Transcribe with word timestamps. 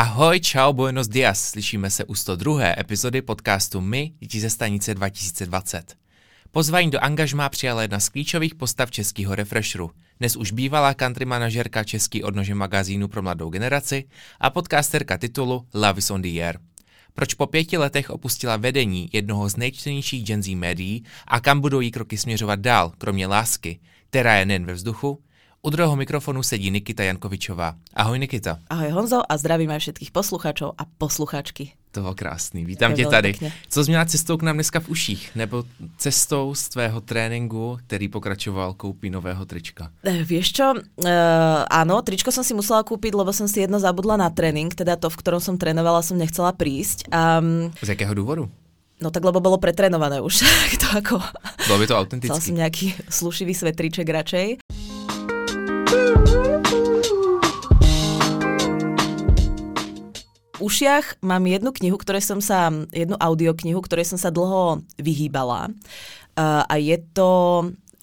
Ahoj, 0.00 0.40
čau, 0.40 0.72
buenos 0.72 1.08
dias. 1.08 1.50
Slyšíme 1.50 1.90
se 1.90 2.04
u 2.04 2.14
102. 2.14 2.60
epizody 2.78 3.22
podcastu 3.22 3.80
My, 3.80 4.12
děti 4.18 4.40
ze 4.40 4.50
stanice 4.50 4.94
2020. 4.94 5.96
Pozvání 6.50 6.90
do 6.90 7.04
angažmá 7.04 7.48
přijala 7.48 7.82
jedna 7.82 8.00
z 8.00 8.08
klíčových 8.08 8.54
postav 8.54 8.90
českého 8.90 9.34
refresheru. 9.34 9.90
Dnes 10.20 10.36
už 10.36 10.52
bývalá 10.52 10.94
country 10.94 11.24
manažerka 11.24 11.84
český 11.84 12.22
odnože 12.24 12.54
magazínu 12.54 13.08
pro 13.08 13.22
mladou 13.22 13.50
generaci 13.50 14.04
a 14.40 14.50
podcasterka 14.50 15.18
titulu 15.18 15.66
Love 15.74 15.98
is 15.98 16.10
on 16.10 16.22
the 16.22 16.42
Air. 16.42 16.58
Proč 17.14 17.34
po 17.34 17.46
pěti 17.46 17.78
letech 17.78 18.10
opustila 18.10 18.56
vedení 18.56 19.10
jednoho 19.12 19.48
z 19.48 19.56
nejčtenějších 19.56 20.24
Gen 20.24 20.42
Z 20.42 20.54
médií 20.54 21.04
a 21.26 21.40
kam 21.40 21.60
budou 21.60 21.80
jí 21.80 21.90
kroky 21.90 22.18
směřovat 22.18 22.60
dál, 22.60 22.92
kromě 22.98 23.26
lásky, 23.26 23.80
která 24.10 24.34
je 24.34 24.46
nejen 24.46 24.66
ve 24.66 24.72
vzduchu, 24.72 25.22
u 25.62 25.70
druhého 25.70 25.96
mikrofonu 25.96 26.42
sedí 26.42 26.70
Nikita 26.70 27.04
Jankovičová. 27.04 27.74
Ahoj 27.94 28.18
Nikita. 28.18 28.58
Ahoj 28.72 28.90
Honzo 28.96 29.20
a 29.20 29.36
zdravím 29.36 29.70
aj 29.76 29.80
všetkých 29.84 30.10
posluchačov 30.12 30.72
a 30.72 30.82
posluchačky. 30.88 31.76
To 31.90 32.00
bylo 32.00 32.14
krásný, 32.14 32.64
vítám 32.64 32.94
tě 32.94 33.06
tady. 33.06 33.32
Pěkně. 33.32 33.52
Co 33.68 33.84
měla 33.84 34.04
cestou 34.04 34.36
k 34.36 34.42
nám 34.42 34.56
dneska 34.56 34.80
v 34.80 34.88
uších? 34.88 35.30
Nebo 35.34 35.64
cestou 35.98 36.54
z 36.54 36.68
tvého 36.68 37.00
tréninku, 37.00 37.78
který 37.86 38.08
pokračoval 38.08 38.74
koupí 38.74 39.10
nového 39.10 39.44
trička? 39.44 39.90
E, 40.06 40.22
vieš 40.24 40.54
čo, 40.54 40.70
e, 40.78 41.14
áno, 41.66 41.98
tričko 42.06 42.30
som 42.30 42.46
si 42.46 42.54
musela 42.54 42.86
kúpiť, 42.86 43.10
lebo 43.10 43.34
som 43.34 43.50
si 43.50 43.66
jedno 43.66 43.82
zabudla 43.82 44.14
na 44.16 44.30
tréning, 44.30 44.70
teda 44.70 44.94
to, 44.94 45.10
v 45.10 45.18
ktorom 45.18 45.42
som 45.42 45.58
trénovala, 45.58 45.98
som 46.06 46.14
nechcela 46.14 46.54
prísť. 46.54 47.10
A, 47.10 47.42
z 47.82 47.88
jakého 47.90 48.14
důvodu? 48.14 48.46
No 49.02 49.10
tak 49.10 49.24
lebo 49.24 49.40
bolo 49.40 49.58
pretrénované 49.58 50.20
už. 50.22 50.46
to 50.82 50.86
ako... 50.94 51.18
Bolo 51.66 51.78
by 51.82 51.86
to 51.90 51.96
autentický. 51.98 52.30
Chcela 52.30 52.46
som 52.46 52.54
nejaký 52.54 52.86
slušivý 53.18 53.50
svetriček 53.50 54.06
radšej. 54.06 54.62
Ušiach 60.70 61.18
mám 61.26 61.44
jednu 61.50 61.74
knihu, 61.74 61.98
ktoré 61.98 62.22
som 62.22 62.38
sa, 62.38 62.70
jednu 62.94 63.18
audioknihu, 63.18 63.80
ktorej 63.82 64.06
som 64.06 64.18
sa 64.20 64.30
dlho 64.30 64.84
vyhýbala. 65.00 65.72
Uh, 66.38 66.62
a 66.68 66.78
je 66.78 66.94
to 67.10 67.30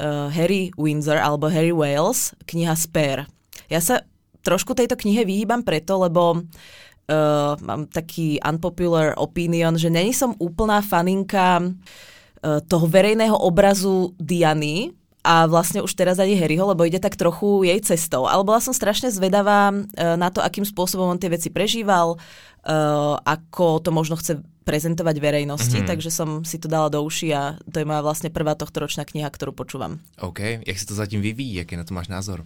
uh, 0.01 0.27
Harry 0.33 0.75
Windsor 0.75 1.15
alebo 1.15 1.47
Harry 1.47 1.71
Wales, 1.71 2.35
kniha 2.49 2.75
Spare. 2.75 3.29
Ja 3.71 3.79
sa 3.79 4.03
trošku 4.43 4.75
tejto 4.75 4.99
knihe 4.99 5.23
vyhýbam 5.23 5.63
preto, 5.63 5.95
lebo 6.01 6.43
uh, 6.43 7.51
mám 7.63 7.87
taký 7.87 8.41
unpopular 8.43 9.15
opinion, 9.15 9.79
že 9.79 9.87
není 9.87 10.11
som 10.11 10.35
úplná 10.35 10.83
faninka 10.83 11.63
uh, 11.63 12.59
toho 12.67 12.85
verejného 12.89 13.37
obrazu 13.37 14.11
Diany, 14.19 14.91
a 15.25 15.49
vlastne 15.49 15.83
už 15.83 15.91
teraz 15.97 16.21
ani 16.21 16.39
Harryho, 16.39 16.63
lebo 16.71 16.87
ide 16.87 17.01
tak 17.03 17.19
trochu 17.19 17.67
jej 17.67 17.79
cestou. 17.83 18.29
Ale 18.29 18.47
bola 18.47 18.63
som 18.63 18.71
strašne 18.71 19.11
zvedavá 19.11 19.73
na 19.97 20.29
to, 20.31 20.39
akým 20.39 20.63
spôsobom 20.63 21.09
on 21.09 21.19
tie 21.19 21.27
veci 21.27 21.51
prežíval, 21.51 22.15
uh, 22.15 23.15
ako 23.27 23.83
to 23.83 23.91
možno 23.91 24.15
chce 24.15 24.39
prezentovať 24.63 25.15
verejnosti, 25.23 25.79
mm-hmm. 25.79 25.89
takže 25.89 26.11
som 26.11 26.43
si 26.43 26.59
to 26.59 26.67
dala 26.67 26.91
do 26.91 26.99
uši 26.99 27.31
a 27.31 27.55
to 27.71 27.79
je 27.79 27.87
moja 27.87 28.03
vlastne 28.03 28.27
prvá 28.27 28.51
tohtoročná 28.55 29.07
kniha, 29.07 29.31
ktorú 29.31 29.55
počúvam. 29.55 30.03
OK, 30.19 30.63
jak 30.63 30.77
si 30.79 30.85
to 30.87 30.91
zatím 30.91 31.23
vyvíjí, 31.23 31.63
jaký 31.63 31.79
na 31.79 31.87
to 31.87 31.95
máš 31.95 32.11
názor? 32.11 32.43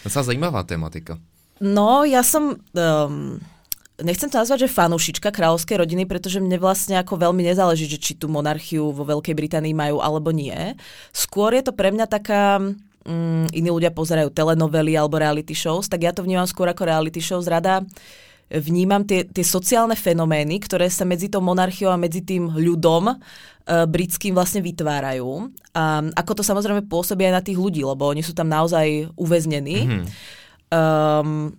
Docela 0.00 0.24
zajímavá 0.24 0.64
tematika. 0.64 1.20
No, 1.60 2.08
ja 2.08 2.24
som... 2.24 2.56
Um, 2.72 3.44
nechcem 4.02 4.28
to 4.28 4.40
nazvať, 4.40 4.66
že 4.66 4.76
fanúšička 4.76 5.28
kráľovskej 5.32 5.76
rodiny, 5.80 6.04
pretože 6.04 6.40
mne 6.40 6.56
vlastne 6.60 6.98
ako 7.00 7.20
veľmi 7.20 7.44
nezáleží, 7.44 7.86
že 7.86 8.00
či 8.00 8.12
tú 8.16 8.26
monarchiu 8.26 8.90
vo 8.90 9.04
Veľkej 9.04 9.34
Británii 9.36 9.76
majú 9.76 10.00
alebo 10.00 10.32
nie. 10.32 10.54
Skôr 11.12 11.56
je 11.56 11.64
to 11.64 11.72
pre 11.76 11.92
mňa 11.92 12.06
taká 12.08 12.58
um, 12.60 13.46
iní 13.52 13.68
ľudia 13.68 13.92
pozerajú 13.92 14.32
telenovely 14.32 14.96
alebo 14.96 15.20
reality 15.20 15.52
shows, 15.52 15.88
tak 15.88 16.04
ja 16.04 16.12
to 16.12 16.24
vnímam 16.24 16.48
skôr 16.48 16.68
ako 16.68 16.88
reality 16.88 17.20
shows. 17.20 17.48
Rada 17.48 17.84
vnímam 18.50 19.06
tie, 19.06 19.22
tie 19.30 19.46
sociálne 19.46 19.94
fenomény, 19.94 20.58
ktoré 20.66 20.90
sa 20.90 21.06
medzi 21.06 21.30
tou 21.30 21.38
monarchiou 21.38 21.94
a 21.94 22.00
medzi 22.00 22.26
tým 22.26 22.50
ľudom 22.50 23.14
uh, 23.14 23.16
britským 23.86 24.34
vlastne 24.34 24.58
vytvárajú. 24.58 25.54
A 25.70 26.02
ako 26.18 26.40
to 26.40 26.42
samozrejme 26.42 26.90
pôsobí 26.90 27.22
aj 27.30 27.34
na 27.38 27.42
tých 27.46 27.58
ľudí, 27.60 27.86
lebo 27.86 28.10
oni 28.10 28.26
sú 28.26 28.34
tam 28.34 28.50
naozaj 28.50 29.14
uväznení. 29.14 29.78
Mm-hmm. 29.86 30.04
Um, 30.70 31.54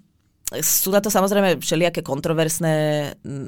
sú 0.60 0.92
na 0.92 1.00
to 1.00 1.08
samozrejme 1.08 1.64
všelijaké 1.64 2.04
kontroverzné 2.04 2.76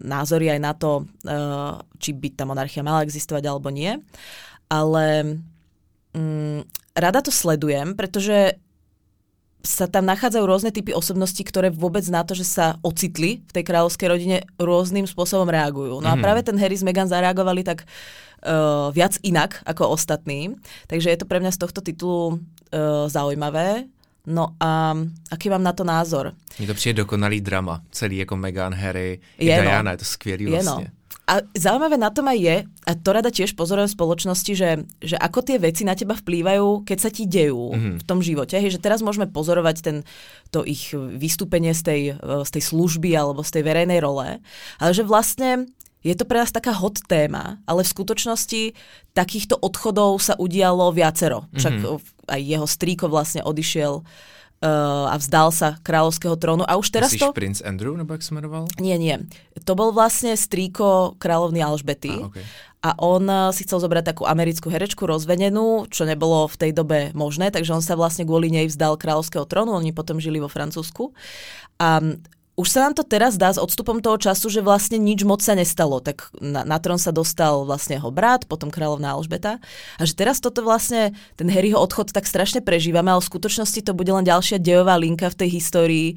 názory 0.07 0.55
aj 0.55 0.59
na 0.63 0.71
to, 0.71 1.03
uh, 1.27 1.83
či 1.99 2.15
by 2.15 2.31
tá 2.31 2.47
monarchia 2.47 2.79
mala 2.79 3.03
existovať 3.03 3.43
alebo 3.43 3.67
nie. 3.67 3.99
Ale 4.71 5.35
um, 6.15 6.63
rada 6.95 7.19
to 7.19 7.27
sledujem, 7.27 7.99
pretože 7.99 8.55
sa 9.63 9.87
tam 9.87 10.03
nachádzajú 10.03 10.43
rôzne 10.43 10.71
typy 10.75 10.91
osobností, 10.91 11.47
ktoré 11.47 11.71
vôbec 11.71 12.03
na 12.11 12.27
to, 12.27 12.35
že 12.35 12.43
sa 12.43 12.75
ocitli 12.83 13.39
v 13.47 13.51
tej 13.55 13.63
kráľovskej 13.63 14.07
rodine, 14.11 14.37
rôznym 14.59 15.07
spôsobom 15.07 15.47
reagujú. 15.47 16.03
No 16.03 16.07
mm. 16.07 16.13
a 16.13 16.15
mhm. 16.19 16.23
práve 16.23 16.41
ten 16.43 16.59
Harry 16.59 16.75
s 16.75 16.83
Meghan 16.83 17.07
zareagovali 17.07 17.63
tak 17.63 17.87
uh, 18.43 18.91
viac 18.91 19.15
inak 19.23 19.63
ako 19.63 19.95
ostatní. 19.95 20.55
Takže 20.91 21.11
je 21.11 21.19
to 21.19 21.27
pre 21.27 21.39
mňa 21.39 21.55
z 21.55 21.61
tohto 21.63 21.79
titulu 21.79 22.19
uh, 22.27 23.07
zaujímavé. 23.07 23.87
No 24.27 24.47
a 24.59 24.97
aký 25.31 25.49
mám 25.49 25.63
na 25.63 25.73
to 25.73 25.83
názor? 25.83 26.33
Mně 26.59 26.67
to 26.67 26.73
přijde 26.73 26.97
dokonalý 26.97 27.41
drama. 27.41 27.81
Celý 27.91 28.17
jako 28.17 28.37
Meghan, 28.37 28.73
Harry, 28.73 29.19
i 29.37 29.45
je 29.45 29.61
Diana, 29.61 29.81
no. 29.81 29.91
je 29.91 29.97
to 29.97 30.05
skvělý 30.05 30.45
vlastně. 30.45 30.83
Je 30.83 30.87
no. 30.87 31.03
A 31.23 31.39
zaujímavé 31.55 31.95
na 31.95 32.11
tom 32.11 32.27
aj 32.27 32.35
je, 32.35 32.55
a 32.67 32.91
to 32.99 33.15
rada 33.15 33.31
tiež 33.31 33.55
pozorujem 33.55 33.87
v 33.87 33.95
spoločnosti, 33.95 34.53
že, 34.59 34.83
že 34.99 35.15
ako 35.15 35.39
tie 35.39 35.55
veci 35.55 35.87
na 35.87 35.95
teba 35.95 36.19
vplývajú, 36.19 36.83
keď 36.83 36.97
sa 36.99 37.07
ti 37.07 37.23
dejú 37.23 37.71
mm-hmm. 37.71 37.95
v 37.95 38.03
tom 38.03 38.19
živote. 38.19 38.59
Hej, 38.59 38.75
že 38.75 38.83
teraz 38.83 38.99
môžeme 38.99 39.31
pozorovať 39.31 39.75
ten, 39.79 39.97
to 40.51 40.67
ich 40.67 40.91
vystúpenie 40.91 41.71
z 41.71 41.81
tej, 41.81 42.01
z 42.19 42.51
tej 42.51 42.63
služby 42.67 43.15
alebo 43.15 43.39
z 43.39 43.55
tej 43.55 43.63
verejnej 43.63 44.03
role, 44.03 44.43
ale 44.83 44.91
že 44.91 45.07
vlastne 45.07 45.71
je 46.03 46.13
to 46.19 46.27
pre 46.27 46.43
nás 46.43 46.51
taká 46.51 46.75
hot 46.75 46.99
téma, 47.07 47.63
ale 47.63 47.87
v 47.87 47.93
skutočnosti 47.95 48.61
takýchto 49.15 49.55
odchodov 49.55 50.19
sa 50.19 50.35
udialo 50.35 50.91
viacero. 50.91 51.47
Však 51.55 51.73
mm-hmm. 51.79 52.27
aj 52.27 52.41
jeho 52.43 52.67
strýko 52.67 53.07
vlastne 53.07 53.39
odišiel 53.39 54.03
uh, 54.03 55.05
a 55.07 55.15
vzdal 55.15 55.55
sa 55.55 55.79
kráľovského 55.79 56.35
trónu. 56.35 56.67
A 56.67 56.75
už 56.75 56.91
teraz 56.91 57.15
Myslíš 57.15 57.31
to... 57.31 57.31
princ 57.31 57.57
Andrew, 57.63 57.95
nebo 57.95 58.11
jak 58.19 58.23
sa 58.27 58.35
menoval? 58.35 58.67
Nie, 58.83 58.99
nie. 58.99 59.15
To 59.63 59.79
bol 59.79 59.95
vlastne 59.95 60.35
strýko 60.35 61.15
kráľovny 61.15 61.63
Alžbety. 61.63 62.11
A, 62.11 62.27
okay. 62.27 62.43
a 62.83 62.89
on 62.99 63.23
uh, 63.23 63.55
si 63.55 63.63
chcel 63.63 63.79
zobrať 63.79 64.11
takú 64.11 64.27
americkú 64.27 64.67
herečku 64.67 65.07
rozvenenú, 65.07 65.87
čo 65.87 66.03
nebolo 66.03 66.51
v 66.51 66.59
tej 66.67 66.71
dobe 66.75 67.15
možné, 67.15 67.47
takže 67.47 67.79
on 67.79 67.83
sa 67.83 67.95
vlastne 67.95 68.27
kvôli 68.27 68.51
nej 68.51 68.67
vzdal 68.67 68.99
kráľovského 68.99 69.47
trónu. 69.47 69.71
Oni 69.71 69.95
potom 69.95 70.19
žili 70.19 70.43
vo 70.43 70.51
Francúzsku. 70.51 71.15
A 71.79 72.03
už 72.53 72.69
sa 72.69 72.85
nám 72.85 72.93
to 72.93 73.01
teraz 73.01 73.33
dá 73.33 73.49
s 73.49 73.57
odstupom 73.57 73.97
toho 73.97 74.21
času, 74.21 74.45
že 74.45 74.61
vlastne 74.61 75.01
nič 75.01 75.25
moc 75.25 75.41
sa 75.41 75.57
nestalo. 75.57 75.97
Tak 75.97 76.29
na, 76.37 76.61
na 76.61 76.77
trón 76.77 77.01
sa 77.01 77.09
dostal 77.09 77.65
vlastne 77.65 77.97
jeho 77.97 78.13
brat, 78.13 78.45
potom 78.45 78.69
kráľovná 78.69 79.17
Alžbeta. 79.17 79.57
A 79.97 80.01
že 80.05 80.13
teraz 80.13 80.37
toto 80.37 80.61
vlastne, 80.61 81.17
ten 81.33 81.49
Harryho 81.49 81.81
odchod 81.81 82.13
tak 82.13 82.29
strašne 82.29 82.61
prežívame, 82.61 83.09
ale 83.09 83.25
v 83.25 83.29
skutočnosti 83.33 83.81
to 83.81 83.97
bude 83.97 84.13
len 84.13 84.21
ďalšia 84.21 84.61
dejová 84.61 85.01
linka 85.01 85.33
v 85.33 85.39
tej 85.41 85.49
histórii 85.49 86.07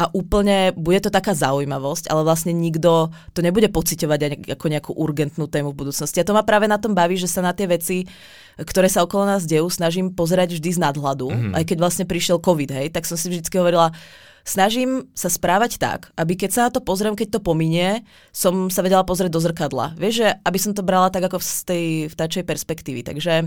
a 0.00 0.08
úplne 0.16 0.72
bude 0.72 1.04
to 1.04 1.12
taká 1.12 1.36
zaujímavosť, 1.36 2.08
ale 2.08 2.24
vlastne 2.24 2.56
nikto 2.56 3.12
to 3.36 3.44
nebude 3.44 3.68
pociťovať 3.68 4.48
ako 4.56 4.66
nejakú 4.72 4.92
urgentnú 4.96 5.44
tému 5.44 5.76
v 5.76 5.80
budúcnosti. 5.84 6.24
A 6.24 6.26
to 6.26 6.32
ma 6.32 6.40
práve 6.40 6.72
na 6.72 6.80
tom 6.80 6.96
baví, 6.96 7.20
že 7.20 7.28
sa 7.28 7.44
na 7.44 7.52
tie 7.52 7.68
veci 7.68 8.08
ktoré 8.52 8.84
sa 8.92 9.00
okolo 9.00 9.24
nás 9.24 9.48
dejú, 9.48 9.64
snažím 9.72 10.12
pozerať 10.12 10.60
vždy 10.60 10.76
z 10.76 10.82
nadhľadu. 10.84 11.24
Mm-hmm. 11.32 11.52
Aj 11.56 11.64
keď 11.64 11.76
vlastne 11.80 12.04
prišiel 12.04 12.36
COVID, 12.36 12.70
hej, 12.76 12.86
tak 12.92 13.08
som 13.08 13.16
si 13.16 13.32
vždy 13.32 13.48
hovorila, 13.56 13.96
snažím 14.42 15.10
sa 15.14 15.30
správať 15.30 15.78
tak, 15.78 16.10
aby 16.18 16.34
keď 16.34 16.50
sa 16.50 16.62
na 16.68 16.70
to 16.74 16.82
pozriem, 16.82 17.14
keď 17.14 17.38
to 17.38 17.40
pominie, 17.46 18.02
som 18.34 18.68
sa 18.68 18.82
vedela 18.82 19.06
pozrieť 19.06 19.30
do 19.30 19.40
zrkadla. 19.42 19.94
Vieš, 19.94 20.14
že 20.26 20.28
aby 20.42 20.58
som 20.58 20.74
to 20.74 20.86
brala 20.86 21.08
tak 21.10 21.26
ako 21.26 21.38
z 21.38 21.62
tej 21.66 21.84
vtáčej 22.10 22.42
perspektívy. 22.42 23.06
Takže 23.06 23.46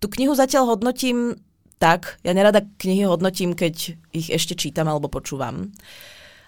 tú 0.00 0.06
knihu 0.08 0.32
zatiaľ 0.32 0.76
hodnotím 0.76 1.36
tak, 1.80 2.20
ja 2.20 2.36
nerada 2.36 2.60
knihy 2.60 3.08
hodnotím, 3.08 3.56
keď 3.56 3.96
ich 4.12 4.28
ešte 4.28 4.52
čítam 4.52 4.84
alebo 4.84 5.08
počúvam. 5.08 5.72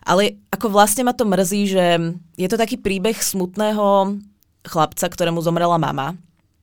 Ale 0.04 0.42
ako 0.52 0.68
vlastne 0.68 1.08
ma 1.08 1.16
to 1.16 1.24
mrzí, 1.24 1.62
že 1.72 1.84
je 2.36 2.48
to 2.50 2.60
taký 2.60 2.76
príbeh 2.76 3.16
smutného 3.16 4.18
chlapca, 4.66 5.06
ktorému 5.08 5.40
zomrela 5.40 5.78
mama. 5.80 6.18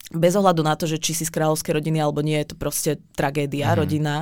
Bez 0.09 0.37
ohľadu 0.37 0.61
na 0.65 0.77
to, 0.77 0.89
že 0.89 1.01
či 1.01 1.13
si 1.13 1.23
z 1.25 1.33
kráľovskej 1.33 1.81
rodiny 1.81 1.97
alebo 2.01 2.21
nie, 2.21 2.37
je 2.41 2.53
to 2.53 2.55
proste 2.57 3.01
tragédia 3.13 3.73
mm. 3.73 3.77
rodina 3.77 4.15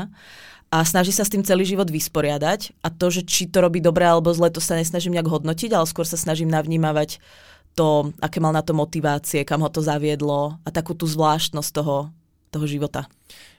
a 0.72 0.84
snaží 0.84 1.16
sa 1.16 1.24
s 1.24 1.31
tým 1.31 1.44
celý 1.48 1.64
život 1.64 1.88
vysporiadať. 1.88 2.84
A 2.84 2.92
to, 2.92 3.08
že 3.08 3.24
či 3.24 3.48
to 3.48 3.64
robí 3.64 3.80
dobre 3.80 4.04
alebo 4.04 4.34
zle, 4.36 4.52
to 4.52 4.60
sa 4.60 4.75
nesnažím 4.75 5.16
nejak 5.16 5.31
hodnotiť, 5.31 5.72
ale 5.72 5.88
skôr 5.88 6.04
sa 6.04 6.19
snažím 6.19 6.52
navnímavať 6.52 7.24
to, 7.78 8.12
aké 8.19 8.42
mal 8.42 8.52
na 8.52 8.66
to 8.66 8.74
motivácie, 8.74 9.46
kam 9.46 9.62
ho 9.62 9.69
to 9.69 9.86
zaviedlo 9.86 10.58
a 10.66 10.69
takú 10.74 10.98
tú 10.98 11.08
zvláštnosť 11.08 11.69
toho, 11.72 12.10
toho 12.52 12.66
života. 12.68 13.06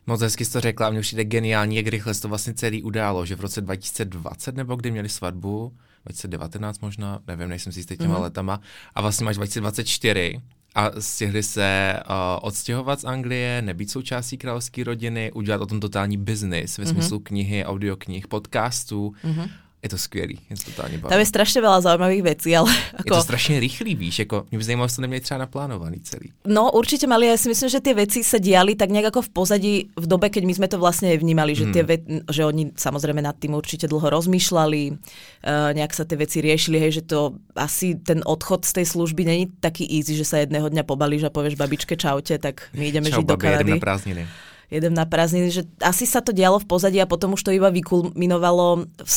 Moc 0.06 0.20
hezky 0.20 0.44
jsi 0.44 0.52
to 0.52 0.60
řekla, 0.60 0.90
mně 0.90 1.00
přijde 1.00 1.24
geniální, 1.24 1.76
jak 1.76 1.86
rychle 1.86 2.14
se 2.14 2.20
to 2.20 2.28
vlastně 2.28 2.54
celý 2.54 2.82
událo, 2.82 3.26
že 3.26 3.36
v 3.36 3.40
roce 3.40 3.60
2020 3.60 4.56
nebo 4.56 4.76
kdy 4.76 4.90
měli 4.90 5.08
svatbu, 5.08 5.72
2019 6.04 6.80
možná, 6.80 7.20
nevím, 7.26 7.48
nejsem 7.48 7.72
si 7.72 7.78
jistý 7.78 7.96
těma 7.96 8.14
mm-hmm. 8.14 8.22
letama, 8.22 8.60
a 8.94 9.00
vlastně 9.00 9.24
máš 9.24 9.36
2024 9.36 10.40
a 10.78 11.00
stihli 11.00 11.42
se 11.42 11.96
uh, 12.10 12.14
odstěhovat 12.42 13.00
z 13.00 13.04
Anglie, 13.04 13.62
nebýt 13.62 13.90
součástí 13.90 14.38
královské 14.38 14.84
rodiny, 14.84 15.32
udělat 15.32 15.60
o 15.60 15.66
tom 15.66 15.80
totální 15.80 16.16
biznis 16.16 16.78
ve 16.78 16.84
mm-hmm. 16.84 16.88
smyslu 16.88 17.18
knihy, 17.18 17.64
audioknih, 17.64 18.28
podcastů. 18.28 19.14
Mm-hmm. 19.24 19.50
Je 19.88 19.96
to 19.96 20.04
skvělý, 20.04 20.36
je 20.50 20.56
to 20.56 20.64
totálně 20.68 20.98
baví. 21.00 21.08
Tam 21.08 21.20
je 21.20 21.26
strašně 21.26 21.60
veľa 21.64 21.80
zaujímavých 21.80 22.22
vecí, 22.22 22.52
ale 22.52 22.68
ako... 23.00 23.08
Je 23.08 23.10
to 23.16 23.22
strašně 23.22 23.60
rychlý, 23.60 23.94
víš, 23.94 24.18
jako 24.18 24.44
mě 24.50 24.58
by 24.58 24.64
zajímalo, 24.64 24.88
to 24.88 25.00
neměli 25.00 25.20
třeba 25.20 25.38
naplánovaný 25.38 26.00
celý. 26.00 26.28
No 26.44 26.72
určitě 26.72 27.06
mali, 27.06 27.26
ja 27.26 27.36
si 27.40 27.48
myslím, 27.48 27.68
že 27.72 27.80
tie 27.80 27.94
veci 27.96 28.20
sa 28.20 28.36
diali 28.36 28.76
tak 28.76 28.92
nejak 28.92 29.08
ako 29.08 29.22
v 29.24 29.30
pozadí 29.32 29.74
v 29.96 30.06
dobe, 30.06 30.28
keď 30.28 30.44
my 30.44 30.54
sme 30.54 30.68
to 30.68 30.76
vlastne 30.76 31.08
vnímali, 31.16 31.56
že, 31.56 31.72
tie 31.72 31.80
hmm. 31.80 31.88
ve... 31.88 31.96
že 32.28 32.44
oni 32.44 32.76
samozrejme 32.76 33.24
nad 33.24 33.32
tým 33.40 33.56
určite 33.56 33.88
dlho 33.88 34.12
rozmýšľali, 34.12 34.82
uh, 34.92 35.72
nejak 35.72 35.96
sa 35.96 36.04
tie 36.04 36.20
veci 36.20 36.44
riešili, 36.44 36.76
hej, 36.76 37.00
že 37.00 37.02
to 37.08 37.40
asi 37.56 37.96
ten 37.96 38.20
odchod 38.28 38.68
z 38.68 38.84
tej 38.84 38.86
služby 38.92 39.24
není 39.24 39.44
taký 39.64 39.88
easy, 39.88 40.12
že 40.20 40.28
sa 40.28 40.44
jedného 40.44 40.68
dňa 40.68 40.84
pobalíš 40.84 41.24
a 41.24 41.32
povieš 41.32 41.56
babičke 41.56 41.96
čaute, 41.96 42.36
tak 42.36 42.68
my 42.76 42.92
ideme 42.92 43.08
Čau, 43.08 43.24
žiť 43.24 43.26
do 43.26 43.40
Kanady. 43.40 43.72
na 43.72 43.80
prázdniny 43.80 44.28
jedem 44.70 44.94
na 44.94 45.08
prázdniny, 45.08 45.48
že 45.50 45.62
asi 45.80 46.04
sa 46.04 46.20
to 46.20 46.32
dialo 46.32 46.60
v 46.60 46.68
pozadí 46.68 47.00
a 47.00 47.08
potom 47.08 47.32
už 47.32 47.42
to 47.42 47.50
iba 47.56 47.72
vykulminovalo 47.72 48.84
v 49.00 49.12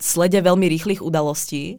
slede 0.00 0.40
veľmi 0.40 0.66
rýchlych 0.66 1.04
udalostí. 1.04 1.78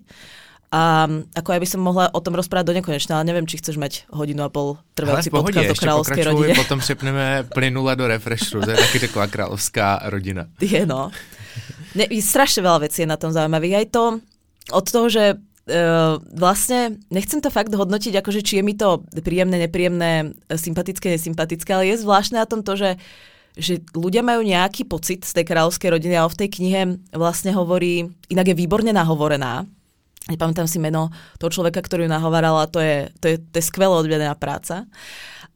A 0.72 1.04
ako 1.36 1.52
ja 1.52 1.60
by 1.60 1.68
som 1.68 1.84
mohla 1.84 2.08
o 2.16 2.24
tom 2.24 2.32
rozprávať 2.32 2.72
do 2.72 2.76
nekonečna, 2.80 3.20
ale 3.20 3.28
neviem, 3.28 3.44
či 3.44 3.60
chceš 3.60 3.76
mať 3.76 4.08
hodinu 4.08 4.48
a 4.48 4.50
pol 4.50 4.80
trvajúci 4.96 5.28
podcast 5.28 5.68
o 5.68 5.82
kráľovskej 5.84 6.24
rodine. 6.32 6.56
potom 6.56 6.80
přepneme 6.80 7.44
plynule 7.52 7.92
do 8.00 8.08
refreshu, 8.08 8.64
to 8.64 8.72
je 8.72 8.80
taky 8.80 9.04
taková 9.04 9.28
kráľovská 9.28 10.08
rodina. 10.08 10.48
Je 10.64 10.88
no. 10.88 11.12
Ne, 11.92 12.08
strašne 12.24 12.64
veľa 12.64 12.88
vecí 12.88 13.04
je 13.04 13.12
na 13.12 13.20
tom 13.20 13.36
zaujímavých. 13.36 13.84
Aj 13.84 13.88
to 13.92 14.04
od 14.72 14.86
toho, 14.88 15.10
že 15.12 15.26
Uh, 15.62 16.18
vlastne 16.34 16.98
nechcem 17.14 17.38
to 17.38 17.54
fakt 17.54 17.70
hodnotiť, 17.70 18.18
akože 18.18 18.42
či 18.42 18.60
je 18.60 18.64
mi 18.66 18.74
to 18.74 19.06
príjemné, 19.14 19.62
nepríjemné, 19.62 20.34
sympatické, 20.50 21.14
nesympatické, 21.14 21.70
ale 21.70 21.94
je 21.94 22.02
zvláštne 22.02 22.42
na 22.42 22.50
tom 22.50 22.66
to, 22.66 22.74
že 22.74 22.98
že 23.58 23.84
ľudia 23.92 24.24
majú 24.24 24.48
nejaký 24.48 24.88
pocit 24.88 25.28
z 25.28 25.42
tej 25.42 25.46
kráľovskej 25.52 25.92
rodiny 25.92 26.16
a 26.16 26.28
v 26.28 26.40
tej 26.40 26.50
knihe 26.60 26.82
vlastne 27.12 27.52
hovorí, 27.52 28.08
inak 28.32 28.52
je 28.52 28.56
výborne 28.56 28.96
nahovorená, 28.96 29.68
nepamätám 30.32 30.70
si 30.70 30.78
meno 30.78 31.10
toho 31.42 31.52
človeka, 31.52 31.84
ktorý 31.84 32.08
ju 32.08 32.12
nahovarala, 32.12 32.70
to 32.72 32.80
je, 32.80 33.10
to 33.20 33.26
je, 33.28 33.36
to 33.42 33.56
je 33.60 33.66
skvelé 33.66 33.92
odvedená 33.92 34.38
práca. 34.38 34.88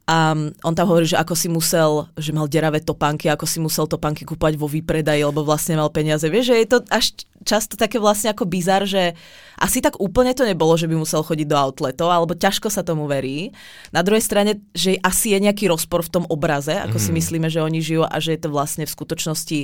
A 0.05 0.37
on 0.37 0.77
tam 0.77 0.85
hovorí, 0.85 1.09
že 1.09 1.17
ako 1.17 1.33
si 1.33 1.49
musel, 1.49 2.05
že 2.13 2.29
mal 2.29 2.45
deravé 2.45 2.77
topánky, 2.77 3.25
ako 3.25 3.49
si 3.49 3.57
musel 3.57 3.89
topánky 3.89 4.21
kúpať 4.21 4.53
vo 4.53 4.69
výpredaji, 4.69 5.25
lebo 5.25 5.41
vlastne 5.41 5.81
mal 5.81 5.89
peniaze. 5.89 6.29
Vieš, 6.29 6.53
že 6.53 6.55
je 6.61 6.67
to 6.69 6.77
až 6.93 7.05
často 7.41 7.73
také 7.73 7.97
vlastne 7.97 8.29
ako 8.29 8.45
bizar, 8.45 8.85
že 8.85 9.17
asi 9.57 9.81
tak 9.81 9.97
úplne 9.97 10.37
to 10.37 10.45
nebolo, 10.45 10.77
že 10.77 10.85
by 10.85 10.93
musel 10.93 11.25
chodiť 11.25 11.49
do 11.49 11.57
outletov, 11.57 12.13
alebo 12.13 12.37
ťažko 12.37 12.69
sa 12.69 12.85
tomu 12.85 13.09
verí. 13.09 13.49
Na 13.89 14.05
druhej 14.05 14.21
strane, 14.21 14.61
že 14.77 14.93
asi 15.01 15.33
je 15.33 15.41
nejaký 15.41 15.73
rozpor 15.73 16.05
v 16.05 16.21
tom 16.21 16.25
obraze, 16.29 16.77
ako 16.77 17.01
mm. 17.01 17.03
si 17.03 17.09
mhm. 17.09 17.17
myslíme, 17.17 17.47
že 17.49 17.65
oni 17.65 17.79
žijú 17.81 18.05
a 18.05 18.15
že 18.21 18.37
je 18.37 18.41
to 18.45 18.53
vlastne 18.53 18.85
v 18.85 18.93
skutočnosti 18.93 19.59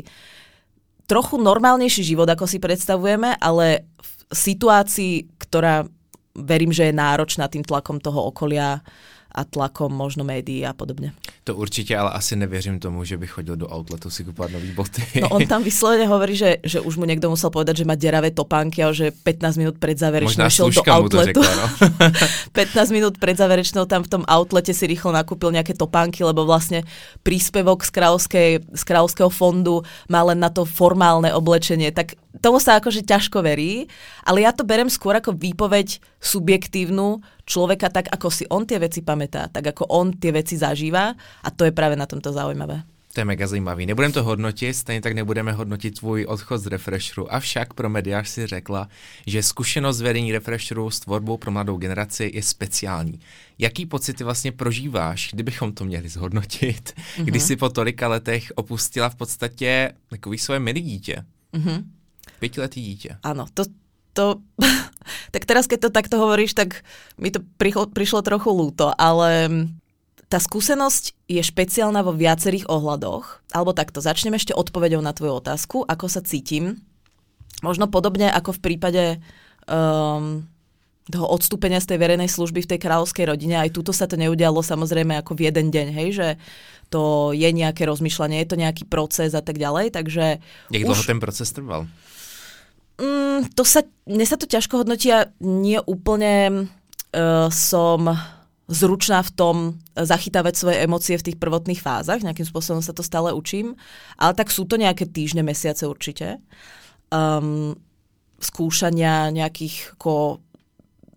trochu 1.06 1.36
normálnejší 1.38 2.02
život, 2.02 2.26
ako 2.26 2.50
si 2.50 2.58
predstavujeme, 2.58 3.38
ale 3.38 3.86
v 4.02 4.34
situácii, 4.34 5.38
ktorá 5.38 5.86
verím, 6.34 6.72
že 6.72 6.90
je 6.90 6.96
náročná 6.96 7.52
tým 7.52 7.68
tlakom 7.68 8.00
toho 8.00 8.32
okolia, 8.32 8.80
a 9.32 9.42
tlakom 9.48 9.90
možno 9.90 10.28
médií 10.28 10.68
a 10.68 10.74
podobne. 10.76 11.16
To 11.44 11.56
určitě, 11.56 11.98
ale 11.98 12.12
asi 12.12 12.36
nevěřím 12.36 12.80
tomu, 12.80 13.04
že 13.04 13.18
by 13.18 13.28
chodil 13.28 13.56
do 13.56 13.68
outletu 13.68 14.10
si 14.10 14.24
kúpať 14.24 14.52
nový 14.52 14.72
boty. 14.72 15.02
No 15.22 15.30
on 15.30 15.48
tam 15.48 15.64
vyslovene 15.68 16.06
hovorí, 16.06 16.36
že, 16.36 16.62
že 16.62 16.84
už 16.84 17.02
mu 17.02 17.10
niekto 17.10 17.34
musel 17.34 17.50
povedať, 17.50 17.82
že 17.82 17.90
má 17.90 17.98
deravé 17.98 18.30
topánky 18.30 18.84
a 18.84 18.94
že 18.94 19.10
15 19.10 19.58
minút 19.58 19.76
pred 19.82 19.98
záverečnou 19.98 20.46
išiel 20.46 20.70
do 20.70 20.84
outletu. 20.86 21.42
Řekla, 21.42 21.54
no. 21.58 21.66
15 22.78 22.92
minút 22.94 23.16
pred 23.18 23.34
záverečnou 23.34 23.90
tam 23.90 24.06
v 24.06 24.10
tom 24.12 24.24
outlete 24.30 24.76
si 24.76 24.86
rýchlo 24.86 25.10
nakúpil 25.10 25.50
nejaké 25.50 25.74
topánky, 25.74 26.22
lebo 26.22 26.46
vlastne 26.46 26.86
príspevok 27.26 27.82
z, 27.82 27.92
kráľovskej, 27.92 28.50
z 28.78 28.84
kráľovského 28.86 29.34
fondu 29.34 29.82
má 30.06 30.22
len 30.22 30.38
na 30.38 30.54
to 30.54 30.68
formálne 30.70 31.34
oblečenie. 31.34 31.90
Tak 31.90 32.21
tomu 32.40 32.64
sa 32.64 32.80
akože 32.80 33.04
ťažko 33.04 33.44
verí, 33.44 33.92
ale 34.24 34.48
ja 34.48 34.56
to 34.56 34.64
berem 34.64 34.88
skôr 34.88 35.20
ako 35.20 35.36
výpoveď 35.36 36.00
subjektívnu, 36.24 37.20
človeka 37.44 37.92
tak, 37.92 38.08
ako 38.08 38.28
si 38.32 38.48
on 38.48 38.64
tie 38.64 38.80
veci 38.80 39.04
pamätá, 39.04 39.52
tak 39.52 39.76
ako 39.76 39.92
on 39.92 40.16
tie 40.16 40.32
veci 40.32 40.56
zažíva 40.56 41.12
a 41.18 41.50
to 41.52 41.68
je 41.68 41.76
práve 41.76 42.00
na 42.00 42.08
tomto 42.08 42.32
zaujímavé. 42.32 42.88
To 43.14 43.20
je 43.20 43.26
mega 43.26 43.48
zajímavý. 43.48 43.86
Nebudeme 43.86 44.14
to 44.14 44.24
hodnotit, 44.24 44.74
stejně 44.74 45.02
tak 45.02 45.14
nebudeme 45.14 45.52
hodnotit 45.52 46.00
tvůj 46.00 46.26
odchod 46.26 46.58
z 46.58 46.68
Refresheru. 46.68 47.34
Avšak 47.34 47.74
pro 47.74 47.90
mediář 47.90 48.28
si 48.30 48.48
řekla, 48.48 48.88
že 49.28 49.44
zkušenost 49.44 50.02
vedení 50.02 50.32
Refresheru 50.32 50.90
s 50.90 51.00
tvorbou 51.00 51.38
pro 51.38 51.52
mladou 51.52 51.78
generaci 51.78 52.32
je 52.34 52.44
speciální. 52.44 53.20
Jaký 53.60 53.86
pocity 53.86 54.24
vlastně 54.24 54.52
prožíváš, 54.52 55.30
kdybychom 55.34 55.74
to 55.74 55.86
měli 55.86 56.10
zhodnotit, 56.10 56.94
mm-hmm. 56.96 57.24
když 57.24 57.44
si 57.44 57.56
po 57.56 57.70
tolika 57.70 58.08
letech 58.08 58.52
opustila 58.56 59.10
v 59.10 59.16
podstatě 59.16 59.92
takový 60.10 60.38
svoje 60.38 60.60
milý 60.60 60.82
dítě? 60.82 61.26
Mm-hmm. 61.54 61.84
Pětiletý 62.42 62.82
dítě. 62.82 63.18
Ano, 63.24 63.46
to, 63.54 63.70
to 64.18 64.42
tak 65.34 65.46
teraz, 65.46 65.70
keď 65.70 65.80
to 65.88 65.90
takto 65.94 66.18
hovoríš, 66.18 66.58
tak 66.58 66.82
mi 67.22 67.30
to 67.30 67.46
prišlo, 67.62 67.94
prišlo 67.94 68.26
trochu 68.26 68.50
lúto, 68.50 68.90
ale 68.98 69.46
tá 70.26 70.42
skúsenosť 70.42 71.30
je 71.30 71.44
špeciálna 71.44 72.02
vo 72.02 72.18
viacerých 72.18 72.66
ohľadoch. 72.66 73.46
Alebo 73.54 73.78
takto, 73.78 74.02
začnem 74.02 74.34
ešte 74.34 74.58
odpovedou 74.58 75.06
na 75.06 75.14
tvoju 75.14 75.38
otázku, 75.38 75.86
ako 75.86 76.06
sa 76.10 76.26
cítim. 76.26 76.82
Možno 77.62 77.86
podobne 77.86 78.34
ako 78.34 78.58
v 78.58 78.64
prípade 78.64 79.04
um, 79.70 80.42
toho 81.12 81.28
odstúpenia 81.30 81.78
z 81.78 81.94
tej 81.94 81.98
verejnej 82.02 82.32
služby 82.32 82.66
v 82.66 82.72
tej 82.74 82.80
kráľovskej 82.82 83.30
rodine. 83.30 83.62
Aj 83.62 83.70
túto 83.70 83.94
sa 83.94 84.10
to 84.10 84.18
neudialo 84.18 84.66
samozrejme 84.66 85.14
ako 85.22 85.38
v 85.38 85.52
jeden 85.52 85.70
deň, 85.70 85.88
hej, 85.94 86.10
že 86.16 86.28
to 86.90 87.32
je 87.38 87.50
nejaké 87.54 87.86
rozmýšľanie, 87.86 88.42
je 88.42 88.50
to 88.50 88.58
nejaký 88.58 88.84
proces 88.90 89.38
a 89.38 89.44
tak 89.46 89.62
ďalej, 89.62 89.94
takže... 89.94 90.42
Jak 90.74 90.84
dlho 90.84 91.06
ten 91.06 91.20
proces 91.20 91.52
trval? 91.54 91.86
Mm, 93.02 93.50
to 93.58 93.66
sa, 93.66 93.82
mne 94.06 94.26
sa 94.30 94.38
to 94.38 94.46
ťažko 94.46 94.86
hodnotí 94.86 95.10
a 95.10 95.26
nie 95.42 95.82
úplne 95.82 96.70
uh, 97.18 97.50
som 97.50 98.14
zručná 98.72 99.26
v 99.26 99.32
tom 99.36 99.56
zachytávať 99.98 100.54
svoje 100.56 100.78
emócie 100.86 101.18
v 101.18 101.26
tých 101.28 101.38
prvotných 101.42 101.82
fázach, 101.82 102.24
nejakým 102.24 102.48
spôsobom 102.48 102.80
sa 102.80 102.96
to 102.96 103.04
stále 103.04 103.34
učím, 103.36 103.76
ale 104.16 104.32
tak 104.38 104.48
sú 104.48 104.64
to 104.64 104.80
nejaké 104.80 105.10
týždne, 105.10 105.44
mesiace 105.44 105.84
určite. 105.84 106.40
Um, 107.12 107.76
skúšania 108.40 109.28
nejakých 109.34 110.00
ako 110.00 110.40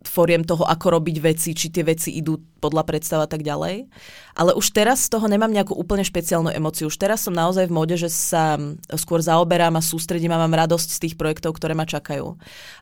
foriem 0.08 0.44
toho, 0.44 0.62
ako 0.64 1.00
robiť 1.00 1.16
veci, 1.20 1.50
či 1.56 1.72
tie 1.72 1.82
veci 1.82 2.14
idú 2.14 2.36
podľa 2.60 2.84
predstav 2.86 3.24
a 3.24 3.28
tak 3.28 3.44
ďalej. 3.44 3.88
Ale 4.36 4.56
už 4.56 4.72
teraz 4.72 5.04
z 5.04 5.12
toho 5.16 5.26
nemám 5.28 5.52
nejakú 5.52 5.72
úplne 5.76 6.04
špeciálnu 6.04 6.52
emociu. 6.52 6.88
Už 6.88 6.96
teraz 6.96 7.24
som 7.24 7.34
naozaj 7.34 7.68
v 7.68 7.76
mode, 7.76 7.96
že 7.96 8.08
sa 8.12 8.56
skôr 8.94 9.20
zaoberám 9.20 9.76
a 9.76 9.84
sústredím 9.84 10.32
a 10.32 10.40
mám 10.40 10.54
radosť 10.54 10.88
z 10.88 11.02
tých 11.08 11.14
projektov, 11.16 11.56
ktoré 11.56 11.72
ma 11.72 11.88
čakajú. 11.88 12.36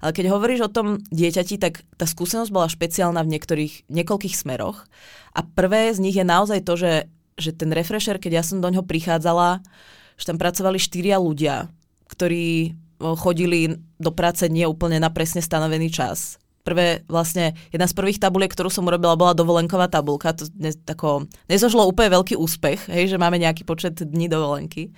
Ale 0.05 0.13
keď 0.13 0.25
hovoríš 0.35 0.67
o 0.67 0.73
tom 0.75 1.01
dieťati, 1.11 1.57
tak 1.57 1.87
tá 1.97 2.05
skúsenosť 2.05 2.51
bola 2.51 2.71
špeciálna 2.71 3.23
v 3.25 3.33
niektorých, 3.39 3.75
niekoľkých 3.91 4.35
smeroch. 4.37 4.85
A 5.33 5.47
prvé 5.47 5.95
z 5.95 5.99
nich 6.03 6.19
je 6.19 6.27
naozaj 6.27 6.67
to, 6.67 6.77
že, 6.77 7.09
že 7.39 7.57
ten 7.57 7.73
refresher, 7.73 8.21
keď 8.21 8.33
ja 8.39 8.45
som 8.45 8.61
do 8.61 8.69
ňoho 8.69 8.85
prichádzala, 8.85 9.65
že 10.21 10.29
tam 10.29 10.37
pracovali 10.37 10.77
štyria 10.77 11.17
ľudia, 11.17 11.73
ktorí 12.13 12.77
chodili 13.03 13.83
do 13.99 14.15
práce 14.15 14.47
nie 14.47 14.63
úplne 14.63 15.03
na 15.03 15.11
presne 15.11 15.43
stanovený 15.43 15.91
čas 15.91 16.42
prvé, 16.63 17.03
vlastne 17.11 17.59
jedna 17.75 17.91
z 17.91 17.95
prvých 17.95 18.23
tabuliek, 18.23 18.51
ktorú 18.51 18.71
som 18.71 18.87
urobila, 18.87 19.19
bola 19.19 19.35
dovolenková 19.35 19.91
tabulka. 19.91 20.35
To 20.35 20.47
ne, 20.55 20.71
tako, 20.73 21.27
nezožilo 21.51 21.87
úplne 21.87 22.15
veľký 22.15 22.39
úspech, 22.39 22.87
hej, 22.89 23.11
že 23.11 23.21
máme 23.21 23.39
nejaký 23.43 23.67
počet 23.67 23.99
dní 23.99 24.31
dovolenky. 24.31 24.95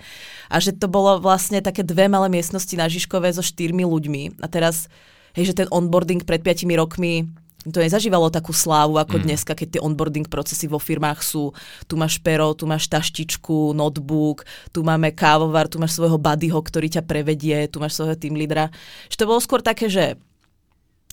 A 0.49 0.61
že 0.61 0.77
to 0.77 0.85
bolo 0.85 1.17
vlastne 1.17 1.59
také 1.59 1.81
dve 1.81 2.05
malé 2.05 2.29
miestnosti 2.29 2.73
na 2.77 2.85
Žižkové 2.85 3.33
so 3.33 3.41
štyrmi 3.41 3.81
ľuďmi. 3.81 4.41
A 4.41 4.47
teraz, 4.47 4.87
hej, 5.33 5.51
že 5.51 5.57
ten 5.65 5.67
onboarding 5.73 6.21
pred 6.21 6.45
piatimi 6.45 6.77
rokmi 6.77 7.25
to 7.65 7.81
nezažívalo 7.81 8.29
takú 8.29 8.53
slávu 8.53 9.01
ako 9.01 9.17
mm. 9.17 9.23
dneska, 9.25 9.57
keď 9.57 9.67
tie 9.77 9.81
onboarding 9.81 10.29
procesy 10.29 10.69
vo 10.69 10.77
firmách 10.77 11.25
sú, 11.25 11.49
tu 11.89 11.97
máš 11.97 12.21
pero, 12.21 12.53
tu 12.53 12.69
máš 12.69 12.85
taštičku, 12.85 13.73
notebook, 13.73 14.45
tu 14.69 14.85
máme 14.85 15.09
kávovar, 15.17 15.65
tu 15.65 15.81
máš 15.81 15.97
svojho 15.97 16.21
buddyho, 16.21 16.61
ktorý 16.61 16.93
ťa 16.93 17.01
prevedie, 17.09 17.65
tu 17.65 17.81
máš 17.81 17.97
svojho 17.97 18.13
team 18.21 18.37
lídra. 18.37 18.69
Že 19.09 19.17
to 19.17 19.25
bolo 19.25 19.41
skôr 19.41 19.65
také, 19.65 19.89
že 19.89 20.21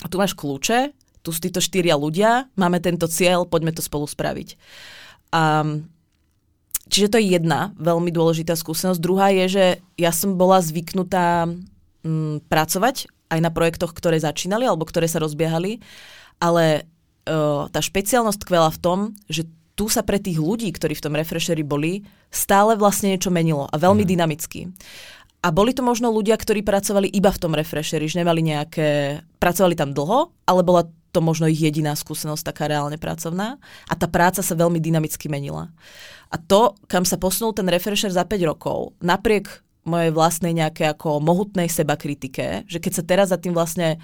tu 0.09 0.17
máš 0.19 0.33
kľúče, 0.35 0.93
tu 1.23 1.31
sú 1.31 1.39
títo 1.39 1.63
štyria 1.63 1.95
ľudia, 1.95 2.51
máme 2.59 2.83
tento 2.83 3.07
cieľ, 3.07 3.47
poďme 3.47 3.71
to 3.71 3.83
spolu 3.83 4.11
spraviť. 4.11 4.59
A, 5.33 5.65
čiže 6.91 7.15
to 7.15 7.17
je 7.23 7.39
jedna 7.39 7.71
veľmi 7.79 8.11
dôležitá 8.11 8.59
skúsenosť. 8.59 9.01
Druhá 9.01 9.31
je, 9.31 9.45
že 9.49 9.65
ja 9.97 10.11
som 10.11 10.35
bola 10.35 10.59
zvyknutá 10.59 11.47
m, 11.47 11.63
mm, 12.03 12.51
pracovať 12.51 13.07
aj 13.33 13.39
na 13.41 13.49
projektoch, 13.55 13.97
ktoré 13.97 14.21
začínali 14.21 14.69
alebo 14.69 14.85
ktoré 14.85 15.09
sa 15.09 15.23
rozbiehali, 15.23 15.81
ale 16.43 16.85
uh, 17.25 17.71
tá 17.73 17.81
špeciálnosť 17.81 18.45
tkvela 18.45 18.69
v 18.69 18.83
tom, 18.83 18.99
že 19.31 19.49
tu 19.73 19.89
sa 19.89 20.05
pre 20.05 20.21
tých 20.21 20.37
ľudí, 20.37 20.69
ktorí 20.69 20.93
v 20.93 21.05
tom 21.09 21.17
refresheri 21.17 21.65
boli, 21.65 22.05
stále 22.29 22.77
vlastne 22.77 23.17
niečo 23.17 23.33
menilo 23.33 23.73
a 23.73 23.81
veľmi 23.81 24.05
mm. 24.05 24.11
dynamicky. 24.11 24.61
A 25.43 25.51
boli 25.51 25.75
to 25.75 25.83
možno 25.83 26.15
ľudia, 26.15 26.39
ktorí 26.39 26.63
pracovali 26.63 27.11
iba 27.11 27.35
v 27.35 27.41
tom 27.43 27.53
refresheri, 27.59 28.07
že 28.07 28.23
nemali 28.23 28.47
nejaké... 28.47 29.21
Pracovali 29.43 29.75
tam 29.75 29.91
dlho, 29.91 30.31
ale 30.47 30.63
bola 30.63 30.87
to 31.13 31.19
možno 31.21 31.51
ich 31.51 31.61
jediná 31.61 31.93
skúsenosť 31.93 32.55
taká 32.55 32.71
reálne 32.71 32.97
pracovná. 32.97 33.59
A 33.91 33.93
tá 33.99 34.07
práca 34.07 34.41
sa 34.41 34.55
veľmi 34.55 34.79
dynamicky 34.79 35.27
menila. 35.27 35.69
A 36.33 36.41
to, 36.41 36.79
kam 36.89 37.05
sa 37.05 37.21
posunul 37.21 37.53
ten 37.53 37.69
refresher 37.69 38.09
za 38.09 38.25
5 38.25 38.39
rokov, 38.49 38.97
napriek 39.05 39.61
mojej 39.85 40.15
vlastnej 40.15 40.55
nejaké 40.55 40.89
ako 40.95 41.19
mohutnej 41.19 41.67
seba 41.67 41.99
kritike, 41.99 42.65
že 42.71 42.79
keď 42.79 42.93
sa 42.95 43.05
teraz 43.05 43.27
za 43.35 43.37
tým 43.37 43.53
vlastne 43.53 43.99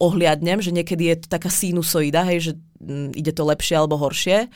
ohliadnem, 0.00 0.58
že 0.58 0.74
niekedy 0.74 1.14
je 1.14 1.16
to 1.22 1.28
taká 1.28 1.52
sinusoida, 1.52 2.24
hej, 2.26 2.50
že 2.50 2.52
m, 2.80 3.12
ide 3.12 3.30
to 3.30 3.44
lepšie 3.44 3.76
alebo 3.76 4.00
horšie, 4.00 4.48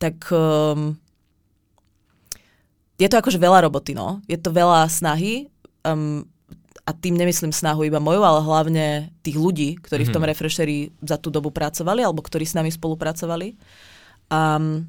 tak 0.00 0.16
um, 0.32 0.96
je 2.96 3.06
to 3.06 3.20
akože 3.20 3.38
veľa 3.38 3.68
roboty, 3.68 3.92
no. 3.92 4.24
Je 4.26 4.38
to 4.40 4.48
veľa 4.54 4.88
snahy 4.88 5.53
um, 5.84 6.24
a 6.84 6.90
tým 6.92 7.16
nemyslím 7.16 7.52
snahu 7.52 7.88
iba 7.88 7.96
moju, 7.96 8.20
ale 8.20 8.44
hlavne 8.44 8.86
tých 9.24 9.40
ľudí, 9.40 9.80
ktorí 9.80 10.04
mm-hmm. 10.04 10.12
v 10.12 10.14
tom 10.14 10.24
mhm. 10.24 10.30
refresheri 10.30 10.78
za 11.00 11.16
tú 11.16 11.32
dobu 11.32 11.48
pracovali 11.48 12.04
alebo 12.04 12.20
ktorí 12.20 12.44
s 12.44 12.56
nami 12.56 12.68
spolupracovali. 12.68 13.56
Um, 14.28 14.84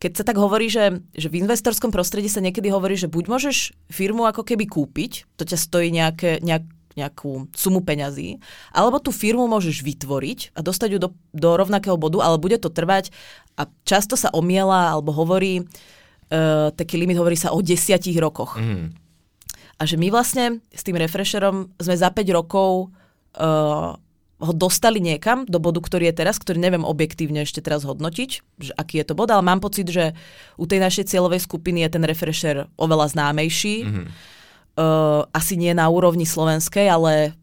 keď 0.00 0.12
sa 0.16 0.24
tak 0.24 0.40
hovorí, 0.40 0.72
že, 0.72 1.04
že 1.12 1.28
v 1.28 1.44
investorskom 1.44 1.92
prostredí 1.92 2.32
sa 2.32 2.40
niekedy 2.40 2.72
hovorí, 2.72 2.96
že 2.96 3.04
buď 3.04 3.24
môžeš 3.28 3.76
firmu 3.92 4.24
ako 4.24 4.48
keby 4.48 4.64
kúpiť, 4.64 5.28
to 5.36 5.44
ťa 5.44 5.60
stojí 5.60 5.92
nejaké, 5.92 6.40
nejak, 6.40 6.64
nejakú 6.96 7.52
sumu 7.52 7.84
peňazí, 7.84 8.40
alebo 8.72 8.96
tú 8.96 9.12
firmu 9.12 9.44
môžeš 9.44 9.84
vytvoriť 9.84 10.56
a 10.56 10.64
dostať 10.64 10.96
ju 10.96 10.98
do, 11.04 11.08
do 11.36 11.52
rovnakého 11.52 12.00
bodu, 12.00 12.24
ale 12.24 12.40
bude 12.40 12.56
to 12.56 12.72
trvať 12.72 13.12
a 13.60 13.68
často 13.84 14.16
sa 14.16 14.32
omiela 14.32 14.88
alebo 14.88 15.12
hovorí, 15.12 15.68
uh, 15.68 16.72
taký 16.72 16.96
limit 16.96 17.20
hovorí 17.20 17.36
sa 17.36 17.52
o 17.52 17.60
desiatich 17.60 18.16
rokoch. 18.16 18.56
Mm. 18.56 18.96
A 19.80 19.88
že 19.88 19.96
my 19.96 20.12
vlastne 20.12 20.60
s 20.68 20.84
tým 20.84 21.00
refresherom 21.00 21.72
sme 21.80 21.96
za 21.96 22.12
5 22.12 22.36
rokov 22.36 22.92
uh, 23.40 23.96
ho 24.40 24.52
dostali 24.56 25.00
niekam 25.00 25.48
do 25.48 25.56
bodu, 25.56 25.80
ktorý 25.80 26.12
je 26.12 26.18
teraz, 26.20 26.36
ktorý 26.36 26.60
neviem 26.60 26.84
objektívne 26.84 27.44
ešte 27.44 27.64
teraz 27.64 27.88
hodnotiť, 27.88 28.30
že 28.60 28.72
aký 28.76 29.00
je 29.00 29.06
to 29.08 29.16
bod, 29.16 29.32
ale 29.32 29.44
mám 29.44 29.60
pocit, 29.60 29.88
že 29.88 30.16
u 30.56 30.64
tej 30.64 30.80
našej 30.80 31.08
cieľovej 31.08 31.44
skupiny 31.44 31.84
je 31.84 31.92
ten 31.96 32.04
refresher 32.04 32.68
oveľa 32.76 33.16
známejší. 33.16 33.88
Mm-hmm. 33.88 34.06
Uh, 34.80 35.24
asi 35.32 35.56
nie 35.56 35.72
na 35.72 35.88
úrovni 35.88 36.24
slovenskej, 36.24 36.88
ale 36.88 37.36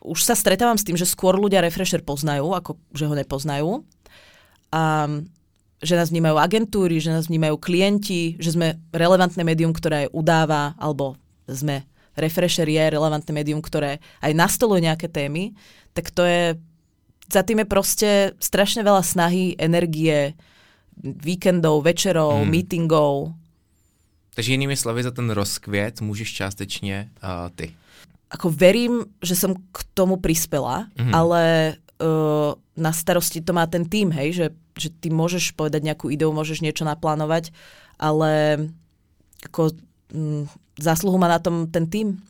už 0.00 0.20
sa 0.24 0.36
stretávam 0.36 0.76
s 0.76 0.84
tým, 0.84 0.96
že 0.96 1.08
skôr 1.08 1.36
ľudia 1.36 1.60
refresher 1.60 2.00
poznajú, 2.00 2.52
ako 2.52 2.80
že 2.96 3.04
ho 3.08 3.14
nepoznajú. 3.16 3.70
A 4.72 5.08
že 5.76 5.94
nás 5.94 6.08
vnímajú 6.08 6.40
agentúry, 6.40 6.96
že 6.98 7.12
nás 7.12 7.28
vnímajú 7.28 7.60
klienti, 7.60 8.40
že 8.40 8.56
sme 8.56 8.80
relevantné 8.96 9.44
médium, 9.44 9.76
ktoré 9.76 10.08
udáva, 10.08 10.72
alebo 10.80 11.20
sme 11.48 11.86
Refresher 12.16 12.64
je 12.64 12.80
relevantné 12.80 13.28
médium, 13.28 13.60
ktoré 13.60 14.00
aj 14.24 14.32
nastoluje 14.32 14.88
nejaké 14.88 15.12
témy, 15.12 15.52
tak 15.92 16.08
to 16.10 16.24
je, 16.24 16.56
za 17.28 17.44
tým 17.44 17.60
je 17.60 17.68
proste 17.68 18.10
strašne 18.40 18.80
veľa 18.80 19.04
snahy, 19.04 19.52
energie, 19.60 20.32
víkendov, 21.04 21.84
večerov, 21.84 22.40
hmm. 22.40 22.48
meetingov. 22.48 23.36
Takže 24.32 24.52
jinými 24.52 24.76
slovy, 24.76 25.02
za 25.02 25.10
ten 25.10 25.30
rozkvět 25.30 26.00
můžeš 26.00 26.32
částečně 26.32 27.08
uh, 27.24 27.50
ty. 27.56 27.72
Ako 28.30 28.50
verím, 28.50 29.06
že 29.22 29.38
som 29.38 29.54
k 29.54 29.78
tomu 29.94 30.16
prispela, 30.18 30.90
hmm. 30.98 31.14
ale 31.14 31.42
uh, 32.02 32.58
na 32.76 32.92
starosti 32.92 33.40
to 33.40 33.54
má 33.54 33.70
ten 33.70 33.86
tým, 33.86 34.10
hej, 34.10 34.32
že, 34.32 34.46
že 34.74 34.88
ty 34.90 35.14
môžeš 35.14 35.54
povedať 35.54 35.86
nejakú 35.86 36.10
ideu, 36.10 36.34
môžeš 36.34 36.60
niečo 36.60 36.82
naplánovať, 36.84 37.54
ale 37.96 38.66
ako, 39.46 39.78
mm, 40.10 40.44
zásluhu 40.80 41.18
má 41.18 41.28
na 41.28 41.38
tom 41.38 41.66
ten 41.66 41.86
tým. 41.86 42.22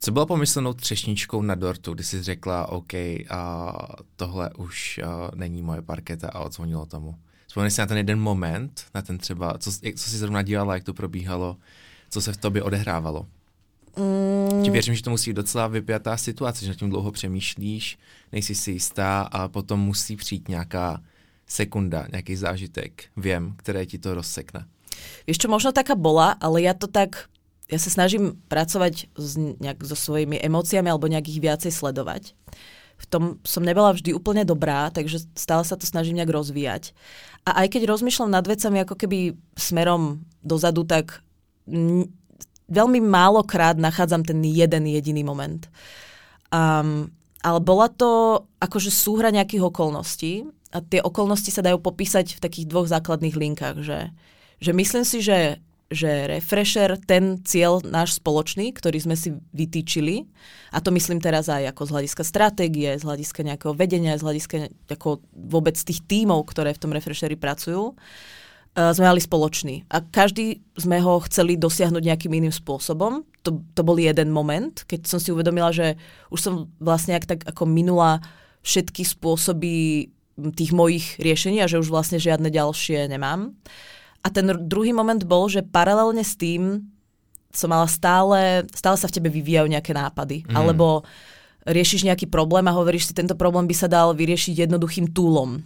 Co 0.00 0.12
bylo 0.12 0.26
pomyslenou 0.26 0.72
třešničkou 0.72 1.42
na 1.42 1.54
dortu, 1.54 1.94
kdy 1.94 2.04
jsi 2.04 2.22
řekla, 2.22 2.68
OK, 2.68 2.94
a 3.30 3.72
tohle 4.16 4.50
už 4.58 4.98
a, 4.98 5.30
není 5.34 5.62
moje 5.62 5.82
parketa 5.82 6.28
a 6.28 6.40
odzvonilo 6.40 6.86
tomu? 6.86 7.14
Vzpomněli 7.46 7.70
si 7.70 7.80
na 7.80 7.86
ten 7.86 7.96
jeden 7.96 8.20
moment, 8.20 8.84
na 8.94 9.02
ten 9.02 9.18
třeba, 9.18 9.58
co, 9.58 9.72
co 9.72 10.10
jsi 10.10 10.18
zrovna 10.18 10.42
dělala, 10.42 10.74
jak 10.74 10.84
to 10.84 10.94
probíhalo, 10.94 11.56
co 12.10 12.20
se 12.20 12.32
v 12.32 12.36
tobě 12.36 12.62
odehrávalo? 12.62 13.26
Mm. 13.96 14.62
Ti 14.62 14.70
věřím, 14.70 14.94
že 14.94 15.02
to 15.02 15.10
musí 15.10 15.30
být 15.30 15.36
docela 15.36 15.66
vypjatá 15.66 16.16
situace, 16.16 16.64
že 16.64 16.70
na 16.70 16.74
tím 16.74 16.90
dlouho 16.90 17.12
přemýšlíš, 17.12 17.98
nejsi 18.32 18.54
si 18.54 18.70
jistá 18.70 19.22
a 19.22 19.48
potom 19.48 19.80
musí 19.80 20.16
přijít 20.16 20.48
nějaká 20.48 21.00
sekunda, 21.46 22.06
nějaký 22.12 22.36
zážitek, 22.36 23.04
viem, 23.16 23.54
které 23.56 23.86
ti 23.86 23.98
to 23.98 24.14
rozsekne. 24.14 24.64
Vieš 25.26 25.40
čo, 25.40 25.48
možno 25.48 25.72
taká 25.72 25.96
bola, 25.96 26.36
ale 26.36 26.62
ja 26.62 26.76
to 26.76 26.86
tak 26.86 27.30
ja 27.70 27.78
sa 27.78 27.90
snažím 27.90 28.36
pracovať 28.50 29.14
s, 29.14 29.38
nejak, 29.38 29.86
so 29.86 29.94
svojimi 29.94 30.42
emóciami 30.42 30.90
alebo 30.90 31.06
nejak 31.06 31.30
viacej 31.30 31.70
sledovať. 31.70 32.34
V 33.00 33.04
tom 33.08 33.40
som 33.46 33.64
nebola 33.64 33.96
vždy 33.96 34.12
úplne 34.12 34.44
dobrá, 34.44 34.92
takže 34.92 35.24
stále 35.32 35.64
sa 35.64 35.78
to 35.78 35.88
snažím 35.88 36.20
nejak 36.20 36.34
rozvíjať. 36.34 36.92
A 37.48 37.64
aj 37.64 37.72
keď 37.72 37.88
rozmýšľam 37.88 38.36
nad 38.36 38.44
vecami 38.44 38.84
ako 38.84 38.94
keby 38.98 39.38
smerom 39.56 40.20
dozadu, 40.44 40.84
tak 40.84 41.24
m- 41.64 42.10
veľmi 42.68 43.00
málokrát 43.00 43.80
nachádzam 43.80 44.26
ten 44.26 44.44
jeden 44.44 44.84
jediný 44.84 45.24
moment. 45.24 45.64
Um, 46.52 47.08
ale 47.40 47.58
bola 47.62 47.88
to 47.88 48.44
akože 48.60 48.92
súhra 48.92 49.32
nejakých 49.32 49.64
okolností 49.64 50.44
a 50.74 50.84
tie 50.84 51.00
okolnosti 51.00 51.48
sa 51.48 51.64
dajú 51.64 51.80
popísať 51.80 52.36
v 52.36 52.42
takých 52.42 52.68
dvoch 52.68 52.84
základných 52.84 53.32
linkách, 53.32 53.80
že, 53.80 54.12
že 54.60 54.70
myslím 54.76 55.04
si, 55.08 55.24
že 55.24 55.56
že 55.90 56.30
refresher, 56.30 56.94
ten 57.02 57.42
cieľ 57.42 57.82
náš 57.82 58.22
spoločný, 58.22 58.70
ktorý 58.70 59.02
sme 59.02 59.18
si 59.18 59.34
vytýčili, 59.50 60.22
a 60.70 60.78
to 60.78 60.94
myslím 60.94 61.18
teraz 61.18 61.50
aj 61.50 61.74
ako 61.74 61.90
z 61.90 61.92
hľadiska 61.98 62.22
stratégie, 62.22 62.94
z 62.94 63.02
hľadiska 63.02 63.42
nejakého 63.42 63.74
vedenia, 63.74 64.14
z 64.14 64.22
hľadiska 64.22 64.56
ako 64.86 65.18
vôbec 65.34 65.74
tých 65.74 65.98
tímov, 66.06 66.46
ktoré 66.46 66.70
v 66.78 66.82
tom 66.86 66.94
refresheri 66.94 67.34
pracujú, 67.34 67.90
uh, 67.90 68.92
sme 68.94 69.10
mali 69.10 69.18
spoločný. 69.18 69.90
A 69.90 69.98
každý 69.98 70.62
sme 70.78 71.02
ho 71.02 71.18
chceli 71.26 71.58
dosiahnuť 71.58 72.02
nejakým 72.06 72.38
iným 72.38 72.54
spôsobom. 72.54 73.26
To, 73.42 73.58
to 73.74 73.82
bol 73.82 73.98
jeden 73.98 74.30
moment, 74.30 74.86
keď 74.86 75.10
som 75.10 75.18
si 75.18 75.34
uvedomila, 75.34 75.74
že 75.74 75.98
už 76.30 76.38
som 76.38 76.54
vlastne 76.78 77.18
ak 77.18 77.26
tak 77.26 77.40
ako 77.50 77.66
minula 77.66 78.22
všetky 78.62 79.02
spôsoby 79.02 80.06
tých 80.54 80.72
mojich 80.72 81.18
riešení 81.18 81.60
a 81.60 81.68
že 81.68 81.82
už 81.82 81.90
vlastne 81.90 82.16
žiadne 82.22 82.48
ďalšie 82.48 83.10
nemám. 83.10 83.58
A 84.20 84.28
ten 84.28 84.46
druhý 84.68 84.92
moment 84.92 85.20
bol, 85.24 85.48
že 85.48 85.64
paralelne 85.64 86.20
s 86.20 86.36
tým 86.36 86.84
som 87.50 87.66
mala 87.66 87.90
stále, 87.90 88.62
stále 88.70 88.96
sa 89.00 89.10
v 89.10 89.16
tebe 89.18 89.28
vyvíjajú 89.32 89.66
nejaké 89.66 89.90
nápady. 89.90 90.46
Mm. 90.46 90.54
Alebo 90.54 91.02
riešiš 91.66 92.06
nejaký 92.06 92.30
problém 92.30 92.64
a 92.70 92.76
hovoríš 92.76 93.10
si, 93.10 93.12
tento 93.12 93.34
problém 93.36 93.66
by 93.66 93.74
sa 93.76 93.88
dal 93.90 94.14
vyriešiť 94.16 94.64
jednoduchým 94.64 95.12
túlom, 95.12 95.60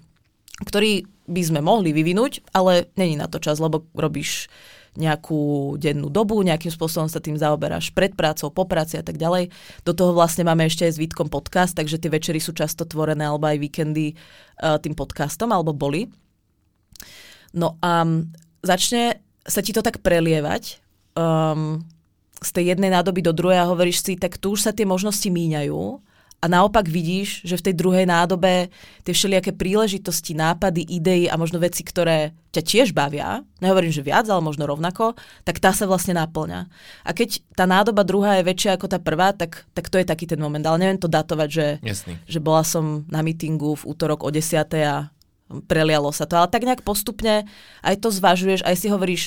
ktorý 0.65 1.07
by 1.25 1.43
sme 1.45 1.61
mohli 1.63 1.95
vyvinúť, 1.95 2.51
ale 2.53 2.91
není 2.99 3.15
na 3.17 3.31
to 3.31 3.39
čas, 3.39 3.63
lebo 3.63 3.87
robíš 3.95 4.51
nejakú 4.95 5.75
dennú 5.75 6.07
dobu, 6.07 6.39
nejakým 6.39 6.71
spôsobom 6.71 7.11
sa 7.11 7.19
tým 7.19 7.35
zaoberáš 7.35 7.91
pred 7.91 8.15
prácou, 8.15 8.55
po 8.55 8.63
práci 8.63 8.95
a 8.95 9.03
tak 9.03 9.19
ďalej. 9.19 9.51
Do 9.83 9.91
toho 9.91 10.15
vlastne 10.15 10.47
máme 10.47 10.71
ešte 10.71 10.87
aj 10.87 10.93
s 10.95 11.03
Vítkom 11.03 11.27
podcast, 11.27 11.75
takže 11.75 11.99
tie 11.99 12.11
večery 12.11 12.39
sú 12.39 12.55
často 12.55 12.87
tvorené 12.87 13.27
alebo 13.27 13.51
aj 13.51 13.59
víkendy 13.59 14.15
uh, 14.15 14.79
tým 14.79 14.95
podcastom, 14.95 15.51
alebo 15.51 15.75
boli. 15.75 16.07
No 17.59 17.75
a 17.83 18.07
začne 18.65 19.21
sa 19.45 19.61
ti 19.61 19.77
to 19.77 19.85
tak 19.85 20.01
prelievať 20.01 20.81
um, 21.15 21.85
z 22.41 22.51
tej 22.51 22.75
jednej 22.75 22.91
nádoby 22.91 23.21
do 23.21 23.37
druhej 23.37 23.61
a 23.61 23.71
hovoríš 23.71 24.01
si, 24.01 24.17
tak 24.17 24.41
tu 24.41 24.57
už 24.57 24.65
sa 24.65 24.73
tie 24.73 24.89
možnosti 24.89 25.29
míňajú 25.29 26.01
a 26.45 26.47
naopak 26.49 26.85
vidíš, 26.85 27.41
že 27.41 27.57
v 27.57 27.73
tej 27.73 27.75
druhej 27.81 28.05
nádobe 28.05 28.69
tie 29.01 29.15
všelijaké 29.17 29.57
príležitosti, 29.57 30.37
nápady, 30.37 30.85
idei 30.85 31.25
a 31.25 31.41
možno 31.41 31.57
veci, 31.57 31.81
ktoré 31.81 32.37
ťa 32.53 32.61
tiež 32.61 32.89
bavia, 32.93 33.41
nehovorím, 33.65 33.89
že 33.89 34.05
viac, 34.05 34.29
ale 34.29 34.45
možno 34.45 34.69
rovnako, 34.69 35.17
tak 35.49 35.57
tá 35.57 35.73
sa 35.73 35.89
vlastne 35.89 36.13
naplňa. 36.21 36.69
A 37.01 37.11
keď 37.17 37.41
tá 37.57 37.65
nádoba 37.65 38.05
druhá 38.05 38.37
je 38.37 38.45
väčšia 38.45 38.77
ako 38.77 38.93
tá 38.93 39.01
prvá, 39.01 39.33
tak, 39.33 39.65
tak 39.73 39.89
to 39.89 39.97
je 39.97 40.05
taký 40.05 40.29
ten 40.29 40.37
moment. 40.37 40.61
Ale 40.69 40.85
neviem 40.85 41.01
to 41.01 41.09
datovať, 41.09 41.49
že, 41.49 41.69
že 42.29 42.39
bola 42.45 42.61
som 42.61 43.09
na 43.09 43.25
mítingu 43.25 43.81
v 43.81 43.89
útorok 43.89 44.21
o 44.21 44.29
10. 44.29 44.69
a 44.85 45.09
prelialo 45.49 46.11
sa 46.11 46.25
to. 46.25 46.41
Ale 46.41 46.49
tak 46.49 46.65
nejak 46.65 46.83
postupne 46.83 47.45
aj 47.85 47.97
to 48.01 48.09
zvažuješ, 48.09 48.65
aj 48.65 48.77
si 48.77 48.89
hovoríš, 48.89 49.23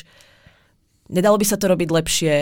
nedalo 1.07 1.39
by 1.39 1.45
sa 1.47 1.55
to 1.55 1.71
robiť 1.71 1.89
lepšie, 1.89 2.33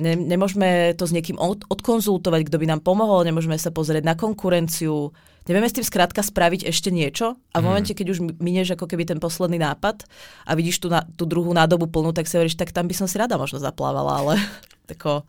ne, 0.00 0.12
nemôžeme 0.16 0.92
to 0.96 1.08
s 1.08 1.12
niekým 1.12 1.40
od, 1.40 1.64
odkonzultovať, 1.72 2.48
kto 2.48 2.56
by 2.60 2.66
nám 2.68 2.80
pomohol, 2.84 3.24
nemôžeme 3.24 3.56
sa 3.56 3.72
pozrieť 3.72 4.04
na 4.04 4.12
konkurenciu, 4.12 5.12
nevieme 5.48 5.68
s 5.68 5.76
tým 5.76 5.86
skrátka 5.88 6.20
spraviť 6.20 6.68
ešte 6.68 6.92
niečo 6.92 7.40
a 7.52 7.56
v 7.58 7.64
mhm. 7.64 7.68
momente, 7.68 7.92
keď 7.96 8.06
už 8.12 8.18
minieš 8.38 8.76
ako 8.76 8.84
keby 8.88 9.08
ten 9.08 9.18
posledný 9.20 9.56
nápad 9.56 10.04
a 10.44 10.52
vidíš 10.52 10.84
tú, 10.84 10.88
na, 10.92 11.04
tú 11.16 11.24
druhú 11.24 11.50
nádobu 11.56 11.88
plnú, 11.88 12.12
tak 12.12 12.28
si 12.28 12.36
hovoríš, 12.36 12.60
tak 12.60 12.76
tam 12.76 12.84
by 12.84 12.94
som 12.94 13.08
si 13.08 13.16
rada 13.16 13.40
možno 13.40 13.56
zaplávala, 13.56 14.20
ale 14.20 14.32
tako, 14.90 15.24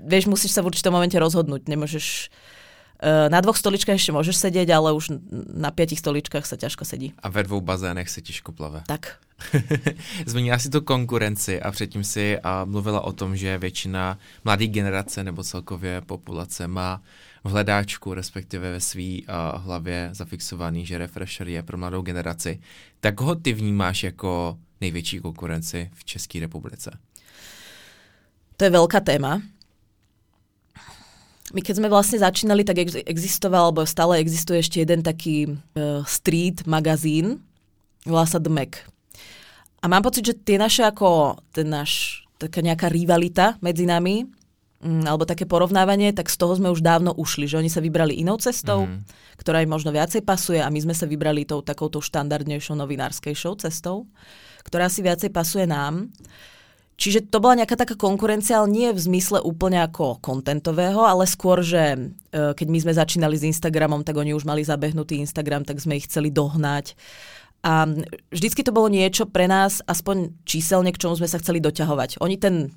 vieš, 0.00 0.32
musíš 0.32 0.56
sa 0.56 0.64
v 0.64 0.72
určitom 0.72 0.96
momente 0.96 1.20
rozhodnúť, 1.20 1.68
nemôžeš 1.68 2.32
na 3.02 3.40
dvoch 3.40 3.58
stoličkách 3.58 3.98
ešte 4.00 4.14
môžeš 4.14 4.36
sedieť, 4.38 4.70
ale 4.72 4.94
už 4.94 5.18
na 5.52 5.68
piatich 5.74 6.00
stoličkách 6.00 6.46
sa 6.46 6.56
ťažko 6.56 6.86
sedí. 6.86 7.12
A 7.20 7.28
ve 7.28 7.42
dvou 7.42 7.60
bazénech 7.60 8.08
se 8.08 8.20
těžko 8.22 8.52
plave. 8.52 8.82
Tak. 8.86 9.18
Zmínila 10.26 10.58
si 10.58 10.70
tu 10.70 10.80
konkurenci 10.80 11.60
a 11.60 11.70
předtím 11.70 12.04
si 12.04 12.38
a 12.38 12.64
mluvila 12.64 13.00
o 13.00 13.12
tom, 13.12 13.36
že 13.36 13.58
většina 13.58 14.18
mladé 14.44 14.66
generace 14.66 15.24
nebo 15.24 15.44
celkově 15.44 16.00
populace 16.00 16.68
má 16.68 17.02
v 17.44 17.50
hledáčku, 17.50 18.14
respektive 18.14 18.70
ve 18.70 18.80
své 18.80 19.02
uh, 19.02 19.62
hlavě 19.64 20.08
zafixovaný, 20.12 20.86
že 20.86 20.98
Refresher 20.98 21.48
je 21.48 21.62
pro 21.62 21.78
mladou 21.78 22.02
generaci. 22.02 22.60
Tak 23.00 23.20
ho 23.20 23.34
ty 23.34 23.52
vnímáš 23.52 24.02
jako 24.02 24.58
největší 24.80 25.20
konkurenci 25.20 25.90
v 25.94 26.04
České 26.04 26.40
republice? 26.40 26.90
To 28.56 28.64
je 28.64 28.70
veľká 28.70 29.02
téma. 29.02 29.42
My 31.52 31.60
keď 31.60 31.74
sme 31.76 31.92
vlastne 31.92 32.16
začínali, 32.16 32.64
tak 32.64 32.80
existoval, 33.04 33.68
alebo 33.68 33.84
stále 33.84 34.16
existuje 34.16 34.64
ešte 34.64 34.80
jeden 34.80 35.04
taký 35.04 35.52
uh, 35.76 36.00
street 36.08 36.64
magazín, 36.64 37.44
volá 38.08 38.24
sa 38.24 38.40
The 38.40 38.48
Mac. 38.48 38.80
A 39.84 39.90
mám 39.92 40.00
pocit, 40.00 40.24
že 40.24 40.32
tie 40.32 40.56
naše 40.56 40.80
ako, 40.80 41.36
ten 41.52 41.68
náš, 41.68 42.24
taká 42.40 42.64
nejaká 42.64 42.88
rivalita 42.88 43.60
medzi 43.60 43.84
nami, 43.84 44.24
mm, 44.80 45.04
alebo 45.04 45.28
také 45.28 45.44
porovnávanie, 45.44 46.16
tak 46.16 46.32
z 46.32 46.40
toho 46.40 46.56
sme 46.56 46.72
už 46.72 46.80
dávno 46.80 47.12
ušli, 47.12 47.44
že 47.44 47.60
oni 47.60 47.68
sa 47.68 47.84
vybrali 47.84 48.16
inou 48.16 48.40
cestou, 48.40 48.88
mm-hmm. 48.88 49.36
ktorá 49.36 49.60
im 49.60 49.68
možno 49.68 49.92
viacej 49.92 50.24
pasuje 50.24 50.64
a 50.64 50.72
my 50.72 50.80
sme 50.80 50.96
sa 50.96 51.04
vybrali 51.04 51.44
tou 51.44 51.60
takouto 51.60 52.00
štandardnejšou 52.00 52.72
novinárskejšou 52.72 53.60
cestou, 53.60 54.08
ktorá 54.64 54.88
si 54.88 55.04
viacej 55.04 55.28
pasuje 55.28 55.68
nám. 55.68 56.08
Čiže 56.94 57.26
to 57.26 57.42
bola 57.42 57.58
nejaká 57.58 57.74
taká 57.74 57.98
konkurencia, 57.98 58.62
ale 58.62 58.70
nie 58.70 58.88
v 58.94 59.02
zmysle 59.02 59.42
úplne 59.42 59.82
ako 59.82 60.22
kontentového, 60.22 61.02
ale 61.02 61.26
skôr, 61.26 61.58
že 61.58 61.98
e, 61.98 61.98
keď 62.54 62.66
my 62.70 62.78
sme 62.86 62.92
začínali 62.94 63.34
s 63.34 63.42
Instagramom, 63.42 64.06
tak 64.06 64.14
oni 64.14 64.30
už 64.30 64.46
mali 64.46 64.62
zabehnutý 64.62 65.18
Instagram, 65.18 65.66
tak 65.66 65.82
sme 65.82 65.98
ich 65.98 66.06
chceli 66.06 66.30
dohnať. 66.30 66.94
A 67.64 67.88
vždycky 68.28 68.60
to 68.60 68.76
bolo 68.76 68.92
niečo 68.92 69.24
pre 69.24 69.48
nás, 69.48 69.80
aspoň 69.88 70.36
číselne, 70.44 70.92
k 70.92 71.00
čomu 71.00 71.16
sme 71.16 71.24
sa 71.24 71.40
chceli 71.40 71.64
doťahovať. 71.64 72.20
Oni 72.20 72.36
ten, 72.36 72.68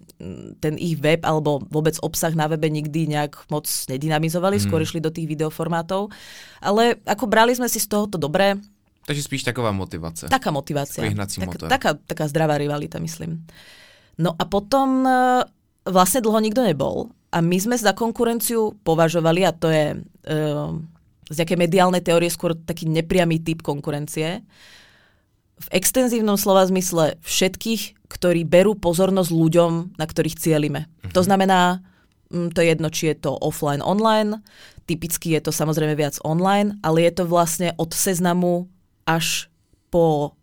ten 0.63 0.79
ich 0.79 0.95
web 1.03 1.27
alebo 1.27 1.59
vôbec 1.67 2.00
obsah 2.00 2.31
na 2.31 2.47
webe 2.47 2.71
nikdy 2.71 3.12
nejak 3.12 3.51
moc 3.51 3.67
nedynamizovali, 3.67 4.55
mm. 4.57 4.63
skôr 4.63 4.79
išli 4.79 5.03
do 5.03 5.12
tých 5.12 5.27
videoformátov. 5.27 6.07
Ale 6.63 7.03
ako 7.03 7.27
brali 7.27 7.51
sme 7.51 7.67
si 7.67 7.83
z 7.83 7.91
tohoto 7.91 8.15
dobré. 8.15 8.55
Takže 9.03 9.27
spíš 9.27 9.43
taková 9.43 9.75
motivace. 9.75 10.31
Taká 10.31 10.55
motivácia. 10.55 11.03
Tak, 11.03 11.67
taká, 11.67 11.89
taká 12.07 12.25
zdravá 12.31 12.55
rivalita, 12.55 13.03
myslím. 13.03 13.43
No 14.17 14.33
a 14.33 14.43
potom 14.50 15.05
e, 15.05 15.12
vlastne 15.88 16.21
dlho 16.25 16.41
nikto 16.41 16.65
nebol 16.65 17.13
a 17.31 17.43
my 17.43 17.57
sme 17.59 17.75
za 17.75 17.93
konkurenciu 17.93 18.75
považovali, 18.81 19.43
a 19.43 19.51
to 19.51 19.67
je 19.67 20.00
uh, 20.00 20.71
z 21.27 21.36
nejakej 21.36 21.59
mediálnej 21.59 22.00
teórie 22.00 22.31
skôr 22.31 22.55
taký 22.55 22.88
nepriamy 22.88 23.43
typ 23.43 23.59
konkurencie, 23.59 24.47
v 25.57 25.67
extenzívnom 25.74 26.38
slova 26.38 26.63
zmysle 26.69 27.17
všetkých, 27.25 28.07
ktorí 28.07 28.45
berú 28.45 28.77
pozornosť 28.77 29.31
ľuďom, 29.33 29.71
na 29.97 30.05
ktorých 30.05 30.38
cielime. 30.39 30.88
Uh-huh. 30.88 31.13
To 31.17 31.21
znamená, 31.25 31.81
to 32.29 32.62
je 32.62 32.67
jedno, 32.71 32.88
či 32.93 33.12
je 33.12 33.27
to 33.27 33.36
offline, 33.41 33.81
online, 33.83 34.39
typicky 34.88 35.36
je 35.36 35.41
to 35.43 35.51
samozrejme 35.51 35.97
viac 35.97 36.15
online, 36.24 36.79
ale 36.86 37.03
je 37.09 37.19
to 37.19 37.24
vlastne 37.27 37.75
od 37.75 37.91
seznamu 37.91 38.69
až 39.03 39.51
po 39.91 40.38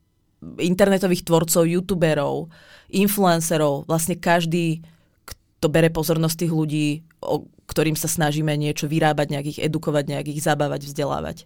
internetových 0.61 1.25
tvorcov, 1.25 1.65
youtuberov, 1.65 2.53
influencerov, 2.95 3.85
vlastne 3.91 4.15
každý, 4.15 4.83
kto 5.25 5.67
bere 5.69 5.91
pozornosť 5.91 6.37
tých 6.47 6.53
ľudí, 6.53 6.89
o 7.25 7.49
ktorým 7.67 7.97
sa 7.97 8.07
snažíme 8.07 8.53
niečo 8.55 8.87
vyrábať, 8.87 9.33
nejakých 9.33 9.59
edukovať, 9.65 10.05
nejakých 10.13 10.39
zabávať, 10.45 10.85
vzdelávať. 10.85 11.37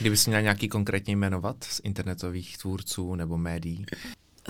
Kdyby 0.00 0.16
si 0.16 0.30
měl 0.30 0.42
nějaký 0.42 0.68
konkrétně 0.68 1.16
jmenovat 1.16 1.56
z 1.64 1.80
internetových 1.84 2.58
tvůrců 2.58 3.14
nebo 3.14 3.38
médií? 3.38 3.86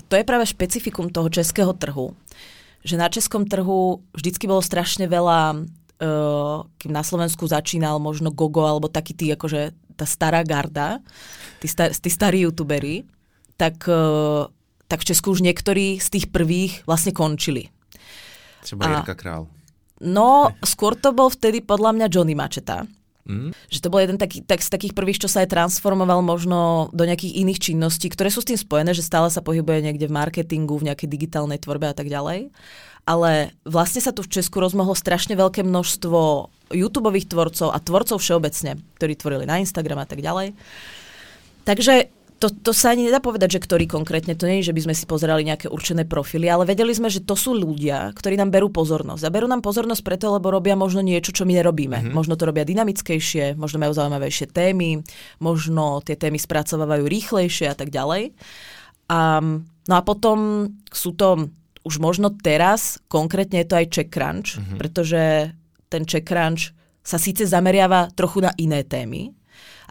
To 0.07 0.15
je 0.15 0.23
práve 0.23 0.45
špecifikum 0.45 1.09
toho 1.09 1.29
českého 1.29 1.73
trhu. 1.73 2.15
Že 2.83 2.97
na 2.97 3.09
českom 3.09 3.45
trhu 3.45 3.99
vždycky 4.15 4.47
bolo 4.47 4.63
strašne 4.63 5.11
veľa, 5.11 5.59
uh, 5.59 6.63
kým 6.79 6.95
na 6.95 7.03
Slovensku 7.03 7.43
začínal 7.47 7.99
možno 7.99 8.31
Gogo 8.31 8.63
alebo 8.63 8.87
taký 8.87 9.11
tí, 9.11 9.27
akože 9.35 9.75
tá 9.99 10.07
stará 10.07 10.47
garda, 10.47 11.03
tí, 11.59 11.67
star, 11.67 11.91
tí 11.91 12.07
starí 12.07 12.47
youtuberi, 12.47 13.03
tak, 13.59 13.83
e, 13.91 13.99
tak 14.89 15.05
v 15.05 15.13
Česku 15.13 15.37
už 15.37 15.45
niektorí 15.45 16.01
z 16.01 16.07
tých 16.09 16.25
prvých 16.33 16.83
vlastne 16.89 17.13
končili. 17.13 17.69
Třeba 18.65 18.83
a, 18.83 18.89
Jirka 18.99 19.15
Král. 19.15 19.45
No, 20.01 20.51
skôr 20.65 20.97
to 20.97 21.13
bol 21.13 21.29
vtedy 21.29 21.61
podľa 21.61 21.93
mňa 21.95 22.07
Johnny 22.09 22.33
Mačeta. 22.33 22.89
Mm. 23.29 23.53
Že 23.69 23.79
to 23.85 23.91
bol 23.93 24.01
jeden 24.01 24.17
taký, 24.17 24.41
tak, 24.41 24.65
z 24.65 24.73
takých 24.73 24.97
prvých, 24.97 25.21
čo 25.21 25.29
sa 25.29 25.45
aj 25.45 25.53
transformoval 25.53 26.25
možno 26.25 26.89
do 26.89 27.05
nejakých 27.05 27.45
iných 27.45 27.61
činností, 27.61 28.09
ktoré 28.09 28.33
sú 28.33 28.41
s 28.41 28.49
tým 28.49 28.57
spojené, 28.57 28.97
že 28.97 29.05
stále 29.05 29.29
sa 29.29 29.45
pohybuje 29.45 29.85
niekde 29.85 30.09
v 30.09 30.17
marketingu, 30.17 30.81
v 30.81 30.89
nejakej 30.89 31.05
digitálnej 31.05 31.61
tvorbe 31.61 31.85
a 31.85 31.93
tak 31.93 32.09
ďalej. 32.09 32.49
Ale 33.05 33.53
vlastne 33.69 34.01
sa 34.01 34.09
tu 34.09 34.25
v 34.25 34.33
Česku 34.33 34.57
rozmohlo 34.57 34.97
strašne 34.97 35.37
veľké 35.37 35.61
množstvo 35.61 36.19
youtube 36.73 37.13
tvorcov 37.29 37.69
a 37.69 37.77
tvorcov 37.77 38.17
všeobecne, 38.17 38.81
ktorí 38.97 39.13
tvorili 39.13 39.45
na 39.45 39.61
Instagram 39.61 40.01
a 40.01 40.07
tak 40.09 40.25
ďalej. 40.25 40.57
Takže 41.69 42.09
to, 42.39 42.47
to 42.47 42.71
sa 42.71 42.95
ani 42.95 43.11
nedá 43.11 43.19
povedať, 43.19 43.59
že 43.59 43.63
ktorý 43.67 43.83
konkrétne, 43.83 44.31
to 44.31 44.47
nie 44.47 44.63
je, 44.63 44.71
že 44.71 44.75
by 44.79 44.81
sme 44.87 44.95
si 44.95 45.03
pozerali 45.03 45.43
nejaké 45.43 45.67
určené 45.67 46.07
profily, 46.07 46.47
ale 46.47 46.63
vedeli 46.63 46.95
sme, 46.95 47.11
že 47.11 47.27
to 47.27 47.35
sú 47.35 47.51
ľudia, 47.51 48.15
ktorí 48.15 48.39
nám 48.39 48.55
berú 48.55 48.71
pozornosť. 48.71 49.27
A 49.27 49.33
berú 49.33 49.45
nám 49.51 49.59
pozornosť 49.59 49.99
preto, 49.99 50.31
lebo 50.31 50.47
robia 50.47 50.79
možno 50.79 51.03
niečo, 51.03 51.35
čo 51.35 51.43
my 51.43 51.59
nerobíme. 51.59 51.99
Mm-hmm. 51.99 52.15
Možno 52.15 52.39
to 52.39 52.47
robia 52.47 52.63
dynamickejšie, 52.63 53.59
možno 53.59 53.83
majú 53.83 53.91
zaujímavejšie 53.91 54.47
témy, 54.55 55.03
možno 55.43 55.99
tie 55.99 56.15
témy 56.15 56.39
spracovávajú 56.39 57.03
rýchlejšie 57.03 57.67
a 57.67 57.75
tak 57.75 57.91
ďalej. 57.91 58.31
A, 59.11 59.43
no 59.59 59.93
a 59.93 60.01
potom 60.01 60.71
sú 60.95 61.11
to 61.19 61.51
už 61.83 61.99
možno 61.99 62.31
teraz, 62.31 63.03
konkrétne 63.11 63.61
je 63.61 63.67
to 63.67 63.75
aj 63.83 63.87
CheckCrunch, 63.91 64.49
mm-hmm. 64.55 64.77
pretože 64.79 65.51
ten 65.91 66.07
CheckCrunch 66.07 66.71
sa 67.03 67.19
síce 67.19 67.43
zameriava 67.43 68.07
trochu 68.15 68.39
na 68.39 68.55
iné 68.55 68.87
témy, 68.87 69.35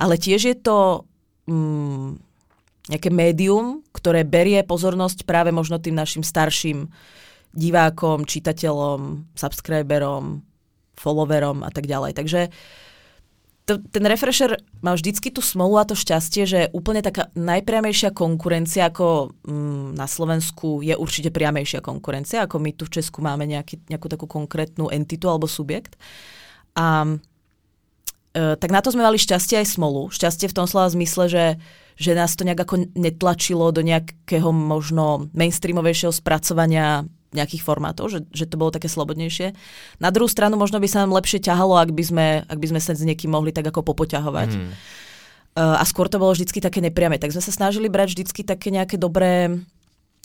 ale 0.00 0.16
tiež 0.16 0.40
je 0.48 0.56
to... 0.56 1.04
Mm, 1.44 2.27
nejaké 2.88 3.12
médium, 3.12 3.84
ktoré 3.92 4.24
berie 4.24 4.60
pozornosť 4.64 5.28
práve 5.28 5.52
možno 5.52 5.76
tým 5.76 5.96
našim 5.96 6.24
starším 6.24 6.88
divákom, 7.52 8.28
čitateľom, 8.28 9.32
subscriberom, 9.32 10.44
followerom 10.98 11.64
a 11.64 11.70
tak 11.72 11.88
ďalej. 11.88 12.12
Takže 12.16 12.40
to, 13.68 13.76
ten 13.92 14.04
refresher 14.08 14.56
má 14.80 14.96
vždycky 14.96 15.28
tú 15.28 15.44
smolu 15.44 15.76
a 15.76 15.84
to 15.84 15.92
šťastie, 15.92 16.48
že 16.48 16.60
úplne 16.72 17.04
taká 17.04 17.28
najpriamejšia 17.36 18.16
konkurencia 18.16 18.88
ako 18.88 19.36
mm, 19.44 19.92
na 19.92 20.08
Slovensku 20.08 20.80
je 20.80 20.96
určite 20.96 21.28
priamejšia 21.28 21.84
konkurencia, 21.84 22.48
ako 22.48 22.56
my 22.64 22.72
tu 22.72 22.88
v 22.88 22.96
Česku 22.96 23.20
máme 23.20 23.44
nejaký, 23.44 23.84
nejakú 23.92 24.08
takú 24.08 24.24
konkrétnu 24.24 24.88
entitu 24.88 25.28
alebo 25.28 25.44
subjekt. 25.44 26.00
A 26.80 27.04
e, 28.32 28.56
tak 28.56 28.72
na 28.72 28.80
to 28.80 28.88
sme 28.88 29.04
mali 29.04 29.20
šťastie 29.20 29.60
aj 29.60 29.76
smolu. 29.76 30.08
Šťastie 30.08 30.48
v 30.48 30.56
tom 30.56 30.64
slova 30.64 30.88
zmysle, 30.88 31.28
že 31.28 31.44
že 31.98 32.14
nás 32.14 32.38
to 32.38 32.46
nejak 32.46 32.62
ako 32.62 32.86
netlačilo 32.94 33.74
do 33.74 33.82
nejakého 33.82 34.54
možno 34.54 35.26
mainstreamovejšieho 35.34 36.14
spracovania 36.14 37.02
nejakých 37.28 37.60
formátov, 37.60 38.08
že, 38.08 38.24
že 38.32 38.48
to 38.48 38.56
bolo 38.56 38.72
také 38.72 38.88
slobodnejšie. 38.88 39.52
Na 40.00 40.08
druhú 40.08 40.30
stranu 40.30 40.56
možno 40.56 40.80
by 40.80 40.88
sa 40.88 41.04
nám 41.04 41.12
lepšie 41.12 41.44
ťahalo, 41.44 41.76
ak 41.76 41.92
by 41.92 42.04
sme, 42.06 42.26
ak 42.46 42.56
by 42.56 42.66
sme 42.72 42.80
sa 42.80 42.96
s 42.96 43.04
niekým 43.04 43.34
mohli 43.34 43.52
tak 43.52 43.68
ako 43.68 43.84
popoťahovať. 43.84 44.50
Mm. 44.56 44.70
Uh, 45.58 45.76
a 45.76 45.84
skôr 45.84 46.08
to 46.08 46.22
bolo 46.22 46.32
vždycky 46.32 46.62
také 46.62 46.80
nepriame. 46.80 47.20
Tak 47.20 47.34
sme 47.34 47.44
sa 47.44 47.52
snažili 47.52 47.92
brať 47.92 48.16
vždycky 48.16 48.46
také 48.46 48.72
nejaké 48.72 48.96
dobré 48.96 49.60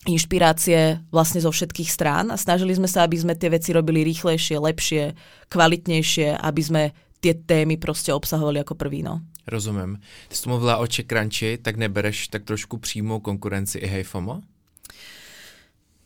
inšpirácie 0.07 0.99
vlastne 1.11 1.39
zo 1.39 1.51
všetkých 1.51 1.89
strán 1.91 2.31
a 2.31 2.39
snažili 2.39 2.75
sme 2.75 2.91
sa, 2.91 3.07
aby 3.07 3.19
sme 3.19 3.33
tie 3.35 3.51
veci 3.51 3.71
robili 3.71 4.03
rýchlejšie, 4.03 4.59
lepšie, 4.59 5.03
kvalitnejšie, 5.47 6.39
aby 6.39 6.61
sme 6.61 6.81
tie 7.23 7.39
témy 7.39 7.79
proste 7.79 8.11
obsahovali 8.11 8.59
ako 8.63 8.75
prvý. 8.75 8.99
No. 8.99 9.23
Rozumím. 9.47 9.99
Ty 10.27 10.35
jsi 10.35 10.49
mluvila 10.49 10.77
o 10.77 10.87
Crunchi, 10.87 11.57
tak 11.57 11.75
nebereš 11.77 12.27
tak 12.27 12.43
trošku 12.43 12.77
přímou 12.77 13.19
konkurenci 13.19 13.77
i 13.79 13.87
Hejfomo? 13.87 14.41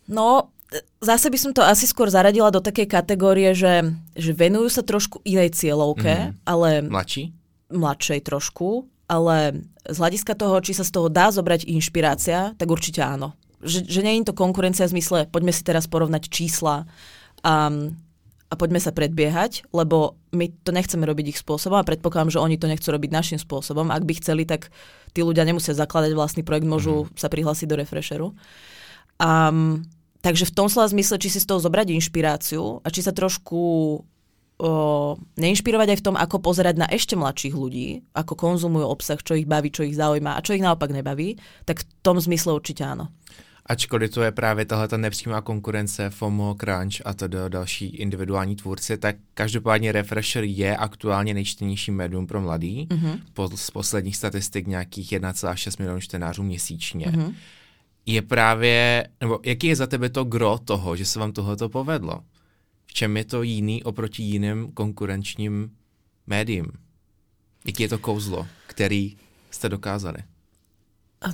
No, 0.08 0.50
zase 1.02 1.30
by 1.30 1.38
som 1.38 1.52
to 1.54 1.64
asi 1.64 1.88
skôr 1.88 2.08
zaradila 2.08 2.52
do 2.52 2.64
takej 2.64 2.88
kategórie, 2.88 3.52
že, 3.52 3.92
že 4.16 4.32
venujú 4.32 4.72
sa 4.72 4.84
trošku 4.84 5.20
inej 5.28 5.56
cieľovke, 5.56 6.32
mm. 6.32 6.48
ale... 6.48 6.88
Mladší? 6.88 7.36
Mladšej 7.68 8.20
trošku, 8.24 8.88
ale 9.12 9.68
z 9.84 9.98
hľadiska 10.00 10.34
toho, 10.40 10.56
či 10.64 10.72
sa 10.72 10.88
z 10.88 10.92
toho 10.96 11.08
dá 11.12 11.32
zobrať 11.32 11.68
inšpirácia, 11.68 12.56
tak 12.56 12.68
určite 12.72 13.04
áno. 13.04 13.36
Že, 13.60 13.84
že 13.88 14.00
nie 14.04 14.20
je 14.20 14.32
to 14.32 14.38
konkurencia 14.38 14.88
v 14.88 14.96
zmysle, 14.96 15.28
poďme 15.28 15.52
si 15.52 15.68
teraz 15.68 15.88
porovnať 15.92 16.32
čísla 16.32 16.88
a 17.44 17.54
a 18.48 18.54
poďme 18.56 18.80
sa 18.80 18.96
predbiehať, 18.96 19.68
lebo 19.76 20.16
my 20.32 20.48
to 20.64 20.72
nechceme 20.72 21.04
robiť 21.04 21.36
ich 21.36 21.40
spôsobom 21.44 21.76
a 21.76 21.88
predpokladám, 21.88 22.32
že 22.32 22.44
oni 22.44 22.56
to 22.56 22.72
nechcú 22.72 22.96
robiť 22.96 23.12
našim 23.12 23.40
spôsobom. 23.40 23.92
Ak 23.92 24.08
by 24.08 24.14
chceli, 24.24 24.48
tak 24.48 24.72
tí 25.12 25.20
ľudia 25.20 25.44
nemusia 25.44 25.76
zakladať 25.76 26.16
vlastný 26.16 26.48
projekt, 26.48 26.64
môžu 26.64 27.12
mm. 27.12 27.20
sa 27.20 27.28
prihlásiť 27.28 27.68
do 27.68 27.76
refresheru. 27.76 28.28
Um, 29.20 29.84
takže 30.24 30.48
v 30.48 30.56
tom 30.56 30.72
slova 30.72 30.88
zmysle, 30.88 31.20
či 31.20 31.28
si 31.28 31.44
z 31.44 31.48
toho 31.48 31.60
zobrať 31.60 31.92
inšpiráciu 31.92 32.80
a 32.80 32.88
či 32.88 33.04
sa 33.04 33.12
trošku 33.12 33.60
o, 34.00 34.72
neinšpirovať 35.36 35.88
aj 35.92 35.98
v 36.00 36.06
tom, 36.08 36.16
ako 36.16 36.40
pozerať 36.40 36.76
na 36.80 36.88
ešte 36.88 37.20
mladších 37.20 37.52
ľudí, 37.52 38.08
ako 38.16 38.34
konzumujú 38.40 38.88
obsah, 38.88 39.20
čo 39.20 39.36
ich 39.36 39.50
baví, 39.50 39.76
čo 39.76 39.84
ich 39.84 40.00
zaujíma 40.00 40.40
a 40.40 40.44
čo 40.46 40.56
ich 40.56 40.64
naopak 40.64 40.96
nebaví, 40.96 41.36
tak 41.68 41.84
v 41.84 41.86
tom 42.00 42.16
zmysle 42.16 42.56
určite 42.56 42.88
áno 42.88 43.12
ačkoliv 43.68 44.12
to 44.12 44.22
je 44.22 44.32
právě 44.32 44.66
tahle 44.66 44.88
ta 44.88 44.98
nepřímá 44.98 45.42
konkurence 45.42 46.10
FOMO, 46.10 46.56
Crunch 46.56 47.02
a 47.06 47.14
to 47.14 47.28
do 47.28 47.50
další 47.50 47.86
individuální 47.86 48.56
tvůrci, 48.56 48.98
tak 48.98 49.16
každopádně 49.34 49.92
Refresher 49.92 50.44
je 50.44 50.78
aktuálně 50.78 51.34
nejčtenější 51.34 51.92
médium 51.92 52.28
pro 52.28 52.42
mladý. 52.42 52.88
Mm-hmm. 52.90 53.20
Po, 53.34 53.50
z 53.56 53.72
posledních 53.72 54.16
statistik 54.16 54.68
nějakých 54.68 55.12
1,6 55.12 55.76
milionů 55.80 56.02
čtenářů 56.02 56.44
měsíčně. 56.44 57.06
Mm-hmm. 57.06 57.34
Je 58.06 58.22
právě, 58.22 59.08
nebo 59.22 59.40
jaký 59.46 59.68
je 59.68 59.76
za 59.76 59.88
tebe 59.88 60.10
to 60.10 60.24
gro 60.24 60.58
toho, 60.58 60.96
že 60.96 61.06
se 61.06 61.20
vám 61.20 61.32
tohleto 61.32 61.70
povedlo? 61.70 62.24
čem 62.98 63.18
je 63.18 63.26
to 63.26 63.44
jiný 63.44 63.84
oproti 63.84 64.24
jiným 64.24 64.72
konkurenčním 64.72 65.72
médiím? 66.28 66.66
Jaký 67.66 67.84
je 67.84 67.90
to 67.90 67.98
kouzlo, 67.98 68.48
který 68.68 69.18
jste 69.52 69.70
dokázali? 69.70 70.18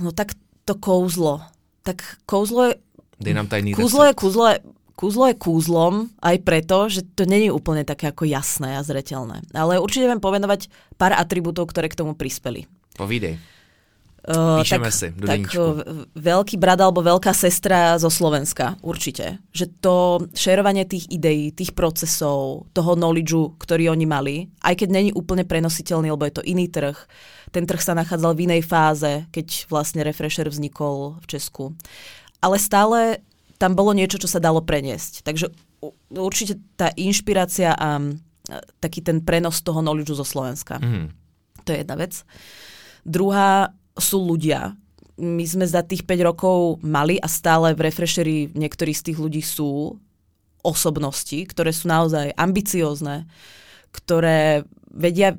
No 0.02 0.12
tak 0.12 0.28
to 0.64 0.74
kouzlo. 0.74 1.40
Tak 1.84 2.24
kouzlo 2.24 2.72
je... 2.72 2.72
Dej 3.20 3.34
nám 3.36 3.46
tajný 3.46 3.76
Kúzlo 3.76 4.08
je, 4.08 4.12
kúzlo 4.16 4.44
je, 4.50 4.56
kúzlo 4.98 5.24
je 5.30 5.36
kúzlom 5.38 5.94
aj 6.18 6.36
preto, 6.42 6.90
že 6.90 7.06
to 7.14 7.28
není 7.28 7.52
úplne 7.52 7.86
také 7.86 8.10
ako 8.10 8.26
jasné 8.26 8.74
a 8.74 8.82
zretelné. 8.82 9.44
Ale 9.54 9.78
určite 9.78 10.08
viem 10.08 10.18
pomenovať 10.18 10.72
pár 10.98 11.14
atribútov, 11.14 11.70
ktoré 11.70 11.86
k 11.92 11.98
tomu 12.00 12.16
prispeli. 12.18 12.66
Povídej. 12.98 13.38
Uh, 14.24 14.64
Píšeme 14.64 14.88
tak, 14.88 14.96
si 14.96 15.06
do 15.12 15.28
tak 15.28 15.52
uh, 15.52 16.08
veľký 16.16 16.56
brat 16.56 16.80
alebo 16.80 17.04
veľká 17.04 17.36
sestra 17.36 18.00
zo 18.00 18.08
Slovenska, 18.08 18.80
určite. 18.80 19.36
Že 19.52 19.64
to 19.84 19.96
šerovanie 20.32 20.88
tých 20.88 21.04
ideí, 21.12 21.52
tých 21.52 21.76
procesov, 21.76 22.64
toho 22.72 22.96
knowledgeu, 22.96 23.52
ktorý 23.60 23.92
oni 23.92 24.06
mali, 24.08 24.48
aj 24.64 24.80
keď 24.80 24.88
není 24.88 25.10
úplne 25.12 25.44
prenositeľný, 25.44 26.08
lebo 26.08 26.24
je 26.24 26.40
to 26.40 26.46
iný 26.48 26.72
trh. 26.72 26.96
Ten 27.52 27.68
trh 27.68 27.84
sa 27.84 27.92
nachádzal 27.92 28.32
v 28.32 28.48
inej 28.48 28.64
fáze, 28.64 29.28
keď 29.28 29.68
vlastne 29.68 30.00
Refresher 30.00 30.48
vznikol 30.48 31.20
v 31.20 31.26
Česku. 31.28 31.76
Ale 32.40 32.56
stále 32.56 33.20
tam 33.60 33.76
bolo 33.76 33.92
niečo, 33.92 34.16
čo 34.16 34.26
sa 34.26 34.40
dalo 34.40 34.64
preniesť. 34.64 35.20
Takže 35.20 35.52
určite 36.16 36.56
tá 36.80 36.88
inšpirácia 36.96 37.76
a 37.76 38.00
taký 38.80 39.04
ten 39.04 39.20
prenos 39.20 39.60
toho 39.60 39.84
knowledgeu 39.84 40.16
zo 40.16 40.24
Slovenska. 40.24 40.80
Mm. 40.80 41.12
To 41.64 41.68
je 41.72 41.78
jedna 41.84 41.96
vec. 42.00 42.24
Druhá, 43.04 43.72
sú 43.98 44.18
ľudia. 44.22 44.74
My 45.14 45.44
sme 45.46 45.66
za 45.66 45.86
tých 45.86 46.02
5 46.02 46.28
rokov 46.28 46.82
mali 46.82 47.18
a 47.22 47.30
stále 47.30 47.72
v 47.74 47.86
Refresheri 47.86 48.50
niektorí 48.50 48.90
z 48.90 49.12
tých 49.12 49.18
ľudí 49.22 49.42
sú 49.42 49.94
osobnosti, 50.64 51.38
ktoré 51.46 51.70
sú 51.70 51.86
naozaj 51.86 52.34
ambiciózne, 52.34 53.28
ktoré 53.94 54.64
vedia 54.90 55.38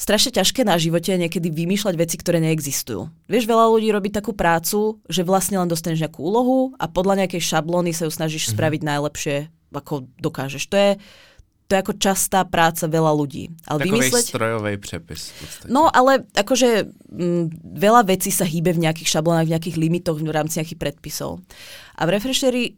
strašne 0.00 0.32
ťažké 0.32 0.64
na 0.64 0.80
živote 0.80 1.12
niekedy 1.12 1.52
vymýšľať 1.52 1.94
veci, 2.00 2.16
ktoré 2.16 2.40
neexistujú. 2.40 3.12
Vieš, 3.28 3.44
veľa 3.44 3.68
ľudí 3.68 3.92
robí 3.92 4.08
takú 4.08 4.32
prácu, 4.32 4.96
že 5.12 5.26
vlastne 5.26 5.60
len 5.60 5.68
dostaneš 5.68 6.08
nejakú 6.08 6.24
úlohu 6.24 6.72
a 6.80 6.88
podľa 6.88 7.26
nejakej 7.26 7.42
šablóny 7.44 7.92
sa 7.92 8.08
ju 8.08 8.12
snažíš 8.14 8.48
mm-hmm. 8.48 8.56
spraviť 8.56 8.80
najlepšie, 8.80 9.36
ako 9.76 10.08
dokážeš. 10.16 10.64
To 10.72 10.76
je, 10.80 10.90
to 11.70 11.78
je 11.78 11.84
ako 11.86 11.94
častá 12.02 12.42
práca 12.42 12.90
veľa 12.90 13.14
ľudí. 13.14 13.54
Ale 13.70 13.86
Takovej 13.86 14.10
vymysleť... 14.10 14.24
strojovej 14.26 14.76
přepis. 14.82 15.20
No, 15.70 15.86
ale 15.86 16.26
akože 16.34 16.90
m, 17.14 17.46
veľa 17.62 18.10
vecí 18.10 18.34
sa 18.34 18.42
hýbe 18.42 18.74
v 18.74 18.90
nejakých 18.90 19.14
šablónach, 19.14 19.46
v 19.46 19.54
nejakých 19.54 19.78
limitoch, 19.78 20.18
v 20.18 20.34
rámci 20.34 20.58
nejakých 20.58 20.82
predpisov. 20.82 21.38
A 21.94 22.10
v 22.10 22.18
Refresheri 22.18 22.64
e, 22.66 22.72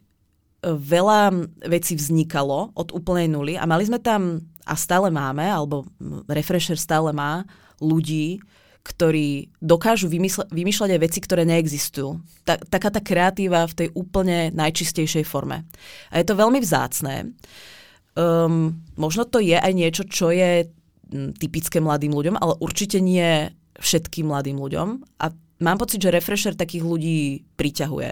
veľa 0.69 1.33
vecí 1.73 1.97
vznikalo 1.97 2.77
od 2.77 2.93
úplnej 2.93 3.33
nuly 3.33 3.57
a 3.57 3.65
mali 3.65 3.89
sme 3.89 3.97
tam, 3.97 4.45
a 4.69 4.77
stále 4.77 5.09
máme, 5.09 5.49
alebo 5.49 5.89
Refresher 6.29 6.77
stále 6.77 7.17
má, 7.17 7.49
ľudí, 7.81 8.45
ktorí 8.83 9.49
dokážu 9.63 10.11
vymysle, 10.11 10.45
vymýšľať 10.53 10.91
aj 10.93 11.01
veci, 11.01 11.19
ktoré 11.23 11.49
neexistujú. 11.49 12.19
Ta, 12.45 12.59
taká 12.61 12.93
tá 12.93 13.01
kreatíva 13.01 13.65
v 13.71 13.77
tej 13.79 13.89
úplne 13.95 14.51
najčistejšej 14.53 15.25
forme. 15.25 15.65
A 16.11 16.19
je 16.19 16.27
to 16.27 16.35
veľmi 16.35 16.59
vzácné. 16.59 17.31
Um, 18.13 18.85
možno 19.01 19.25
to 19.25 19.41
je 19.41 19.57
aj 19.57 19.73
niečo, 19.73 20.05
čo 20.05 20.29
je 20.29 20.69
hm, 20.69 21.37
typické 21.41 21.81
mladým 21.81 22.13
ľuďom, 22.13 22.37
ale 22.37 22.61
určite 22.61 23.01
nie 23.01 23.49
všetkým 23.81 24.29
mladým 24.29 24.61
ľuďom. 24.61 24.89
A 25.21 25.33
mám 25.65 25.79
pocit, 25.81 26.03
že 26.03 26.13
Refresher 26.13 26.53
takých 26.53 26.85
ľudí 26.85 27.49
priťahuje 27.57 28.11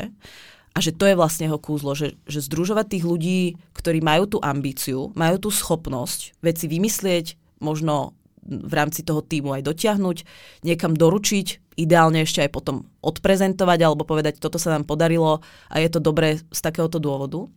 a 0.71 0.79
že 0.79 0.95
to 0.95 1.05
je 1.05 1.19
vlastne 1.19 1.51
jeho 1.51 1.59
kúzlo, 1.59 1.99
že, 1.99 2.15
že 2.31 2.47
združovať 2.47 2.87
tých 2.97 3.05
ľudí, 3.05 3.41
ktorí 3.75 3.99
majú 4.01 4.25
tú 4.31 4.39
ambíciu, 4.39 5.11
majú 5.19 5.37
tú 5.37 5.51
schopnosť 5.51 6.39
veci 6.41 6.71
vymyslieť, 6.71 7.59
možno 7.59 8.15
v 8.41 8.73
rámci 8.73 9.05
toho 9.05 9.21
týmu 9.21 9.53
aj 9.53 9.67
dotiahnuť, 9.67 10.17
niekam 10.65 10.97
doručiť, 10.97 11.77
ideálne 11.77 12.25
ešte 12.25 12.41
aj 12.47 12.51
potom 12.55 12.89
odprezentovať 13.05 13.79
alebo 13.85 14.09
povedať, 14.09 14.41
toto 14.41 14.57
sa 14.57 14.73
nám 14.73 14.89
podarilo 14.89 15.45
a 15.69 15.77
je 15.83 15.89
to 15.93 16.01
dobré 16.01 16.41
z 16.41 16.61
takéhoto 16.63 16.97
dôvodu. 17.03 17.51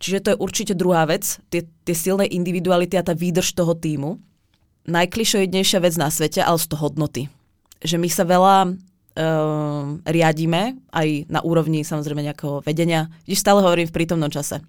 Čiže 0.00 0.18
to 0.24 0.28
je 0.32 0.40
určite 0.40 0.72
druhá 0.72 1.04
vec, 1.04 1.36
tie, 1.52 1.68
tie 1.84 1.92
silné 1.92 2.24
individuality 2.24 2.96
a 2.96 3.04
tá 3.04 3.12
výdrž 3.12 3.52
toho 3.52 3.76
týmu. 3.76 4.16
Najklišoidnejšia 4.88 5.78
vec 5.84 5.94
na 6.00 6.08
svete, 6.08 6.40
ale 6.40 6.56
sú 6.56 6.72
to 6.72 6.80
hodnoty. 6.80 7.28
Že 7.84 8.00
my 8.00 8.08
sa 8.08 8.24
veľa 8.24 8.56
uh, 8.64 9.84
riadíme, 10.08 10.80
aj 10.88 11.08
na 11.28 11.44
úrovni 11.44 11.84
samozrejme 11.84 12.24
nejakého 12.24 12.64
vedenia. 12.64 13.12
Když 13.28 13.44
stále 13.44 13.60
hovorím 13.60 13.92
v 13.92 13.96
prítomnom 14.00 14.32
čase. 14.32 14.64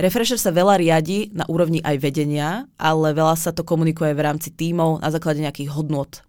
Refresher 0.00 0.40
sa 0.40 0.48
veľa 0.48 0.80
riadi 0.80 1.28
na 1.36 1.44
úrovni 1.44 1.84
aj 1.84 2.00
vedenia, 2.00 2.64
ale 2.80 3.12
veľa 3.12 3.36
sa 3.36 3.52
to 3.52 3.68
komunikuje 3.68 4.16
v 4.16 4.24
rámci 4.24 4.48
tímov 4.56 5.04
na 5.04 5.12
základe 5.12 5.44
nejakých 5.44 5.76
hodnot. 5.76 6.24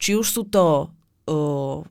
Či 0.00 0.16
už 0.16 0.26
sú 0.32 0.42
to 0.48 0.88
uh, 1.28 1.84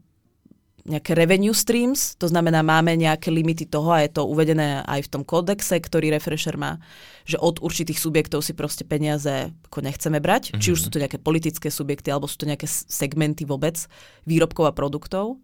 nejaké 0.90 1.14
revenue 1.14 1.54
streams, 1.54 2.18
to 2.18 2.26
znamená, 2.26 2.66
máme 2.66 2.98
nejaké 2.98 3.30
limity 3.30 3.70
toho 3.70 3.94
a 3.94 4.02
je 4.02 4.12
to 4.18 4.26
uvedené 4.26 4.82
aj 4.90 5.06
v 5.06 5.12
tom 5.14 5.24
kódexe, 5.24 5.78
ktorý 5.78 6.10
Refresher 6.10 6.58
má, 6.58 6.82
že 7.30 7.38
od 7.38 7.62
určitých 7.62 8.02
subjektov 8.02 8.42
si 8.42 8.58
proste 8.58 8.84
peniaze 8.84 9.54
ako 9.70 9.86
nechceme 9.86 10.18
brať, 10.18 10.52
mm-hmm. 10.52 10.62
či 10.62 10.74
už 10.74 10.82
mhm. 10.82 10.86
sú 10.86 10.90
to 10.90 11.02
nejaké 11.02 11.18
politické 11.22 11.68
subjekty, 11.70 12.10
alebo 12.10 12.26
sú 12.26 12.42
to 12.42 12.50
nejaké 12.50 12.66
segmenty 12.68 13.46
vôbec 13.46 13.78
výrobkov 14.26 14.66
a 14.66 14.74
produktov. 14.74 15.38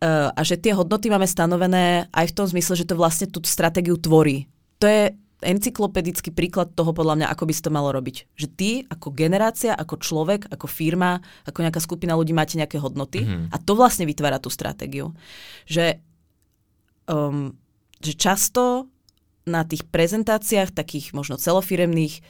Uh, 0.00 0.32
a 0.32 0.40
že 0.40 0.56
tie 0.56 0.72
hodnoty 0.72 1.12
máme 1.12 1.28
stanovené 1.28 2.08
aj 2.08 2.32
v 2.32 2.36
tom 2.40 2.46
zmysle, 2.48 2.72
že 2.72 2.88
to 2.88 2.96
vlastne 2.96 3.28
tú 3.28 3.44
stratégiu 3.44 4.00
tvorí. 4.00 4.48
To 4.80 4.88
je 4.88 5.12
encyklopedický 5.40 6.30
príklad 6.32 6.72
toho 6.76 6.92
podľa 6.92 7.20
mňa, 7.20 7.26
ako 7.32 7.44
by 7.48 7.52
si 7.56 7.64
to 7.64 7.72
malo 7.72 7.90
robiť. 7.90 8.16
Že 8.36 8.46
ty 8.54 8.70
ako 8.86 9.12
generácia, 9.16 9.72
ako 9.72 10.00
človek, 10.00 10.48
ako 10.52 10.66
firma, 10.68 11.20
ako 11.48 11.64
nejaká 11.64 11.80
skupina 11.80 12.16
ľudí 12.16 12.36
máte 12.36 12.60
nejaké 12.60 12.76
hodnoty 12.76 13.24
mm-hmm. 13.24 13.52
a 13.52 13.56
to 13.60 13.72
vlastne 13.72 14.04
vytvára 14.04 14.38
tú 14.38 14.52
stratégiu. 14.52 15.16
Že, 15.64 16.00
um, 17.08 17.56
že 18.00 18.12
často 18.14 18.88
na 19.48 19.64
tých 19.64 19.88
prezentáciách 19.88 20.76
takých 20.76 21.16
možno 21.16 21.40
celofiremných 21.40 22.20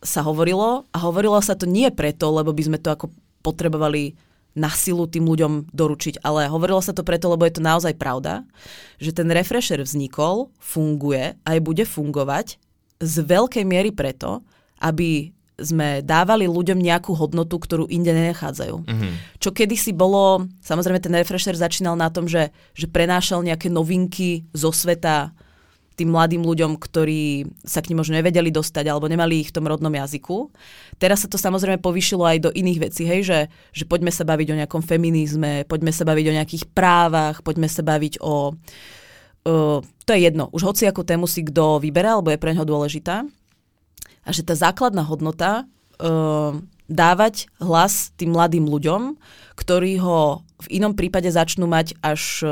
sa 0.00 0.22
hovorilo 0.22 0.86
a 0.94 0.98
hovorilo 1.02 1.36
sa 1.42 1.58
to 1.58 1.66
nie 1.66 1.90
preto, 1.90 2.30
lebo 2.30 2.54
by 2.54 2.62
sme 2.62 2.78
to 2.78 2.94
ako 2.94 3.06
potrebovali 3.42 4.14
na 4.54 4.70
silu 4.70 5.06
tým 5.06 5.30
ľuďom 5.30 5.70
doručiť, 5.70 6.26
ale 6.26 6.50
hovorilo 6.50 6.82
sa 6.82 6.90
to 6.90 7.06
preto, 7.06 7.30
lebo 7.30 7.46
je 7.46 7.54
to 7.54 7.62
naozaj 7.62 7.94
pravda, 7.94 8.42
že 8.98 9.14
ten 9.14 9.30
refresher 9.30 9.78
vznikol, 9.78 10.50
funguje 10.58 11.38
a 11.46 11.48
aj 11.54 11.60
bude 11.62 11.84
fungovať 11.86 12.58
z 13.00 13.14
veľkej 13.24 13.64
miery 13.64 13.94
preto, 13.94 14.42
aby 14.82 15.30
sme 15.60 16.00
dávali 16.00 16.48
ľuďom 16.48 16.80
nejakú 16.80 17.12
hodnotu, 17.12 17.60
ktorú 17.60 17.84
inde 17.92 18.10
nenachádzajú. 18.16 18.76
Mm-hmm. 18.80 19.12
Čo 19.38 19.52
kedysi 19.52 19.92
bolo, 19.92 20.48
samozrejme 20.64 20.98
ten 21.04 21.12
refresher 21.12 21.52
začínal 21.52 22.00
na 22.00 22.08
tom, 22.08 22.24
že, 22.24 22.48
že 22.72 22.88
prenášal 22.88 23.44
nejaké 23.44 23.68
novinky 23.68 24.48
zo 24.56 24.72
sveta 24.72 25.36
tým 25.98 26.14
mladým 26.14 26.40
ľuďom, 26.40 26.80
ktorí 26.80 27.44
sa 27.60 27.84
k 27.84 27.92
nim 27.92 28.00
možno 28.00 28.16
nevedeli 28.16 28.48
dostať 28.48 28.88
alebo 28.88 29.10
nemali 29.10 29.44
ich 29.44 29.52
v 29.52 29.56
tom 29.60 29.68
rodnom 29.68 29.92
jazyku. 29.92 30.48
Teraz 30.96 31.24
sa 31.24 31.28
to 31.28 31.36
samozrejme 31.36 31.82
povýšilo 31.82 32.24
aj 32.24 32.38
do 32.48 32.50
iných 32.54 32.90
vecí, 32.90 33.04
hej, 33.04 33.20
že, 33.26 33.38
že 33.76 33.84
poďme 33.84 34.08
sa 34.08 34.24
baviť 34.24 34.48
o 34.54 34.58
nejakom 34.64 34.80
feminizme, 34.80 35.68
poďme 35.68 35.92
sa 35.92 36.08
baviť 36.08 36.26
o 36.30 36.36
nejakých 36.40 36.64
právach, 36.72 37.44
poďme 37.44 37.68
sa 37.68 37.84
baviť 37.84 38.22
o... 38.24 38.56
Uh, 39.40 39.80
to 40.04 40.12
je 40.12 40.20
jedno, 40.24 40.52
už 40.52 40.68
hoci 40.68 40.84
ako 40.84 41.04
tému 41.04 41.24
si 41.24 41.44
kto 41.44 41.80
vyberá, 41.80 42.16
alebo 42.16 42.32
je 42.32 42.40
pre 42.40 42.52
neho 42.52 42.64
dôležitá. 42.64 43.24
A 44.24 44.30
že 44.32 44.44
tá 44.44 44.52
základná 44.52 45.00
hodnota 45.04 45.64
uh, 45.64 46.56
dávať 46.90 47.48
hlas 47.62 48.10
tým 48.18 48.36
mladým 48.36 48.66
ľuďom, 48.68 49.16
ktorí 49.56 50.00
ho 50.00 50.44
v 50.60 50.66
inom 50.80 50.92
prípade 50.92 51.30
začnú 51.30 51.64
mať 51.70 51.96
až, 52.04 52.44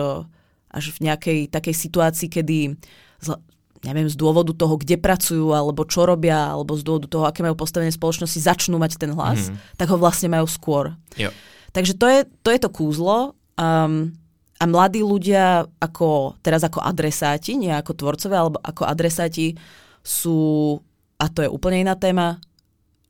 až 0.71 0.85
v 0.97 0.99
nejakej 1.11 1.39
takej 1.53 1.75
situácii, 1.75 2.29
kedy 2.31 2.59
z, 3.19 3.35
neviem, 3.87 4.09
z 4.11 4.17
dôvodu 4.19 4.51
toho, 4.55 4.75
kde 4.79 4.99
pracujú, 4.99 5.55
alebo 5.55 5.87
čo 5.87 6.07
robia, 6.07 6.55
alebo 6.55 6.75
z 6.75 6.83
dôvodu 6.83 7.07
toho, 7.07 7.25
aké 7.27 7.47
majú 7.47 7.55
postavenie 7.55 7.95
spoločnosti, 7.95 8.39
začnú 8.39 8.79
mať 8.79 8.99
ten 8.99 9.15
hlas, 9.15 9.51
mm. 9.51 9.79
tak 9.79 9.87
ho 9.91 9.97
vlastne 9.99 10.31
majú 10.31 10.47
skôr. 10.51 10.95
Jo. 11.15 11.31
Takže 11.71 11.95
to 11.95 12.07
je, 12.11 12.21
to 12.43 12.49
je 12.51 12.59
to 12.59 12.71
kúzlo. 12.73 13.39
Um, 13.59 14.15
a 14.59 14.67
mladí 14.67 15.07
ľudia 15.07 15.71
ako, 15.79 16.35
teraz 16.43 16.67
ako 16.67 16.83
adresáti, 16.83 17.55
nie 17.55 17.71
ako 17.71 17.95
tvorcovia, 17.95 18.39
alebo 18.43 18.59
ako 18.59 18.83
adresáti 18.91 19.55
sú, 20.03 20.75
a 21.23 21.31
to 21.31 21.47
je 21.47 21.51
úplne 21.51 21.87
iná 21.87 21.95
téma, 21.95 22.43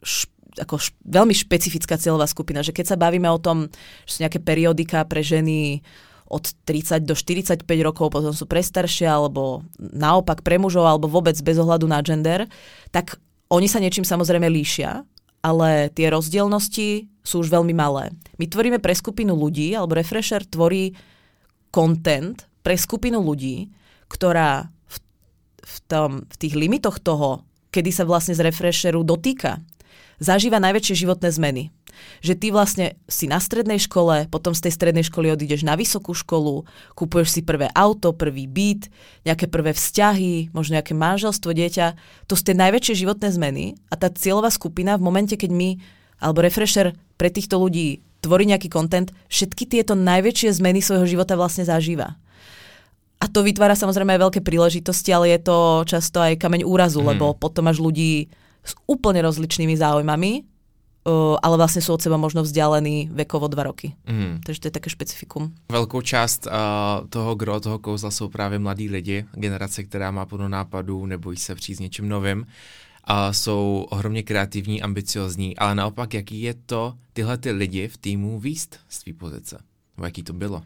šp, 0.05 0.29
ako 0.59 0.77
š, 0.77 0.93
veľmi 1.07 1.33
špecifická 1.33 1.97
cieľová 1.97 2.27
skupina, 2.29 2.61
že 2.61 2.75
keď 2.75 2.93
sa 2.93 3.01
bavíme 3.01 3.31
o 3.31 3.41
tom, 3.41 3.71
že 4.05 4.11
sú 4.11 4.19
nejaké 4.27 4.43
periodika 4.43 5.07
pre 5.07 5.23
ženy 5.23 5.81
od 6.29 6.45
30 6.69 7.09
do 7.09 7.17
45 7.17 7.65
rokov, 7.81 8.13
potom 8.13 8.37
sú 8.37 8.45
prestaršie, 8.45 9.09
alebo 9.09 9.65
naopak 9.81 10.45
pre 10.45 10.61
mužov, 10.61 10.85
alebo 10.85 11.09
vôbec 11.09 11.35
bez 11.41 11.57
ohľadu 11.57 11.89
na 11.89 12.05
gender, 12.05 12.45
tak 12.93 13.17
oni 13.49 13.65
sa 13.65 13.81
niečím 13.81 14.05
samozrejme 14.05 14.45
líšia, 14.45 15.09
ale 15.41 15.89
tie 15.97 16.13
rozdielnosti 16.13 17.09
sú 17.25 17.41
už 17.41 17.49
veľmi 17.49 17.73
malé. 17.73 18.13
My 18.37 18.45
tvoríme 18.45 18.79
pre 18.79 18.93
skupinu 18.93 19.33
ľudí, 19.33 19.73
alebo 19.73 19.97
Refresher 19.97 20.45
tvorí 20.45 20.93
content 21.73 22.45
pre 22.61 22.77
skupinu 22.77 23.25
ľudí, 23.25 23.73
ktorá 24.13 24.69
v, 24.69 24.97
v 25.65 25.77
tom, 25.89 26.11
v 26.29 26.37
tých 26.37 26.55
limitoch 26.57 27.01
toho, 27.01 27.49
kedy 27.73 27.93
sa 27.93 28.05
vlastne 28.09 28.37
z 28.37 28.45
refresheru 28.45 29.05
dotýka, 29.05 29.61
zažíva 30.19 30.59
najväčšie 30.59 31.05
životné 31.07 31.29
zmeny. 31.31 31.63
Že 32.21 32.35
ty 32.39 32.47
vlastne 32.51 32.87
si 33.07 33.31
na 33.31 33.39
strednej 33.39 33.79
škole, 33.79 34.27
potom 34.29 34.53
z 34.53 34.69
tej 34.69 34.73
strednej 34.75 35.05
školy 35.07 35.33
odídeš 35.33 35.63
na 35.63 35.79
vysokú 35.79 36.15
školu, 36.15 36.67
kupuješ 36.99 37.39
si 37.39 37.41
prvé 37.47 37.71
auto, 37.75 38.15
prvý 38.15 38.51
byt, 38.51 38.91
nejaké 39.23 39.47
prvé 39.47 39.73
vzťahy, 39.73 40.51
možno 40.51 40.79
nejaké 40.79 40.93
manželstvo, 40.97 41.55
dieťa. 41.55 41.87
To 42.27 42.35
sú 42.35 42.43
tie 42.49 42.57
najväčšie 42.59 43.07
životné 43.07 43.29
zmeny 43.31 43.65
a 43.89 43.95
tá 43.95 44.11
cieľová 44.11 44.51
skupina 44.51 44.99
v 44.99 45.07
momente, 45.07 45.35
keď 45.39 45.51
my, 45.55 45.71
alebo 46.19 46.43
refresher 46.43 46.95
pre 47.15 47.31
týchto 47.31 47.59
ľudí 47.59 48.03
tvorí 48.19 48.51
nejaký 48.51 48.67
kontent, 48.67 49.15
všetky 49.31 49.71
tieto 49.71 49.95
najväčšie 49.95 50.59
zmeny 50.59 50.83
svojho 50.83 51.07
života 51.07 51.39
vlastne 51.39 51.63
zažíva. 51.63 52.19
A 53.19 53.27
to 53.27 53.43
vytvára 53.43 53.75
samozrejme 53.75 54.15
aj 54.15 54.23
veľké 54.31 54.41
príležitosti, 54.47 55.11
ale 55.11 55.35
je 55.35 55.41
to 55.43 55.83
často 55.87 56.23
aj 56.23 56.39
kameň 56.39 56.63
úrazu, 56.63 57.03
mm. 57.03 57.07
lebo 57.15 57.35
potom 57.35 57.67
máš 57.67 57.83
ľudí 57.83 58.31
s 58.63 58.79
úplne 58.87 59.23
rozličnými 59.27 59.75
záujmami, 59.75 60.47
ale 61.43 61.55
vlastne 61.57 61.83
sú 61.83 61.95
od 61.97 62.03
seba 62.03 62.17
možno 62.17 62.43
vzdialení 62.43 63.09
vekovo 63.13 63.49
dva 63.49 63.69
roky. 63.69 63.95
Mm. 64.09 64.41
Takže 64.45 64.61
to 64.61 64.67
je 64.69 64.77
také 64.77 64.89
špecifikum. 64.91 65.55
Velkou 65.73 66.01
část 66.01 66.47
uh, 66.47 67.07
toho 67.09 67.35
gro, 67.35 67.61
toho 67.61 67.79
kouzla 67.79 68.11
jsou 68.11 68.29
právě 68.29 68.59
mladí 68.59 68.89
lidi, 68.89 69.25
generace, 69.33 69.85
která 69.85 70.11
má 70.11 70.27
plno 70.27 70.49
nápadů, 70.49 71.07
nebojí 71.07 71.37
se 71.37 71.55
přijít 71.55 71.77
s 71.77 71.81
něčím 71.81 72.09
novým 72.09 72.47
a 73.05 73.33
jsou 73.33 73.87
ohromně 73.91 74.23
kreativní, 74.23 74.83
ambiciozní, 74.83 75.57
ale 75.57 75.75
naopak, 75.75 76.15
jaký 76.15 76.43
je 76.43 76.55
to 76.55 76.95
tyhle 77.13 77.39
ty 77.39 77.51
lidi 77.51 77.89
v 77.89 77.97
týmu 77.97 78.41
výst 78.41 78.79
z 78.89 78.99
tvý 78.99 79.13
pozice? 79.13 79.59
Nebo 79.97 80.07
jaký 80.07 80.23
to 80.23 80.33
bylo? 80.33 80.63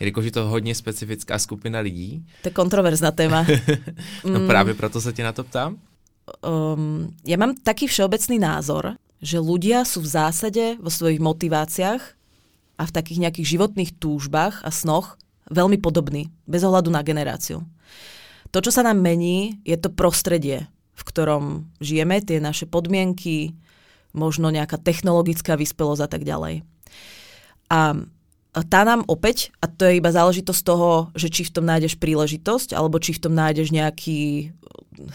jelikož 0.00 0.24
je 0.24 0.30
to 0.30 0.48
hodně 0.48 0.74
specifická 0.74 1.38
skupina 1.38 1.78
lidí. 1.78 2.26
To 2.42 2.48
je 2.48 2.52
kontroverzná 2.52 3.10
téma. 3.10 3.46
no 4.24 4.40
mm. 4.40 4.46
právě 4.46 4.74
proto 4.74 5.00
se 5.00 5.12
tě 5.12 5.22
na 5.22 5.32
to 5.32 5.44
ptám. 5.44 5.78
Um, 6.42 7.10
ja 7.26 7.34
mám 7.34 7.58
taký 7.66 7.90
všeobecný 7.90 8.38
názor, 8.38 8.94
že 9.22 9.38
ľudia 9.38 9.86
sú 9.86 10.02
v 10.02 10.12
zásade 10.12 10.64
vo 10.82 10.90
svojich 10.90 11.22
motiváciách 11.22 12.02
a 12.76 12.82
v 12.82 12.94
takých 12.94 13.22
nejakých 13.22 13.50
životných 13.56 13.94
túžbách 14.02 14.66
a 14.66 14.70
snoch 14.74 15.14
veľmi 15.46 15.78
podobní, 15.78 16.34
bez 16.50 16.66
ohľadu 16.66 16.90
na 16.90 17.06
generáciu. 17.06 17.62
To, 18.50 18.58
čo 18.58 18.74
sa 18.74 18.82
nám 18.82 19.00
mení, 19.00 19.62
je 19.62 19.78
to 19.78 19.94
prostredie, 19.94 20.66
v 20.92 21.02
ktorom 21.06 21.72
žijeme, 21.78 22.20
tie 22.20 22.42
naše 22.42 22.66
podmienky, 22.66 23.54
možno 24.12 24.52
nejaká 24.52 24.76
technologická 24.76 25.56
vyspelosť 25.56 26.02
a 26.04 26.08
tak 26.10 26.22
ďalej. 26.28 26.66
A 27.72 27.96
tá 28.68 28.84
nám 28.84 29.08
opäť, 29.08 29.48
a 29.64 29.70
to 29.70 29.88
je 29.88 29.96
iba 29.96 30.12
záležitosť 30.12 30.60
toho, 30.60 31.08
že 31.16 31.32
či 31.32 31.48
v 31.48 31.54
tom 31.56 31.64
nájdeš 31.64 31.96
príležitosť, 31.96 32.76
alebo 32.76 33.00
či 33.00 33.16
v 33.16 33.22
tom 33.24 33.32
nájdeš 33.32 33.72
nejaký 33.72 34.52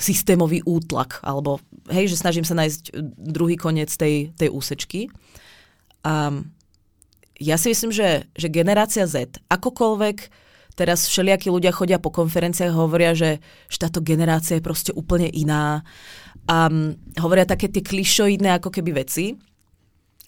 systémový 0.01 0.65
útlak, 0.65 1.21
alebo 1.21 1.61
hej, 1.91 2.11
že 2.11 2.19
snažím 2.19 2.43
sa 2.47 2.57
nájsť 2.57 2.95
druhý 3.17 3.55
koniec 3.55 3.91
tej, 3.93 4.31
tej 4.35 4.49
úsečky. 4.51 5.11
A 6.03 6.31
ja 7.37 7.55
si 7.57 7.69
myslím, 7.69 7.93
že, 7.93 8.25
že 8.33 8.49
generácia 8.49 9.05
Z, 9.05 9.41
akokoľvek 9.49 10.17
teraz 10.77 11.09
všelijakí 11.09 11.49
ľudia 11.49 11.73
chodia 11.73 11.97
po 11.97 12.13
konferenciách 12.13 12.69
a 12.69 12.81
hovoria, 12.85 13.17
že, 13.17 13.41
že 13.65 13.77
táto 13.81 14.01
generácia 14.01 14.61
je 14.61 14.65
proste 14.65 14.93
úplne 14.93 15.25
iná 15.25 15.81
a 16.45 16.69
hovoria 17.19 17.49
také 17.49 17.67
tie 17.67 17.81
klišoidné 17.81 18.61
ako 18.61 18.69
keby 18.69 19.03
veci, 19.03 19.35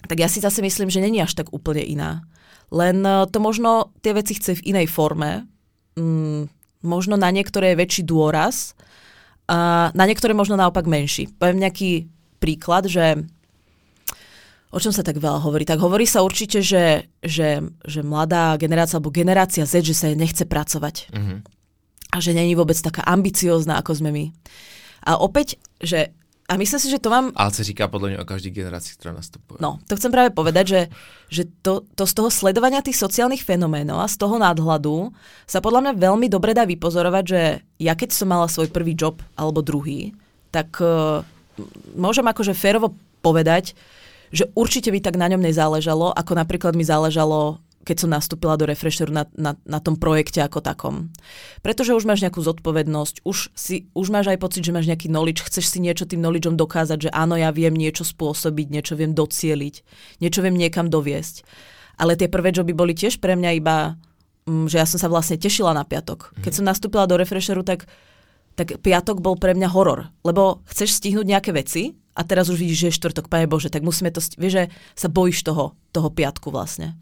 tak 0.10 0.18
ja 0.20 0.28
si 0.28 0.42
zase 0.42 0.60
myslím, 0.66 0.90
že 0.90 1.04
není 1.06 1.22
až 1.22 1.38
tak 1.38 1.54
úplne 1.54 1.86
iná. 1.86 2.26
Len 2.74 3.06
e, 3.06 3.30
to 3.30 3.40
možno 3.40 3.94
tie 4.02 4.16
veci 4.16 4.36
chce 4.36 4.60
v 4.60 4.76
inej 4.76 4.88
forme. 4.90 5.48
Mm, 5.96 6.48
možno 6.84 7.16
na 7.20 7.30
niektoré 7.30 7.74
je 7.74 7.82
väčší 7.84 8.04
dôraz 8.08 8.74
a 9.50 9.90
na 9.98 10.06
niektoré 10.06 10.38
možno 10.38 10.54
naopak 10.54 10.86
menší. 10.86 11.26
Poviem 11.42 11.66
nejaký 11.66 12.06
príklad, 12.38 12.86
že 12.86 13.26
o 14.70 14.78
čom 14.78 14.94
sa 14.94 15.02
tak 15.02 15.18
veľa 15.18 15.42
hovorí? 15.42 15.66
Tak 15.66 15.82
hovorí 15.82 16.06
sa 16.06 16.22
určite, 16.22 16.62
že, 16.62 17.10
že, 17.26 17.66
že 17.82 18.06
mladá 18.06 18.54
generácia 18.62 19.02
alebo 19.02 19.10
generácia 19.10 19.66
Z, 19.66 19.82
že 19.82 19.98
sa 19.98 20.14
nechce 20.14 20.46
pracovať. 20.46 21.10
Mm-hmm. 21.10 21.40
A 22.14 22.18
že 22.22 22.38
není 22.38 22.54
vôbec 22.54 22.78
taká 22.78 23.02
ambiciózna, 23.10 23.82
ako 23.82 23.98
sme 23.98 24.14
my. 24.14 24.26
A 25.10 25.18
opäť, 25.18 25.58
že 25.82 26.14
a 26.50 26.58
myslím 26.58 26.82
si, 26.82 26.90
že 26.90 26.98
to 26.98 27.14
mám... 27.14 27.30
Ale 27.38 27.54
sa 27.54 27.62
říká 27.62 27.86
podľa 27.86 28.08
mňa 28.10 28.20
o 28.26 28.26
každej 28.26 28.50
generácii, 28.50 28.98
ktorá 28.98 29.14
nastupuje. 29.14 29.62
No, 29.62 29.78
to 29.86 29.94
chcem 29.94 30.10
práve 30.10 30.34
povedať, 30.34 30.66
že, 30.66 30.82
že 31.30 31.44
to, 31.62 31.86
to 31.94 32.10
z 32.10 32.14
toho 32.18 32.34
sledovania 32.34 32.82
tých 32.82 32.98
sociálnych 32.98 33.46
fenoménov 33.46 34.02
a 34.02 34.10
z 34.10 34.18
toho 34.18 34.42
nadhľadu 34.42 35.14
sa 35.46 35.62
podľa 35.62 35.86
mňa 35.86 35.94
veľmi 36.02 36.26
dobre 36.26 36.58
dá 36.58 36.66
vypozorovať, 36.66 37.24
že 37.30 37.42
ja 37.78 37.94
keď 37.94 38.10
som 38.18 38.34
mala 38.34 38.50
svoj 38.50 38.74
prvý 38.74 38.98
job 38.98 39.22
alebo 39.38 39.62
druhý, 39.62 40.18
tak 40.50 40.82
uh, 40.82 41.22
môžem 41.94 42.26
akože 42.26 42.58
férovo 42.58 42.98
povedať, 43.22 43.78
že 44.34 44.50
určite 44.58 44.90
by 44.90 45.06
tak 45.06 45.22
na 45.22 45.30
ňom 45.30 45.46
nezáležalo, 45.46 46.18
ako 46.18 46.34
napríklad 46.34 46.74
mi 46.74 46.82
záležalo 46.82 47.62
keď 47.90 48.06
som 48.06 48.14
nastúpila 48.14 48.54
do 48.54 48.70
Refresheru 48.70 49.10
na, 49.10 49.26
na, 49.34 49.58
na 49.66 49.82
tom 49.82 49.98
projekte 49.98 50.46
ako 50.46 50.62
takom. 50.62 51.10
Pretože 51.66 51.98
už 51.98 52.06
máš 52.06 52.22
nejakú 52.22 52.38
zodpovednosť, 52.38 53.26
už, 53.26 53.50
si, 53.58 53.90
už 53.98 54.14
máš 54.14 54.30
aj 54.30 54.38
pocit, 54.38 54.62
že 54.62 54.70
máš 54.70 54.86
nejaký 54.86 55.10
knowledge, 55.10 55.42
chceš 55.42 55.74
si 55.74 55.82
niečo 55.82 56.06
tým 56.06 56.22
knowledgeom 56.22 56.54
dokázať, 56.54 57.10
že 57.10 57.12
áno, 57.12 57.34
ja 57.34 57.50
viem 57.50 57.74
niečo 57.74 58.06
spôsobiť, 58.06 58.70
niečo 58.70 58.94
viem 58.94 59.18
docieliť, 59.18 59.76
niečo 60.22 60.46
viem 60.46 60.54
niekam 60.54 60.94
doviesť. 60.94 61.42
Ale 61.98 62.14
tie 62.14 62.30
prvé 62.30 62.54
joby 62.54 62.78
boli 62.78 62.94
tiež 62.94 63.18
pre 63.18 63.34
mňa 63.34 63.58
iba, 63.58 63.98
mm, 64.46 64.70
že 64.70 64.78
ja 64.78 64.86
som 64.86 65.02
sa 65.02 65.10
vlastne 65.10 65.42
tešila 65.42 65.74
na 65.74 65.82
piatok. 65.82 66.38
Keď 66.46 66.62
som 66.62 66.70
nastúpila 66.70 67.10
do 67.10 67.18
Refresheru, 67.18 67.66
tak, 67.66 67.90
tak 68.54 68.78
piatok 68.86 69.18
bol 69.18 69.34
pre 69.34 69.58
mňa 69.58 69.74
horor, 69.74 70.14
lebo 70.22 70.62
chceš 70.70 71.02
stihnúť 71.02 71.26
nejaké 71.26 71.52
veci 71.58 71.98
a 72.14 72.22
teraz 72.22 72.54
už 72.54 72.62
vidíš, 72.62 72.78
že 72.78 72.88
je 72.94 72.98
štvrtok, 73.02 73.34
pane 73.34 73.50
Bože, 73.50 73.74
tak 73.74 73.82
musíme 73.82 74.14
to, 74.14 74.22
vieš, 74.38 74.54
že 74.54 74.64
sa 74.94 75.10
bojíš 75.10 75.42
toho, 75.42 75.74
toho 75.90 76.14
piatku 76.14 76.54
vlastne 76.54 76.94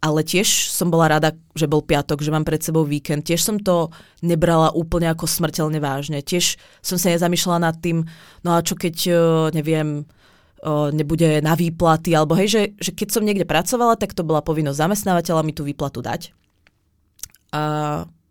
ale 0.00 0.24
tiež 0.24 0.72
som 0.72 0.88
bola 0.88 1.12
rada, 1.12 1.36
že 1.52 1.68
bol 1.68 1.84
piatok, 1.84 2.24
že 2.24 2.32
mám 2.32 2.48
pred 2.48 2.64
sebou 2.64 2.88
víkend. 2.88 3.28
Tiež 3.28 3.44
som 3.44 3.60
to 3.60 3.92
nebrala 4.24 4.72
úplne 4.72 5.12
ako 5.12 5.28
smrteľne 5.28 5.76
vážne. 5.76 6.24
Tiež 6.24 6.56
som 6.80 6.96
sa 6.96 7.12
nezamýšľala 7.12 7.68
nad 7.68 7.76
tým, 7.84 8.08
no 8.40 8.56
a 8.56 8.64
čo 8.64 8.80
keď, 8.80 8.96
e, 8.96 9.14
neviem, 9.52 9.88
e, 10.00 10.72
nebude 10.96 11.44
na 11.44 11.52
výplaty, 11.52 12.16
alebo 12.16 12.32
hej, 12.32 12.48
že, 12.48 12.62
že 12.80 12.90
keď 12.96 13.08
som 13.12 13.28
niekde 13.28 13.44
pracovala, 13.44 14.00
tak 14.00 14.16
to 14.16 14.24
bola 14.24 14.40
povinnosť 14.40 14.88
zamestnávateľa 14.88 15.44
mi 15.44 15.52
tú 15.52 15.68
výplatu 15.68 16.00
dať. 16.00 16.32
A 17.52 17.62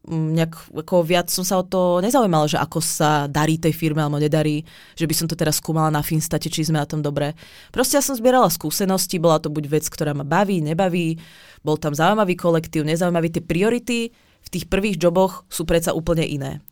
nejak 0.08 0.72
ako 0.72 1.04
viac 1.04 1.28
som 1.28 1.44
sa 1.44 1.60
o 1.60 1.68
to 1.68 2.00
nezaujímala, 2.00 2.48
že 2.48 2.56
ako 2.56 2.80
sa 2.80 3.28
darí 3.28 3.60
tej 3.60 3.76
firme 3.76 4.00
alebo 4.00 4.16
nedarí, 4.16 4.64
že 4.96 5.04
by 5.04 5.14
som 5.14 5.28
to 5.28 5.36
teraz 5.36 5.60
skúmala 5.60 5.92
na 5.92 6.00
Finstate, 6.00 6.48
či 6.48 6.64
sme 6.64 6.80
na 6.80 6.88
tom 6.88 7.04
dobre. 7.04 7.36
Proste 7.70 8.00
ja 8.00 8.04
som 8.04 8.16
zbierala 8.16 8.48
skúsenosti, 8.48 9.20
bola 9.20 9.44
to 9.44 9.52
buď 9.52 9.66
vec, 9.68 9.86
ktorá 9.92 10.16
ma 10.16 10.24
baví, 10.24 10.64
nebaví, 10.64 11.20
bol 11.62 11.76
tam 11.76 11.92
zaujímavý 11.92 12.40
kolektív, 12.40 12.88
nezaujímavý. 12.88 13.28
Tie 13.28 13.44
priority 13.44 14.00
v 14.40 14.50
tých 14.50 14.72
prvých 14.72 14.96
joboch 14.96 15.44
sú 15.52 15.68
predsa 15.68 15.92
úplne 15.92 16.24
iné. 16.24 16.64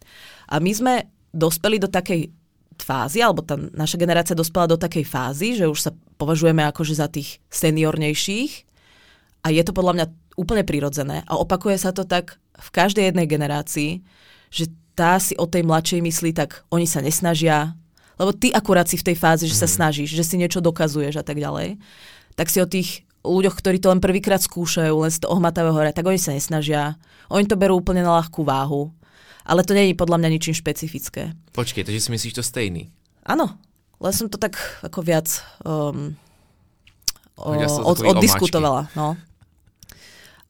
A 0.48 0.64
my 0.64 0.72
sme 0.72 0.94
dospeli 1.36 1.84
do 1.84 1.92
takej 1.92 2.32
fázy, 2.80 3.20
alebo 3.20 3.44
tá 3.44 3.58
naša 3.58 4.00
generácia 4.00 4.38
dospela 4.38 4.70
do 4.70 4.80
takej 4.80 5.04
fázy, 5.04 5.58
že 5.60 5.68
už 5.68 5.80
sa 5.82 5.92
považujeme 6.16 6.64
akože 6.70 6.94
za 6.96 7.12
tých 7.12 7.44
seniornejších 7.52 8.64
a 9.44 9.54
je 9.54 9.62
to 9.66 9.74
podľa 9.74 9.94
mňa 9.94 10.06
úplne 10.38 10.62
prirodzené 10.62 11.26
a 11.26 11.34
opakuje 11.42 11.78
sa 11.82 11.90
to 11.90 12.06
tak 12.06 12.38
v 12.58 12.70
každej 12.74 13.14
jednej 13.14 13.30
generácii, 13.30 14.02
že 14.50 14.68
tá 14.98 15.22
si 15.22 15.38
o 15.38 15.46
tej 15.46 15.62
mladšej 15.62 16.02
myslí, 16.02 16.34
tak 16.34 16.66
oni 16.74 16.90
sa 16.90 17.06
nesnažia, 17.06 17.78
lebo 18.18 18.34
ty 18.34 18.50
akurát 18.50 18.90
si 18.90 18.98
v 18.98 19.14
tej 19.14 19.16
fáze, 19.16 19.46
že 19.46 19.54
sa 19.54 19.70
mhm. 19.70 19.74
snažíš, 19.78 20.10
že 20.18 20.26
si 20.26 20.36
niečo 20.42 20.60
dokazuješ 20.60 21.22
a 21.22 21.24
tak 21.26 21.38
ďalej, 21.38 21.78
tak 22.34 22.50
si 22.50 22.58
o 22.62 22.68
tých 22.70 23.06
ľuďoch, 23.22 23.56
ktorí 23.60 23.78
to 23.78 23.92
len 23.92 24.02
prvýkrát 24.02 24.40
skúšajú, 24.40 24.94
len 25.04 25.12
z 25.12 25.22
toho 25.22 25.38
ohmatavé 25.38 25.70
hore, 25.70 25.92
tak 25.92 26.08
oni 26.08 26.18
sa 26.18 26.34
nesnažia. 26.34 26.96
Oni 27.28 27.44
to 27.44 27.60
berú 27.60 27.84
úplne 27.84 28.02
na 28.06 28.16
ľahkú 28.16 28.46
váhu. 28.48 28.94
Ale 29.48 29.64
to 29.64 29.76
je 29.76 29.96
podľa 29.96 30.20
mňa 30.20 30.30
ničím 30.32 30.56
špecifické. 30.56 31.32
Počkej, 31.56 31.88
takže 31.88 32.04
si 32.04 32.10
myslíš 32.12 32.36
to 32.40 32.44
stejný? 32.44 32.92
Áno, 33.24 33.56
len 34.00 34.14
som 34.16 34.28
to 34.28 34.36
tak 34.40 34.60
ako 34.84 35.00
viac 35.04 35.28
um, 35.64 36.16
o, 37.40 37.52
od, 37.84 37.98
oddiskutovala. 38.04 38.92
No. 38.96 39.16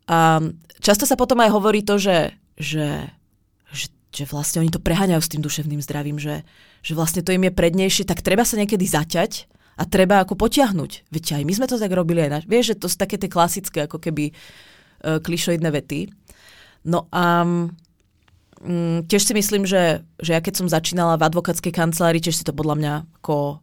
A 0.08 0.40
často 0.80 1.04
sa 1.04 1.20
potom 1.20 1.44
aj 1.44 1.52
hovorí 1.52 1.84
to, 1.84 2.00
že, 2.00 2.32
že, 2.56 3.12
že, 3.76 3.88
že 4.12 4.24
vlastne 4.28 4.64
oni 4.64 4.72
to 4.72 4.80
preháňajú 4.80 5.22
s 5.22 5.32
tým 5.32 5.44
duševným 5.44 5.84
zdravím, 5.84 6.18
že, 6.18 6.48
že 6.80 6.96
vlastne 6.96 7.22
to 7.24 7.36
im 7.36 7.44
je 7.44 7.52
prednejšie, 7.52 8.08
tak 8.08 8.24
treba 8.24 8.48
sa 8.48 8.56
niekedy 8.56 8.88
zaťať 8.88 9.52
a 9.78 9.84
treba 9.86 10.24
ako 10.24 10.40
potiahnuť. 10.40 11.12
Veď 11.12 11.24
aj 11.38 11.44
my 11.44 11.54
sme 11.54 11.68
to 11.70 11.78
tak 11.78 11.92
robili 11.92 12.26
aj 12.26 12.32
na... 12.32 12.40
Vieš, 12.42 12.74
že 12.74 12.80
to 12.82 12.88
sú 12.90 12.98
také 12.98 13.20
tie 13.20 13.30
klasické 13.30 13.86
ako 13.86 14.02
keby 14.02 14.32
uh, 14.32 15.20
klišoidné 15.22 15.70
vety. 15.70 16.10
No 16.88 17.06
a 17.14 17.46
um, 17.46 17.70
tiež 19.06 19.22
si 19.22 19.34
myslím, 19.38 19.70
že, 19.70 20.02
že 20.18 20.34
ja 20.34 20.42
keď 20.42 20.54
som 20.64 20.68
začínala 20.72 21.20
v 21.20 21.30
advokátskej 21.30 21.70
kancelárii, 21.76 22.24
tiež 22.24 22.42
si 22.42 22.48
to 22.48 22.58
podľa 22.58 22.76
mňa 22.80 22.94
ako 23.22 23.62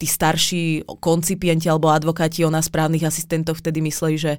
tí 0.00 0.06
starší 0.08 0.88
koncipienti 0.96 1.68
alebo 1.68 1.92
advokáti 1.92 2.40
o 2.40 2.50
nás 2.50 2.72
právnych 2.72 3.04
asistentov 3.04 3.60
vtedy 3.60 3.84
mysleli, 3.84 4.16
že 4.16 4.32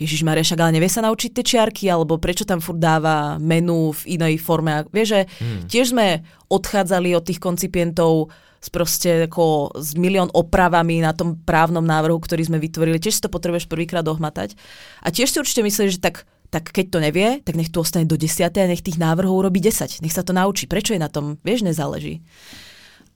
Ježiš 0.00 0.24
Maria, 0.24 0.40
však 0.40 0.60
ale 0.60 0.80
nevie 0.80 0.88
sa 0.88 1.04
naučiť 1.04 1.30
tie 1.36 1.44
čiarky, 1.44 1.92
alebo 1.92 2.16
prečo 2.16 2.48
tam 2.48 2.64
furt 2.64 2.80
dáva 2.80 3.36
menu 3.36 3.92
v 3.92 4.16
inej 4.16 4.40
forme. 4.40 4.88
Vieš, 4.88 5.08
že 5.12 5.20
hmm. 5.28 5.60
tiež 5.68 5.86
sme 5.92 6.24
odchádzali 6.48 7.12
od 7.12 7.28
tých 7.28 7.40
koncipientov 7.40 8.32
s 8.64 8.72
proste 8.72 9.28
ako 9.28 9.76
s 9.76 9.92
milión 10.00 10.32
opravami 10.32 11.04
na 11.04 11.12
tom 11.12 11.36
právnom 11.44 11.84
návrhu, 11.84 12.16
ktorý 12.16 12.48
sme 12.48 12.56
vytvorili. 12.56 12.96
Tiež 12.96 13.20
si 13.20 13.24
to 13.24 13.28
potrebuješ 13.28 13.68
prvýkrát 13.68 14.00
dohmatať. 14.00 14.56
A 15.04 15.12
tiež 15.12 15.28
si 15.28 15.36
určite 15.36 15.60
mysleli, 15.60 15.92
že 15.92 16.00
tak 16.00 16.24
tak 16.54 16.70
keď 16.70 16.86
to 16.86 16.98
nevie, 17.02 17.28
tak 17.42 17.58
nech 17.58 17.66
tu 17.66 17.82
ostane 17.82 18.06
do 18.06 18.14
10 18.14 18.46
a 18.46 18.70
nech 18.70 18.78
tých 18.78 18.94
návrhov 18.94 19.42
urobí 19.42 19.58
10. 19.58 19.98
Nech 20.06 20.14
sa 20.14 20.22
to 20.22 20.30
naučí. 20.30 20.70
Prečo 20.70 20.94
je 20.94 21.02
na 21.02 21.10
tom? 21.10 21.34
Vieš, 21.42 21.66
nezáleží. 21.66 22.22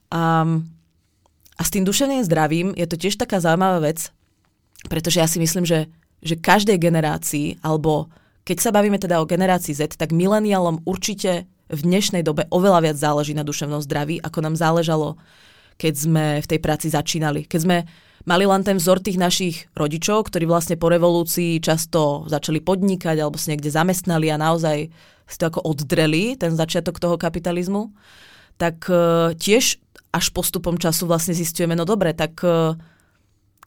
A, 0.09 0.45
a 1.55 1.61
s 1.61 1.69
tým 1.69 1.85
duševným 1.85 2.25
zdravím 2.25 2.73
je 2.73 2.85
to 2.89 2.97
tiež 2.97 3.17
taká 3.17 3.37
zaujímavá 3.37 3.81
vec, 3.85 4.09
pretože 4.89 5.21
ja 5.21 5.27
si 5.29 5.37
myslím, 5.37 5.67
že, 5.67 5.91
že 6.23 6.39
každej 6.39 6.81
generácii, 6.81 7.61
alebo 7.61 8.09
keď 8.47 8.57
sa 8.57 8.73
bavíme 8.73 8.97
teda 8.97 9.21
o 9.21 9.29
generácii 9.29 9.77
Z, 9.77 9.99
tak 9.99 10.15
mileniálom 10.15 10.81
určite 10.87 11.45
v 11.69 11.79
dnešnej 11.85 12.25
dobe 12.25 12.49
oveľa 12.49 12.89
viac 12.89 12.97
záleží 12.97 13.37
na 13.37 13.45
duševnom 13.45 13.77
zdraví, 13.85 14.17
ako 14.25 14.39
nám 14.41 14.55
záležalo, 14.57 15.21
keď 15.77 15.93
sme 15.93 16.25
v 16.41 16.49
tej 16.49 16.59
práci 16.59 16.87
začínali. 16.89 17.45
Keď 17.45 17.59
sme 17.61 17.77
mali 18.25 18.49
len 18.49 18.65
ten 18.65 18.81
vzor 18.81 19.05
tých 19.05 19.21
našich 19.21 19.69
rodičov, 19.77 20.27
ktorí 20.27 20.49
vlastne 20.49 20.75
po 20.81 20.89
revolúcii 20.89 21.61
často 21.61 22.25
začali 22.25 22.59
podnikať 22.59 23.21
alebo 23.21 23.37
si 23.37 23.53
niekde 23.53 23.69
zamestnali 23.69 24.33
a 24.33 24.41
naozaj 24.41 24.89
si 25.29 25.37
to 25.37 25.45
ako 25.45 25.61
oddreli, 25.61 26.33
ten 26.33 26.57
začiatok 26.57 26.97
toho 26.97 27.21
kapitalizmu, 27.21 27.93
tak 28.57 28.89
uh, 28.89 29.31
tiež 29.37 29.77
až 30.09 30.33
postupom 30.33 30.75
času 30.77 31.05
vlastne 31.05 31.37
zistujeme, 31.37 31.77
no 31.77 31.85
dobre, 31.85 32.17
tak 32.17 32.41
uh, 32.41 32.73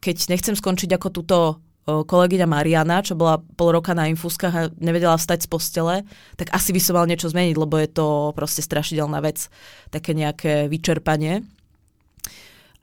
keď 0.03 0.27
nechcem 0.27 0.55
skončiť 0.55 0.91
ako 0.99 1.07
túto 1.09 1.37
uh, 1.55 2.03
kolegyňa 2.03 2.47
Mariana, 2.47 2.99
čo 2.99 3.15
bola 3.15 3.39
pol 3.39 3.79
roka 3.79 3.95
na 3.95 4.11
infúskach 4.11 4.53
a 4.53 4.69
nevedela 4.79 5.15
vstať 5.15 5.47
z 5.47 5.51
postele, 5.51 5.95
tak 6.35 6.51
asi 6.51 6.75
by 6.75 6.81
som 6.83 6.99
mal 6.99 7.07
niečo 7.07 7.31
zmeniť, 7.31 7.55
lebo 7.55 7.79
je 7.79 7.89
to 7.89 8.35
proste 8.35 8.59
strašidelná 8.59 9.23
vec, 9.23 9.47
také 9.87 10.11
nejaké 10.11 10.67
vyčerpanie. 10.67 11.47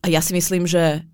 A 0.01 0.09
ja 0.09 0.25
si 0.25 0.33
myslím, 0.33 0.65
že 0.65 1.05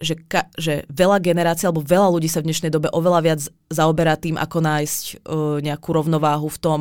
že, 0.00 0.16
ka, 0.16 0.48
že 0.56 0.88
veľa 0.88 1.20
generácií 1.20 1.68
alebo 1.68 1.84
veľa 1.84 2.08
ľudí 2.08 2.24
sa 2.24 2.40
v 2.40 2.48
dnešnej 2.48 2.72
dobe 2.72 2.88
oveľa 2.88 3.20
viac 3.20 3.40
zaoberá 3.68 4.16
tým, 4.16 4.40
ako 4.40 4.58
nájsť 4.64 5.04
uh, 5.28 5.60
nejakú 5.60 5.92
rovnováhu 5.92 6.48
v 6.48 6.58
tom. 6.58 6.80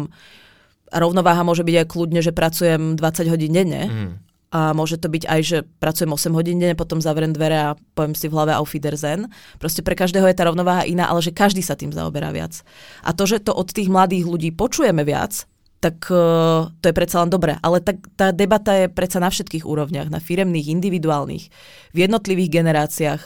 A 0.88 1.04
rovnováha 1.04 1.44
môže 1.44 1.68
byť 1.68 1.76
aj 1.84 1.88
kľudne, 1.92 2.24
že 2.24 2.32
pracujem 2.32 2.96
20 2.96 3.28
hodín 3.28 3.52
denne. 3.52 3.84
Mm. 3.92 4.14
A 4.50 4.74
môže 4.74 4.98
to 4.98 5.14
byť 5.14 5.30
aj, 5.30 5.42
že 5.46 5.58
pracujem 5.78 6.10
8 6.10 6.34
hodín 6.34 6.58
denne, 6.58 6.74
potom 6.74 6.98
zavriem 6.98 7.30
dvere 7.30 7.58
a 7.70 7.78
poviem 7.94 8.18
si 8.18 8.26
v 8.26 8.34
hlave 8.34 8.58
auf 8.58 8.74
Wiedersehen. 8.74 9.30
Proste 9.62 9.86
pre 9.86 9.94
každého 9.94 10.26
je 10.26 10.34
tá 10.34 10.50
rovnováha 10.50 10.90
iná, 10.90 11.06
ale 11.06 11.22
že 11.22 11.30
každý 11.30 11.62
sa 11.62 11.78
tým 11.78 11.94
zaoberá 11.94 12.34
viac. 12.34 12.66
A 13.06 13.14
to, 13.14 13.30
že 13.30 13.46
to 13.46 13.54
od 13.54 13.70
tých 13.70 13.94
mladých 13.94 14.26
ľudí 14.26 14.50
počujeme 14.50 15.06
viac, 15.06 15.46
tak 15.80 16.12
uh, 16.12 16.68
to 16.82 16.86
je 16.92 16.98
predsa 16.98 17.22
len 17.22 17.30
dobré. 17.30 17.62
Ale 17.62 17.78
tak, 17.80 18.02
tá 18.18 18.34
debata 18.34 18.74
je 18.74 18.92
predsa 18.92 19.22
na 19.22 19.30
všetkých 19.30 19.70
úrovniach, 19.70 20.10
na 20.10 20.18
firemných, 20.18 20.74
individuálnych, 20.74 21.46
v 21.94 21.98
jednotlivých 21.98 22.50
generáciách. 22.50 23.22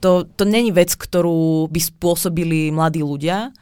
To, 0.00 0.24
to 0.24 0.48
není 0.48 0.72
vec, 0.72 0.96
ktorú 0.96 1.68
by 1.68 1.80
spôsobili 1.84 2.72
mladí 2.72 3.04
ľudia. 3.04 3.52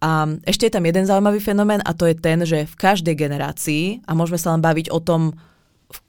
A 0.00 0.10
ešte 0.46 0.70
je 0.70 0.74
tam 0.74 0.86
jeden 0.86 1.04
zaujímavý 1.04 1.42
fenomén 1.42 1.82
a 1.84 1.92
to 1.92 2.06
je 2.06 2.16
ten, 2.16 2.40
že 2.46 2.64
v 2.64 2.74
každej 2.78 3.18
generácii, 3.18 4.06
a 4.06 4.14
môžeme 4.14 4.38
sa 4.38 4.54
len 4.54 4.62
baviť 4.62 4.94
o 4.94 5.02
tom, 5.02 5.34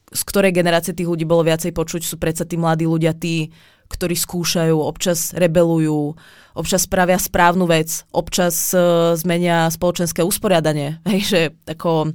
z 0.10 0.22
ktorej 0.26 0.58
generácie 0.58 0.98
tých 0.98 1.10
ľudí 1.10 1.26
bolo 1.26 1.46
viacej 1.46 1.70
počuť, 1.70 2.02
sú 2.02 2.18
predsa 2.18 2.46
tí 2.46 2.58
mladí 2.58 2.90
ľudia 2.90 3.14
tí, 3.14 3.54
ktorí 3.90 4.14
skúšajú, 4.14 4.78
občas 4.78 5.34
rebelujú, 5.34 6.14
občas 6.54 6.86
spravia 6.86 7.18
správnu 7.18 7.66
vec, 7.66 8.06
občas 8.14 8.74
uh, 8.74 9.14
zmenia 9.18 9.70
spoločenské 9.70 10.22
usporiadanie. 10.22 11.02
Hej, 11.10 11.22
že 11.26 11.42
ako, 11.66 12.14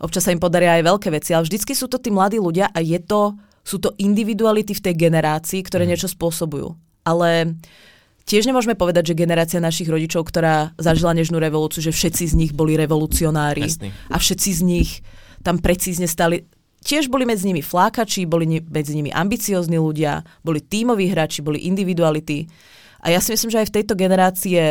občas 0.00 0.28
sa 0.28 0.32
im 0.32 0.40
podaria 0.40 0.76
aj 0.80 0.84
veľké 0.84 1.08
veci, 1.12 1.32
ale 1.32 1.48
vždycky 1.48 1.72
sú 1.72 1.88
to 1.88 2.00
tí 2.00 2.12
mladí 2.12 2.40
ľudia 2.40 2.72
a 2.72 2.78
je 2.80 3.00
to, 3.00 3.36
sú 3.66 3.80
to 3.80 3.92
individuality 3.98 4.76
v 4.76 4.84
tej 4.84 4.94
generácii, 5.08 5.60
ktoré 5.64 5.84
mm. 5.84 5.90
niečo 5.92 6.08
spôsobujú. 6.12 6.76
Ale 7.06 7.56
tiež 8.28 8.48
nemôžeme 8.48 8.78
povedať, 8.78 9.12
že 9.12 9.18
generácia 9.18 9.58
našich 9.62 9.88
rodičov, 9.88 10.28
ktorá 10.28 10.76
zažila 10.76 11.16
nežnú 11.16 11.40
revolúciu, 11.40 11.84
že 11.84 11.92
všetci 11.94 12.24
z 12.32 12.34
nich 12.38 12.52
boli 12.52 12.76
revolucionári 12.78 13.66
Jasný. 13.66 13.88
a 13.90 14.16
všetci 14.18 14.50
z 14.52 14.60
nich 14.62 14.90
tam 15.46 15.62
precízne 15.62 16.10
stali 16.10 16.42
tiež 16.86 17.10
boli 17.10 17.26
medzi 17.26 17.50
nimi 17.50 17.66
flákači, 17.66 18.30
boli 18.30 18.62
medzi 18.62 18.94
nimi 18.94 19.10
ambiciózni 19.10 19.74
ľudia, 19.74 20.22
boli 20.46 20.62
tímoví 20.62 21.10
hráči, 21.10 21.42
boli 21.42 21.66
individuality. 21.66 22.46
A 23.02 23.10
ja 23.10 23.18
si 23.18 23.34
myslím, 23.34 23.50
že 23.50 23.66
aj 23.66 23.68
v 23.74 23.76
tejto 23.82 23.94
generácii 23.98 24.52
je 24.54 24.68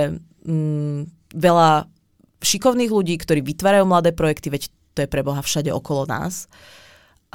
mm, 0.48 1.00
veľa 1.36 1.92
šikovných 2.40 2.92
ľudí, 2.92 3.20
ktorí 3.20 3.44
vytvárajú 3.44 3.84
mladé 3.84 4.16
projekty, 4.16 4.48
veď 4.48 4.72
to 4.96 5.04
je 5.04 5.12
pre 5.12 5.28
Boha 5.28 5.44
všade 5.44 5.68
okolo 5.76 6.08
nás. 6.08 6.48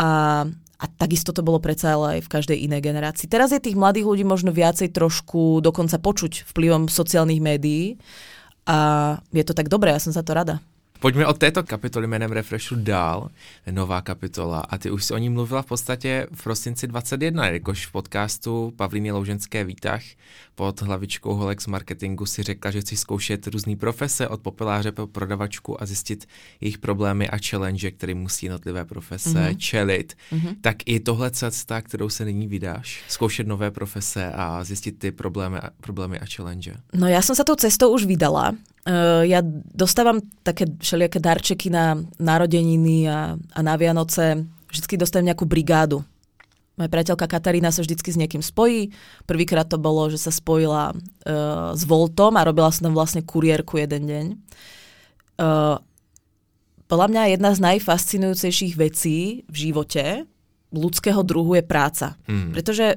A, 0.00 0.42
a 0.80 0.84
takisto 0.96 1.36
to 1.36 1.44
bolo 1.44 1.60
predsa 1.60 2.00
aj 2.00 2.24
v 2.24 2.32
každej 2.32 2.56
inej 2.64 2.80
generácii. 2.80 3.28
Teraz 3.28 3.52
je 3.52 3.60
tých 3.60 3.76
mladých 3.76 4.08
ľudí 4.08 4.24
možno 4.24 4.48
viacej 4.48 4.96
trošku 4.96 5.60
dokonca 5.60 6.00
počuť 6.00 6.48
vplyvom 6.48 6.88
sociálnych 6.88 7.44
médií. 7.44 8.00
A 8.64 9.18
je 9.28 9.44
to 9.44 9.52
tak 9.52 9.68
dobré, 9.68 9.92
ja 9.92 10.00
som 10.00 10.16
za 10.16 10.24
to 10.24 10.32
rada. 10.32 10.64
Pojďme 11.00 11.26
od 11.26 11.38
této 11.38 11.62
kapitoly 11.62 12.06
jménem 12.06 12.32
Refreshu 12.32 12.76
dál, 12.76 13.30
nová 13.70 14.00
kapitola. 14.02 14.60
A 14.60 14.78
ty 14.78 14.90
už 14.90 15.04
si 15.04 15.14
o 15.14 15.18
ní 15.18 15.28
mluvila 15.28 15.62
v 15.62 15.66
podstatě 15.66 16.26
v 16.32 16.42
prosinci 16.42 16.86
21, 16.86 17.48
jakož 17.48 17.86
v 17.86 17.92
podcastu 17.92 18.72
Pavlíny 18.76 19.12
Louženské 19.12 19.64
výtah 19.64 20.02
pod 20.60 20.82
hlavičkou 20.82 21.34
Holex 21.34 21.66
Marketingu 21.66 22.26
si 22.26 22.42
řekla, 22.42 22.70
že 22.70 22.80
chci 22.80 22.96
zkoušet 22.96 23.46
různé 23.46 23.76
profese 23.76 24.28
od 24.28 24.40
popeláře 24.40 24.92
po 24.92 25.06
prodavačku 25.06 25.82
a 25.82 25.86
zjistit 25.86 26.28
jejich 26.60 26.78
problémy 26.78 27.28
a 27.28 27.40
challenge, 27.40 27.90
které 27.90 28.14
musí 28.14 28.46
jednotlivé 28.46 28.84
profese 28.84 29.32
mm-hmm. 29.32 29.56
čelit. 29.56 30.12
Mm-hmm. 30.32 30.56
Tak 30.60 30.76
i 30.86 31.00
tohle 31.00 31.30
cesta, 31.30 31.80
kterou 31.80 32.08
se 32.08 32.24
nyní 32.24 32.46
vydáš, 32.46 33.02
zkoušet 33.08 33.46
nové 33.46 33.70
profese 33.70 34.32
a 34.32 34.64
zjistit 34.64 34.98
ty 34.98 35.12
problémy, 35.12 35.58
problémy 35.80 36.18
a 36.20 36.24
challenge. 36.36 36.74
No 36.94 37.08
já 37.08 37.22
jsem 37.22 37.36
se 37.36 37.44
tou 37.44 37.54
cestou 37.54 37.94
už 37.94 38.04
vydala. 38.04 38.52
Uh, 38.80 39.28
ja 39.28 39.44
dostávam 39.76 40.24
také 40.42 40.64
všelijaké 40.80 41.20
darčeky 41.20 41.68
na 41.68 42.00
narodeniny 42.16 43.12
a, 43.12 43.36
a 43.36 43.60
na 43.62 43.76
Vianoce. 43.76 44.48
Vždycky 44.72 44.96
dostanem 44.96 45.28
nejakú 45.28 45.44
brigádu. 45.44 46.00
Moja 46.80 46.88
priateľka 46.88 47.28
Katarína 47.28 47.68
sa 47.68 47.84
vždycky 47.84 48.08
s 48.08 48.16
niekým 48.16 48.40
spojí. 48.40 48.88
Prvýkrát 49.28 49.68
to 49.68 49.76
bolo, 49.76 50.08
že 50.08 50.16
sa 50.16 50.32
spojila 50.32 50.96
uh, 50.96 51.76
s 51.76 51.84
Voltom 51.84 52.40
a 52.40 52.46
robila 52.48 52.72
som 52.72 52.88
tam 52.88 52.96
vlastne 52.96 53.20
kuriérku 53.20 53.76
jeden 53.76 54.08
deň. 54.08 54.26
Uh, 55.36 55.76
podľa 56.88 57.06
mňa 57.12 57.22
jedna 57.36 57.52
z 57.52 57.60
najfascinujúcejších 57.60 58.80
vecí 58.80 59.44
v 59.44 59.56
živote 59.68 60.24
ľudského 60.72 61.20
druhu 61.20 61.60
je 61.60 61.64
práca. 61.68 62.16
Mm. 62.24 62.56
Pretože 62.56 62.96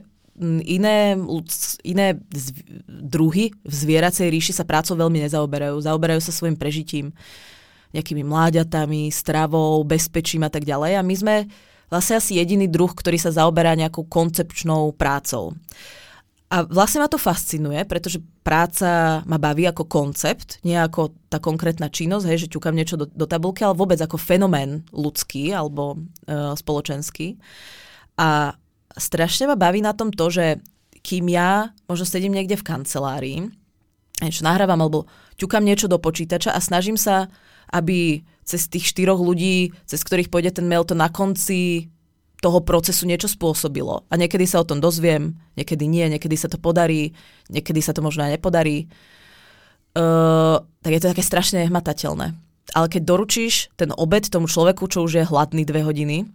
iné, 0.64 1.20
iné 1.84 2.08
druhy 2.88 3.52
v 3.52 3.74
zvieracej 3.74 4.32
ríši 4.32 4.54
sa 4.56 4.64
prácou 4.64 4.96
veľmi 4.96 5.28
nezaoberajú. 5.28 5.76
Zaoberajú 5.84 6.24
sa 6.24 6.32
svojim 6.32 6.56
prežitím, 6.56 7.12
nejakými 7.94 8.26
mláďatami, 8.26 9.14
stravou, 9.14 9.78
bezpečím 9.86 10.42
a 10.42 10.50
tak 10.50 10.66
ďalej. 10.66 10.98
A 10.98 11.06
my 11.06 11.14
sme 11.14 11.36
vlastne 11.94 12.18
asi 12.18 12.42
jediný 12.42 12.66
druh, 12.66 12.90
ktorý 12.90 13.22
sa 13.22 13.30
zaoberá 13.30 13.78
nejakou 13.78 14.10
koncepčnou 14.10 14.98
prácou. 14.98 15.54
A 16.50 16.66
vlastne 16.66 17.02
ma 17.02 17.10
to 17.10 17.22
fascinuje, 17.22 17.82
pretože 17.86 18.22
práca 18.46 19.22
ma 19.26 19.38
baví 19.42 19.66
ako 19.66 19.90
koncept, 19.90 20.62
nie 20.62 20.78
ako 20.78 21.14
tá 21.30 21.42
konkrétna 21.42 21.90
činnosť, 21.90 22.26
hej, 22.30 22.46
že 22.46 22.52
ťukám 22.54 22.78
niečo 22.78 22.98
do, 22.98 23.10
do 23.10 23.26
tabulky, 23.26 23.66
ale 23.66 23.78
vôbec 23.78 23.98
ako 23.98 24.22
fenomén 24.22 24.86
ľudský 24.94 25.50
alebo 25.50 25.98
e, 25.98 26.54
spoločenský. 26.54 27.42
A 28.22 28.54
strašne 28.94 29.50
ma 29.50 29.58
baví 29.58 29.82
na 29.82 29.98
tom 29.98 30.14
to, 30.14 30.30
že 30.30 30.62
kým 31.02 31.26
ja 31.30 31.74
možno 31.90 32.06
sedím 32.06 32.38
niekde 32.38 32.58
v 32.58 32.68
kancelárii, 32.70 33.38
niečo 34.22 34.46
nahrávam 34.46 34.78
alebo 34.78 35.10
ťukám 35.42 35.66
niečo 35.66 35.90
do 35.90 35.98
počítača 35.98 36.54
a 36.54 36.62
snažím 36.62 37.02
sa, 37.02 37.34
aby 37.74 38.22
cez 38.46 38.70
tých 38.70 38.94
štyroch 38.94 39.18
ľudí, 39.18 39.74
cez 39.90 40.06
ktorých 40.06 40.30
pôjde 40.30 40.62
ten 40.62 40.70
mail, 40.70 40.86
to 40.86 40.94
na 40.94 41.10
konci 41.10 41.90
toho 42.44 42.60
procesu 42.60 43.08
niečo 43.08 43.32
spôsobilo. 43.32 44.04
A 44.12 44.20
niekedy 44.20 44.44
sa 44.44 44.60
o 44.60 44.68
tom 44.68 44.84
dozviem, 44.84 45.40
niekedy 45.56 45.88
nie, 45.88 46.04
niekedy 46.12 46.36
sa 46.36 46.52
to 46.52 46.60
podarí, 46.60 47.16
niekedy 47.48 47.80
sa 47.80 47.96
to 47.96 48.04
možno 48.04 48.28
aj 48.28 48.36
nepodarí. 48.36 48.92
Uh, 49.96 50.60
tak 50.84 50.92
je 50.92 51.00
to 51.00 51.12
také 51.16 51.24
strašne 51.24 51.64
hmatateľné. 51.64 52.36
Ale 52.76 52.88
keď 52.92 53.02
doručíš 53.08 53.72
ten 53.80 53.96
obed 53.96 54.28
tomu 54.28 54.52
človeku, 54.52 54.92
čo 54.92 55.08
už 55.08 55.24
je 55.24 55.30
hladný 55.30 55.64
dve 55.64 55.88
hodiny 55.88 56.28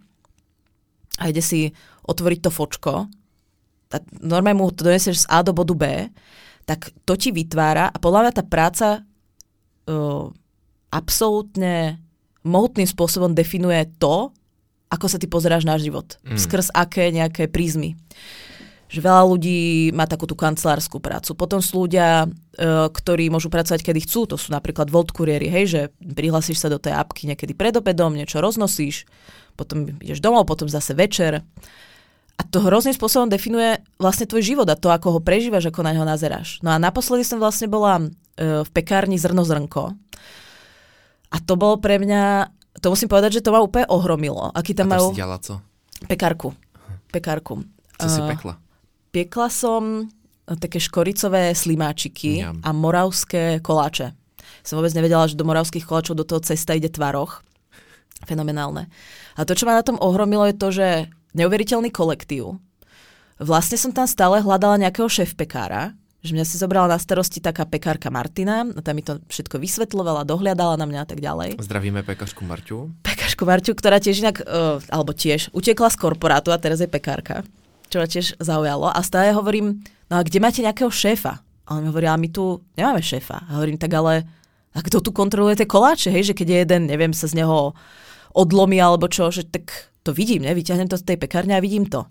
a 1.21 1.29
ide 1.29 1.43
si 1.45 1.75
otvoriť 2.09 2.39
to 2.41 2.49
fočko, 2.49 2.93
tak 3.91 4.01
normálne 4.17 4.57
mu 4.57 4.73
to 4.73 4.87
donesieš 4.87 5.25
z 5.25 5.29
A 5.29 5.45
do 5.45 5.53
bodu 5.53 5.75
B, 5.75 5.85
tak 6.65 6.93
to 7.05 7.13
ti 7.17 7.33
vytvára 7.33 7.89
a 7.89 7.97
podľa 7.97 8.29
mňa 8.29 8.33
tá 8.33 8.43
práca 8.45 8.87
uh, 9.01 10.25
absolútne 10.89 11.97
mohutným 12.45 12.87
spôsobom 12.87 13.35
definuje 13.35 13.89
to, 13.99 14.31
ako 14.89 15.05
sa 15.05 15.21
ty 15.21 15.29
pozeráš 15.29 15.69
na 15.69 15.77
život. 15.77 16.17
Mm. 16.25 16.37
Skrz 16.37 16.73
aké 16.73 17.13
nejaké 17.13 17.45
prízmy. 17.45 17.93
Že 18.89 19.05
veľa 19.05 19.23
ľudí 19.29 19.93
má 19.93 20.09
takú 20.09 20.25
tú 20.25 20.33
kancelárskú 20.33 20.97
prácu. 20.97 21.37
Potom 21.37 21.61
sú 21.61 21.85
ľudia, 21.85 22.25
e, 22.25 22.27
ktorí 22.89 23.29
môžu 23.29 23.53
pracovať, 23.53 23.85
kedy 23.85 24.09
chcú. 24.09 24.25
To 24.33 24.35
sú 24.35 24.49
napríklad 24.49 24.89
Volt 24.89 25.13
kuriéri, 25.13 25.45
hej, 25.45 25.65
že 25.69 25.81
prihlasíš 26.01 26.57
sa 26.57 26.73
do 26.73 26.81
tej 26.81 26.97
apky 26.97 27.29
niekedy 27.29 27.53
pred 27.53 27.77
obedom, 27.77 28.17
niečo 28.17 28.41
roznosíš, 28.41 29.05
potom 29.53 29.85
ideš 30.01 30.25
domov, 30.25 30.49
potom 30.49 30.65
zase 30.65 30.97
večer. 30.97 31.45
A 32.39 32.41
to 32.47 32.63
hrozným 32.63 32.95
spôsobom 32.95 33.29
definuje 33.29 33.83
vlastne 33.99 34.25
tvoj 34.25 34.41
život 34.41 34.67
a 34.71 34.79
to, 34.79 34.89
ako 34.89 35.19
ho 35.19 35.21
prežívaš, 35.21 35.69
ako 35.69 35.85
na 35.85 35.91
ňo 35.93 36.07
nazeráš. 36.07 36.63
No 36.65 36.73
a 36.73 36.81
naposledy 36.81 37.27
som 37.27 37.37
vlastne 37.37 37.69
bola 37.69 37.99
e, 38.01 38.65
v 38.65 38.69
pekárni 38.73 39.21
Zrno 39.21 39.45
Zrnko. 39.45 39.93
A 41.29 41.37
to 41.43 41.53
bolo 41.59 41.77
pre 41.77 42.01
mňa, 42.01 42.49
to 42.77 42.87
musím 42.93 43.09
povedať, 43.09 43.41
že 43.41 43.45
to 43.45 43.49
ma 43.49 43.59
úplne 43.65 43.89
ohromilo. 43.89 44.53
Aký 44.53 44.77
tam 44.77 44.93
a 44.93 44.97
majú... 44.97 45.09
si 45.09 45.19
co? 45.19 45.53
Pekárku. 46.05 46.53
Pekárku. 47.09 47.65
Co 47.99 48.07
si 48.07 48.21
pekla? 48.23 48.61
Piekla 49.09 49.49
som 49.49 50.07
také 50.45 50.77
škoricové 50.81 51.53
slimáčiky 51.53 52.45
Jam. 52.45 52.61
a 52.61 52.69
moravské 52.73 53.59
koláče. 53.59 54.13
Som 54.63 54.81
vôbec 54.81 54.93
nevedela, 54.93 55.27
že 55.29 55.37
do 55.37 55.45
moravských 55.45 55.85
koláčov 55.85 56.17
do 56.17 56.25
toho 56.25 56.41
cesta 56.41 56.77
ide 56.77 56.89
tvaroch. 56.89 57.41
Fenomenálne. 58.25 58.89
A 59.37 59.45
to, 59.45 59.53
čo 59.53 59.65
ma 59.65 59.77
na 59.77 59.85
tom 59.85 59.97
ohromilo, 59.99 60.45
je 60.49 60.55
to, 60.57 60.67
že 60.73 60.87
neuveriteľný 61.37 61.93
kolektív. 61.93 62.57
Vlastne 63.39 63.77
som 63.79 63.95
tam 63.95 64.03
stále 64.09 64.43
hľadala 64.43 64.81
nejakého 64.81 65.07
šéf-pekára, 65.07 65.95
že 66.19 66.35
mňa 66.35 66.45
si 66.45 66.59
zobrala 66.59 66.91
na 66.91 66.99
starosti 66.99 67.39
taká 67.39 67.63
pekárka 67.63 68.11
Martina, 68.11 68.67
a 68.67 68.79
tam 68.83 68.95
mi 68.99 69.03
to 69.03 69.23
všetko 69.31 69.55
vysvetľovala, 69.55 70.27
dohľadala 70.27 70.75
na 70.75 70.85
mňa 70.85 70.99
a 71.03 71.07
tak 71.07 71.19
ďalej. 71.23 71.49
Zdravíme 71.63 72.03
pekařku 72.03 72.43
Marťu. 72.43 72.91
Pekařku 73.07 73.43
Marťu, 73.47 73.71
ktorá 73.71 74.03
tiež 74.03 74.19
inak, 74.19 74.43
uh, 74.43 74.83
alebo 74.91 75.15
tiež, 75.15 75.55
utekla 75.55 75.87
z 75.87 75.97
korporátu 75.99 76.51
a 76.51 76.59
teraz 76.59 76.83
je 76.83 76.91
pekárka, 76.91 77.47
čo 77.87 78.03
ma 78.03 78.07
tiež 78.07 78.35
zaujalo. 78.43 78.91
A 78.91 78.99
stále 78.99 79.31
hovorím, 79.31 79.79
no 80.11 80.19
a 80.19 80.21
kde 80.27 80.43
máte 80.43 80.59
nejakého 80.59 80.91
šéfa? 80.91 81.39
A 81.39 81.69
on 81.77 81.85
mi 81.85 81.87
hovorí, 81.87 82.09
my 82.09 82.29
tu 82.33 82.59
nemáme 82.75 82.99
šéfa. 82.99 83.47
A 83.47 83.61
hovorím, 83.61 83.79
tak 83.79 83.95
ale 83.95 84.27
a 84.75 84.79
kto 84.85 85.01
tu 85.01 85.09
kontroluje 85.15 85.63
tie 85.63 85.67
koláče, 85.69 86.09
hej, 86.13 86.33
že 86.33 86.37
keď 86.37 86.47
je 86.47 86.57
jeden, 86.61 86.81
neviem, 86.85 87.13
sa 87.15 87.25
z 87.25 87.41
neho 87.41 87.73
odlomí 88.37 88.77
alebo 88.77 89.09
čo, 89.09 89.33
že 89.33 89.47
tak 89.49 89.89
to 90.05 90.13
vidím, 90.13 90.45
ne? 90.45 90.53
vyťahnem 90.55 90.87
to 90.87 90.95
z 90.95 91.05
tej 91.05 91.17
pekárne 91.19 91.57
a 91.57 91.63
vidím 91.63 91.89
to. 91.89 92.05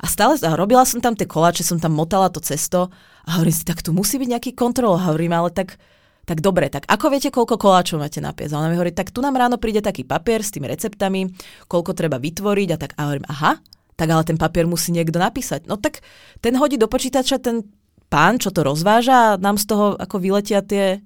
A 0.00 0.06
stále 0.08 0.34
a 0.40 0.52
robila 0.58 0.82
som 0.82 0.98
tam 0.98 1.14
tie 1.14 1.28
koláče, 1.28 1.62
som 1.62 1.78
tam 1.78 1.94
motala 1.94 2.32
to 2.32 2.42
cesto 2.42 2.90
a 3.28 3.36
hovorím 3.36 3.52
si, 3.52 3.64
tak 3.68 3.84
tu 3.84 3.92
musí 3.92 4.16
byť 4.16 4.28
nejaký 4.32 4.50
kontrol. 4.56 4.96
A 4.96 5.12
hovorím, 5.12 5.36
ale 5.36 5.52
tak, 5.52 5.76
tak 6.24 6.40
dobre, 6.40 6.72
tak 6.72 6.88
ako 6.88 7.12
viete, 7.12 7.28
koľko 7.28 7.60
koláčov 7.60 8.00
máte 8.00 8.24
na 8.24 8.32
pies? 8.32 8.56
A 8.56 8.58
ona 8.58 8.72
mi 8.72 8.76
hovorí, 8.80 8.96
tak 8.96 9.12
tu 9.12 9.20
nám 9.20 9.36
ráno 9.36 9.60
príde 9.60 9.84
taký 9.84 10.08
papier 10.08 10.40
s 10.40 10.48
tými 10.48 10.64
receptami, 10.64 11.28
koľko 11.68 11.92
treba 11.92 12.16
vytvoriť 12.16 12.68
a 12.72 12.76
tak. 12.80 12.96
A 12.96 13.00
hovorím, 13.12 13.28
aha, 13.28 13.60
tak 14.00 14.08
ale 14.08 14.24
ten 14.24 14.40
papier 14.40 14.64
musí 14.64 14.96
niekto 14.96 15.20
napísať. 15.20 15.68
No 15.68 15.76
tak 15.76 16.00
ten 16.40 16.56
hodí 16.56 16.80
do 16.80 16.88
počítača 16.88 17.36
ten 17.36 17.68
pán, 18.08 18.40
čo 18.40 18.48
to 18.48 18.64
rozváža 18.64 19.36
a 19.36 19.36
nám 19.36 19.60
z 19.60 19.68
toho 19.68 19.92
ako 20.00 20.16
vyletia 20.16 20.64
tie... 20.64 21.04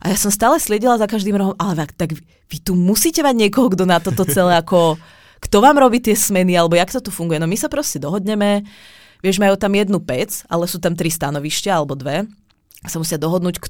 A 0.00 0.08
ja 0.08 0.16
som 0.16 0.32
stále 0.32 0.56
sliedila 0.56 0.96
za 0.96 1.04
každým 1.04 1.36
rohom, 1.36 1.52
ale 1.60 1.84
tak 1.84 2.16
vy 2.48 2.56
tu 2.64 2.72
musíte 2.72 3.20
mať 3.20 3.36
niekoho, 3.36 3.68
kto 3.68 3.84
na 3.84 4.00
toto 4.00 4.24
celé 4.24 4.56
ako 4.56 4.96
kto 5.40 5.56
vám 5.64 5.80
robí 5.80 6.04
tie 6.04 6.12
smeny, 6.12 6.52
alebo 6.52 6.76
jak 6.76 6.92
to 6.92 7.00
tu 7.00 7.10
funguje. 7.10 7.40
No 7.40 7.48
my 7.48 7.56
sa 7.56 7.72
proste 7.72 7.96
dohodneme, 7.96 8.60
vieš, 9.20 9.40
majú 9.40 9.56
tam 9.56 9.72
jednu 9.72 10.00
pec, 10.00 10.44
ale 10.48 10.68
sú 10.68 10.80
tam 10.82 10.96
tri 10.96 11.08
stanovišťa 11.08 11.72
alebo 11.72 11.96
dve. 11.96 12.28
Sa 12.84 12.96
musia 12.96 13.20
dohodnúť, 13.20 13.60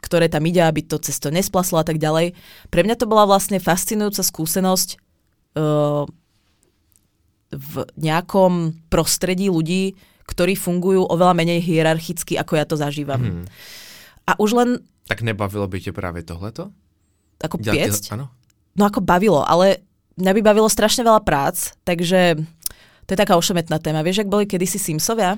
ktoré 0.00 0.28
tam 0.28 0.44
ide, 0.44 0.60
aby 0.60 0.84
to 0.84 1.00
cesto 1.00 1.32
nesplaslo 1.32 1.80
a 1.80 1.86
tak 1.86 1.96
ďalej. 1.96 2.36
Pre 2.68 2.80
mňa 2.84 2.96
to 3.00 3.08
bola 3.08 3.24
vlastne 3.24 3.56
fascinujúca 3.56 4.20
skúsenosť 4.20 4.88
uh, 5.56 6.04
v 7.54 7.74
nejakom 7.96 8.84
prostredí 8.88 9.48
ľudí, 9.48 9.96
ktorí 10.24 10.56
fungujú 10.56 11.04
oveľa 11.04 11.36
menej 11.36 11.60
hierarchicky, 11.60 12.40
ako 12.40 12.52
ja 12.56 12.64
to 12.64 12.76
zažívam. 12.80 13.20
Hmm. 13.20 13.44
A 14.24 14.36
už 14.40 14.56
len... 14.56 14.68
Tak 15.04 15.20
nebavilo 15.20 15.68
by 15.68 15.78
ťa 15.84 15.92
práve 15.92 16.24
tohleto? 16.24 16.72
Ako 17.44 17.60
piecť? 17.60 18.16
Áno. 18.16 18.32
No 18.74 18.82
ako 18.88 19.04
bavilo, 19.04 19.44
ale 19.44 19.84
mňa 20.16 20.32
by 20.34 20.40
bavilo 20.42 20.66
strašne 20.66 21.04
veľa 21.04 21.20
prác, 21.22 21.76
takže 21.84 22.40
to 23.04 23.10
je 23.12 23.18
taká 23.18 23.36
ošemetná 23.36 23.78
téma. 23.80 24.00
Vieš, 24.00 24.24
ak 24.24 24.32
boli 24.32 24.48
kedysi 24.48 24.80
Simsovia? 24.80 25.36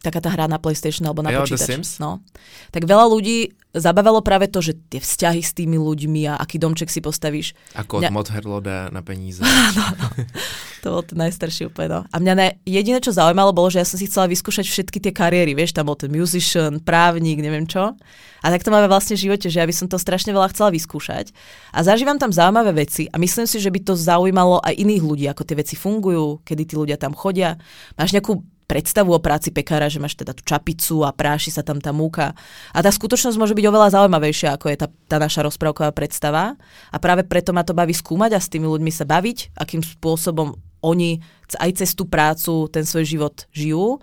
Taká 0.00 0.24
tá 0.24 0.32
hra 0.32 0.48
na 0.48 0.56
PlayStation 0.56 1.04
alebo 1.04 1.20
na 1.20 1.28
jo, 1.28 1.44
počítač. 1.44 2.00
No. 2.00 2.24
Tak 2.72 2.88
veľa 2.88 3.04
ľudí 3.04 3.52
zabavalo 3.76 4.24
práve 4.24 4.48
to, 4.48 4.64
že 4.64 4.80
tie 4.88 4.96
vzťahy 4.96 5.44
s 5.44 5.52
tými 5.52 5.76
ľuďmi 5.76 6.24
a 6.24 6.40
aký 6.40 6.56
domček 6.56 6.88
si 6.88 7.04
postavíš. 7.04 7.52
Ako 7.76 8.00
od 8.00 8.08
mňa... 8.08 8.10
Modherloda 8.10 8.88
na 8.88 9.04
peníze. 9.04 9.44
no, 9.76 9.84
no. 10.00 10.08
To 10.80 10.96
bol 10.96 11.04
ten 11.04 11.20
najstarší 11.20 11.68
úplne. 11.68 11.88
No. 11.92 12.00
A 12.08 12.16
mňa 12.16 12.64
jediné, 12.64 12.98
čo 13.04 13.12
zaujímalo, 13.12 13.52
bolo, 13.52 13.68
že 13.68 13.84
ja 13.84 13.86
som 13.88 14.00
si 14.00 14.08
chcela 14.08 14.24
vyskúšať 14.32 14.64
všetky 14.64 14.96
tie 14.96 15.12
kariéry. 15.12 15.52
Vieš, 15.52 15.76
tam 15.76 15.92
bol 15.92 15.98
ten 15.98 16.08
musician, 16.08 16.80
právnik, 16.80 17.44
neviem 17.44 17.68
čo. 17.68 17.92
A 18.40 18.46
tak 18.48 18.64
to 18.64 18.72
máme 18.72 18.88
vlastne 18.88 19.20
v 19.20 19.28
živote, 19.28 19.52
že 19.52 19.60
ja 19.60 19.68
by 19.68 19.74
som 19.76 19.86
to 19.92 20.00
strašne 20.00 20.32
veľa 20.32 20.48
chcela 20.56 20.72
vyskúšať. 20.72 21.36
A 21.76 21.84
zažívam 21.84 22.16
tam 22.16 22.32
zaujímavé 22.32 22.72
veci 22.72 23.12
a 23.12 23.20
myslím 23.20 23.44
si, 23.44 23.60
že 23.60 23.68
by 23.68 23.80
to 23.84 23.92
zaujímalo 23.92 24.64
aj 24.64 24.72
iných 24.80 25.04
ľudí, 25.04 25.24
ako 25.28 25.44
tie 25.44 25.56
veci 25.60 25.74
fungujú, 25.76 26.40
kedy 26.48 26.62
tí 26.64 26.74
ľudia 26.80 26.96
tam 26.96 27.12
chodia. 27.12 27.60
Máš 28.00 28.16
nejakú 28.16 28.40
predstavu 28.70 29.10
o 29.10 29.18
práci 29.18 29.50
pekára, 29.50 29.90
že 29.90 29.98
máš 29.98 30.14
teda 30.14 30.30
tú 30.30 30.46
čapicu 30.46 31.02
a 31.02 31.10
práši 31.10 31.50
sa 31.50 31.66
tam 31.66 31.82
tá 31.82 31.90
múka. 31.90 32.38
A 32.70 32.78
tá 32.78 32.94
skutočnosť 32.94 33.34
môže 33.34 33.58
byť 33.58 33.66
oveľa 33.66 33.98
zaujímavejšia, 33.98 34.54
ako 34.54 34.70
je 34.70 34.76
tá, 34.78 34.86
tá 35.10 35.18
naša 35.18 35.42
rozprávková 35.42 35.90
predstava. 35.90 36.54
A 36.94 36.96
práve 37.02 37.26
preto 37.26 37.50
ma 37.50 37.66
to 37.66 37.74
baví 37.74 37.90
skúmať 37.90 38.38
a 38.38 38.40
s 38.40 38.46
tými 38.46 38.70
ľuďmi 38.70 38.94
sa 38.94 39.02
baviť, 39.02 39.58
akým 39.58 39.82
spôsobom 39.82 40.54
oni 40.80 41.20
aj 41.58 41.82
cez 41.82 41.96
tú 41.96 42.06
prácu 42.06 42.68
ten 42.70 42.86
svoj 42.86 43.04
život 43.06 43.36
žijú. 43.50 43.98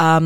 A 0.00 0.20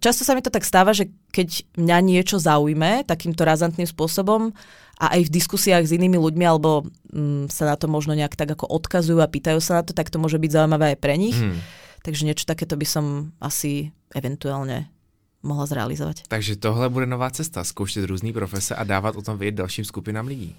často 0.00 0.24
sa 0.24 0.32
mi 0.32 0.40
to 0.40 0.48
tak 0.48 0.64
stáva, 0.64 0.94
že 0.94 1.10
keď 1.34 1.68
mňa 1.76 1.98
niečo 2.00 2.38
zaujme 2.40 3.04
takýmto 3.04 3.44
razantným 3.44 3.86
spôsobom 3.86 4.54
a 4.98 5.14
aj 5.14 5.28
v 5.28 5.34
diskusiách 5.34 5.84
s 5.86 5.94
inými 5.94 6.18
ľuďmi, 6.18 6.44
alebo 6.46 6.88
mm, 7.12 7.52
sa 7.52 7.68
na 7.68 7.76
to 7.78 7.86
možno 7.86 8.16
nejak 8.16 8.34
tak 8.34 8.50
ako 8.50 8.66
odkazujú 8.66 9.20
a 9.22 9.30
pýtajú 9.30 9.60
sa 9.62 9.80
na 9.80 9.82
to, 9.86 9.94
tak 9.94 10.10
to 10.10 10.18
môže 10.18 10.40
byť 10.40 10.50
zaujímavé 10.50 10.96
aj 10.96 10.98
pre 10.98 11.14
nich. 11.14 11.38
Mm. 11.38 11.60
Takže 12.02 12.26
niečo 12.26 12.48
takéto 12.48 12.78
by 12.78 12.86
som 12.88 13.04
asi 13.42 13.92
eventuálne 14.14 14.88
mohla 15.42 15.66
zrealizovať. 15.70 16.26
Takže 16.26 16.58
tohle 16.58 16.88
bude 16.88 17.06
nová 17.06 17.30
cesta, 17.30 17.64
zkoušet 17.64 18.04
různé 18.04 18.32
profese 18.32 18.74
a 18.74 18.84
dávat 18.84 19.16
o 19.16 19.22
tom 19.22 19.38
vědět 19.38 19.56
dalším 19.56 19.84
skupinám 19.84 20.26
lidí. 20.26 20.56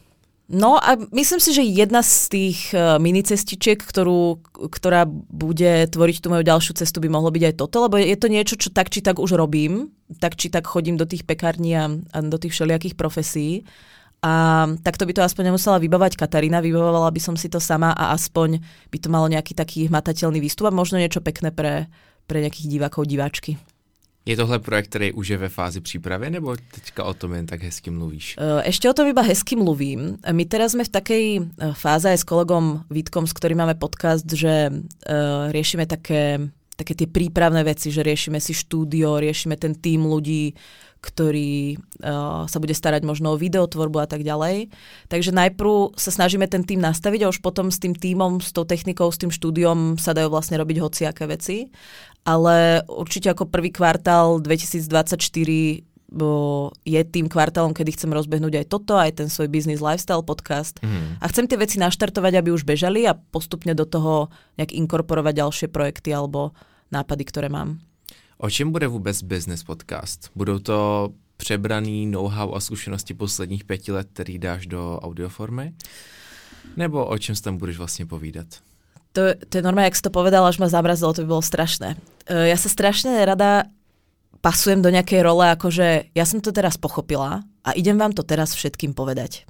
No 0.49 0.81
a 0.81 0.97
myslím 1.13 1.37
si, 1.37 1.53
že 1.53 1.61
jedna 1.61 2.01
z 2.01 2.15
tých 2.25 2.73
uh, 2.73 2.97
mini 2.97 3.21
cestičiek, 3.21 3.77
ktorú, 3.77 4.41
ktorá 4.73 5.05
bude 5.29 5.85
tvoriť 5.85 6.25
tú 6.25 6.33
moju 6.33 6.41
ďalšiu 6.41 6.73
cestu, 6.73 6.97
by 6.97 7.05
mohlo 7.05 7.29
byť 7.29 7.53
aj 7.53 7.55
toto, 7.61 7.85
lebo 7.85 8.01
je 8.01 8.17
to 8.17 8.33
niečo, 8.33 8.57
čo 8.57 8.73
tak 8.73 8.89
či 8.89 9.05
tak 9.05 9.21
už 9.21 9.37
robím. 9.37 9.93
Tak 10.17 10.33
či 10.33 10.49
tak 10.49 10.65
chodím 10.65 10.97
do 10.97 11.05
tých 11.05 11.21
pekární 11.21 11.77
a, 11.77 11.85
a 11.93 12.17
do 12.25 12.41
tých 12.41 12.57
všelijakých 12.57 12.97
profesí. 12.97 13.61
A 14.25 14.65
takto 14.81 15.05
by 15.05 15.13
to 15.13 15.21
aspoň 15.21 15.53
nemusela 15.53 15.77
vybavať 15.77 16.17
Katarína, 16.17 16.65
vybavovala 16.65 17.13
by 17.13 17.21
som 17.21 17.37
si 17.37 17.45
to 17.45 17.61
sama 17.61 17.93
a 17.93 18.11
aspoň 18.17 18.57
by 18.89 18.97
to 18.99 19.07
malo 19.07 19.29
nejaký 19.29 19.53
taký 19.53 19.85
hmatateľný 19.85 20.41
výstup 20.41 20.67
a 20.67 20.75
možno 20.75 20.97
niečo 20.97 21.21
pekné 21.21 21.53
pre, 21.53 21.87
pre 22.25 22.41
nejakých 22.41 22.67
divákov, 22.67 23.05
diváčky. 23.05 23.61
Je 24.25 24.37
tohle 24.37 24.59
projekt, 24.59 24.87
který 24.87 25.13
už 25.13 25.27
je 25.27 25.37
ve 25.37 25.49
fázi 25.49 25.81
přípravy, 25.81 26.29
nebo 26.29 26.55
teďka 26.75 27.03
o 27.03 27.13
tom 27.13 27.33
jen 27.33 27.45
tak 27.45 27.63
hezky 27.63 27.89
mluvíš? 27.91 28.35
Ešte 28.63 28.89
o 28.89 28.93
tom 28.93 29.07
iba 29.07 29.21
hezky 29.21 29.55
mluvím. 29.55 30.19
My 30.21 30.45
teraz 30.45 30.75
sme 30.75 30.83
v 30.83 30.91
takej 30.91 31.25
e, 31.39 31.41
fáze 31.73 32.05
aj 32.11 32.19
s 32.19 32.27
kolegom 32.27 32.83
Vítkom, 32.91 33.25
s 33.25 33.33
ktorým 33.33 33.63
máme 33.63 33.79
podcast, 33.79 34.27
že 34.27 34.69
uh, 34.69 35.49
riešime 35.49 35.87
také, 35.87 36.51
také 36.75 36.93
tie 36.93 37.07
prípravné 37.07 37.63
veci, 37.63 37.89
že 37.89 38.03
riešime 38.03 38.37
si 38.43 38.53
štúdio, 38.53 39.23
riešime 39.23 39.55
ten 39.55 39.73
tým 39.73 40.05
ľudí, 40.05 40.53
ktorý 40.99 41.79
uh, 42.03 42.43
sa 42.43 42.59
bude 42.59 42.75
starať 42.75 43.07
možno 43.07 43.31
o 43.31 43.39
videotvorbu 43.39 44.03
a 44.03 44.07
tak 44.07 44.19
ďalej. 44.19 44.67
Takže 45.07 45.31
najprv 45.31 45.95
sa 45.95 46.11
snažíme 46.11 46.43
ten 46.51 46.67
tým 46.67 46.83
nastaviť 46.83 47.23
a 47.23 47.31
už 47.31 47.39
potom 47.39 47.71
s 47.71 47.79
tým 47.79 47.95
týmom, 47.95 48.43
s 48.43 48.51
tou 48.51 48.67
technikou, 48.67 49.07
s 49.07 49.15
tým 49.15 49.31
štúdiom 49.31 49.95
sa 49.95 50.11
dajú 50.11 50.27
vlastne 50.27 50.59
robiť 50.59 50.77
hociaké 50.83 51.23
veci. 51.23 51.71
Ale 52.27 52.83
určite 52.85 53.31
ako 53.31 53.49
prvý 53.49 53.71
kvartál 53.71 54.39
2024 54.39 55.83
je 56.85 57.01
tým 57.05 57.29
kvartálom, 57.29 57.73
kedy 57.73 57.93
chcem 57.93 58.09
rozbehnúť 58.09 58.65
aj 58.65 58.65
toto, 58.65 58.97
aj 58.97 59.21
ten 59.21 59.29
svoj 59.29 59.45
business 59.45 59.77
lifestyle 59.77 60.25
podcast. 60.25 60.81
Mm. 60.81 61.21
A 61.21 61.25
chcem 61.29 61.45
tie 61.45 61.57
veci 61.57 61.77
naštartovať, 61.77 62.33
aby 62.41 62.49
už 62.49 62.65
bežali 62.65 63.05
a 63.05 63.13
postupne 63.13 63.77
do 63.77 63.85
toho 63.85 64.33
nejak 64.57 64.73
inkorporovať 64.73 65.33
ďalšie 65.37 65.67
projekty 65.69 66.09
alebo 66.09 66.57
nápady, 66.89 67.23
ktoré 67.29 67.47
mám. 67.49 67.77
O 68.41 68.49
čem 68.49 68.71
bude 68.71 68.87
vůbec 68.87 69.21
business 69.21 69.63
podcast? 69.63 70.31
Budou 70.35 70.59
to 70.59 71.09
přebraný 71.37 72.05
know-how 72.05 72.53
a 72.53 72.59
zkušenosti 72.59 73.13
posledních 73.13 73.63
pěti 73.63 73.91
let, 73.91 74.07
který 74.13 74.39
dáš 74.39 74.67
do 74.67 74.99
audioformy? 74.99 75.73
Nebo 76.77 77.05
o 77.05 77.17
čem 77.17 77.35
tam 77.35 77.57
budeš 77.57 77.77
vlastně 77.77 78.05
povídat? 78.05 78.47
To, 79.17 79.33
to 79.33 79.53
je 79.57 79.65
normálne, 79.65 79.89
jak 79.89 79.97
si 79.97 80.05
to 80.05 80.13
povedal, 80.13 80.45
až 80.45 80.61
ma 80.61 80.69
zabrazilo, 80.69 81.15
to 81.15 81.25
by 81.25 81.33
bolo 81.33 81.43
strašné. 81.43 81.97
Uh, 82.29 82.45
ja 82.45 82.57
sa 82.57 82.69
strašne 82.69 83.17
rada 83.25 83.69
pasujem 84.39 84.79
do 84.79 84.93
nejakej 84.93 85.25
role, 85.25 85.43
akože 85.51 86.13
ja 86.15 86.25
som 86.25 86.39
to 86.39 86.55
teraz 86.55 86.79
pochopila 86.79 87.43
a 87.65 87.69
idem 87.75 87.99
vám 87.99 88.15
to 88.15 88.23
teraz 88.23 88.55
všetkým 88.55 88.95
povedať. 88.95 89.43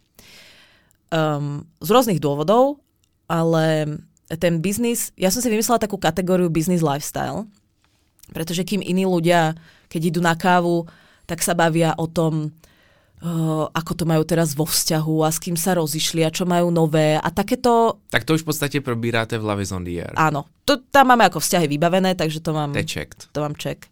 Um, 1.14 1.68
z 1.82 1.89
rôznych 1.89 2.22
dôvodov 2.22 2.82
ale 3.30 3.86
ten 4.41 4.57
biznis, 4.57 5.14
ja 5.14 5.30
som 5.30 5.39
si 5.39 5.53
vymyslela 5.53 5.78
takú 5.86 6.01
kategóriu 6.01 6.49
business 6.49 6.82
lifestyle, 6.82 7.45
pretože 8.34 8.66
kým 8.66 8.82
iní 8.82 9.05
ľudia, 9.05 9.53
keď 9.86 10.01
idú 10.10 10.20
na 10.20 10.34
kávu, 10.34 10.89
tak 11.30 11.45
sa 11.45 11.53
bavia 11.53 11.93
o 12.01 12.10
tom, 12.10 12.49
ako 13.76 13.92
to 14.00 14.04
majú 14.08 14.24
teraz 14.24 14.56
vo 14.56 14.64
vzťahu 14.64 15.28
a 15.28 15.30
s 15.30 15.44
kým 15.44 15.60
sa 15.60 15.76
rozišli 15.76 16.24
a 16.24 16.32
čo 16.32 16.48
majú 16.48 16.72
nové 16.72 17.20
a 17.20 17.28
takéto... 17.28 18.00
Tak 18.16 18.24
to 18.24 18.40
už 18.40 18.48
v 18.48 18.50
podstate 18.56 18.78
probíráte 18.80 19.36
v 19.36 19.44
Love 19.44 19.64
is 19.64 19.76
on 19.76 19.84
the 19.84 20.00
air. 20.00 20.16
Áno, 20.16 20.48
to, 20.64 20.80
tam 20.88 21.12
máme 21.12 21.28
ako 21.28 21.44
vzťahy 21.44 21.68
vybavené, 21.68 22.16
takže 22.16 22.40
to 22.40 22.56
mám... 22.56 22.72
To 23.36 23.44
mám 23.44 23.60
check. 23.60 23.92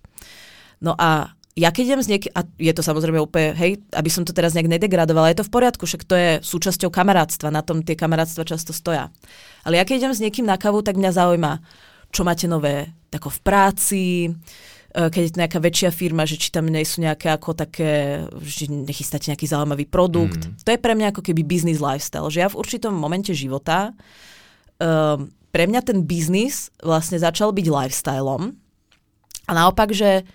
No 0.80 0.96
a 0.96 1.36
ja 1.58 1.74
keď 1.74 1.84
idem 1.92 2.02
s 2.06 2.08
niekým, 2.08 2.32
a 2.38 2.46
je 2.62 2.70
to 2.70 2.86
samozrejme 2.86 3.18
úplne, 3.18 3.52
hej, 3.58 3.82
aby 3.92 4.10
som 4.14 4.22
to 4.22 4.32
teraz 4.32 4.54
nejak 4.54 4.70
nedegradovala, 4.70 5.34
je 5.34 5.42
to 5.42 5.48
v 5.50 5.54
poriadku, 5.58 5.84
však 5.90 6.06
to 6.06 6.16
je 6.16 6.30
súčasťou 6.46 6.94
kamarátstva, 6.94 7.50
na 7.50 7.66
tom 7.66 7.82
tie 7.82 7.98
kamarátstva 7.98 8.46
často 8.46 8.72
stoja. 8.72 9.10
Ale 9.66 9.82
ja 9.82 9.84
keď 9.84 10.06
idem 10.06 10.14
s 10.14 10.22
niekým 10.22 10.46
na 10.46 10.56
kavu, 10.56 10.86
tak 10.86 11.02
mňa 11.02 11.18
zaujíma, 11.18 11.60
čo 12.14 12.22
máte 12.22 12.46
nové, 12.46 12.94
tako 13.10 13.34
v 13.34 13.40
práci, 13.42 14.06
keď 14.94 15.22
je 15.22 15.32
to 15.36 15.42
nejaká 15.44 15.60
väčšia 15.62 15.92
firma, 15.92 16.24
že 16.24 16.40
či 16.40 16.50
tam 16.50 16.66
nie 16.66 16.82
sú 16.82 17.04
nejaké 17.04 17.30
ako 17.30 17.54
také, 17.54 18.24
že 18.42 18.72
nechystáte 18.72 19.30
nejaký 19.30 19.46
zaujímavý 19.46 19.86
produkt. 19.86 20.48
Mm. 20.48 20.54
To 20.64 20.70
je 20.74 20.80
pre 20.80 20.94
mňa 20.96 21.14
ako 21.14 21.22
keby 21.22 21.42
business 21.44 21.84
lifestyle, 21.84 22.32
že 22.32 22.42
ja 22.42 22.50
v 22.50 22.58
určitom 22.58 22.96
momente 22.96 23.36
života 23.36 23.94
um, 24.82 25.30
pre 25.52 25.64
mňa 25.70 25.82
ten 25.86 26.02
biznis 26.06 26.74
vlastne 26.82 27.20
začal 27.20 27.54
byť 27.54 27.68
lifestylom 27.68 28.56
a 29.48 29.52
naopak, 29.52 29.94
že, 29.94 30.26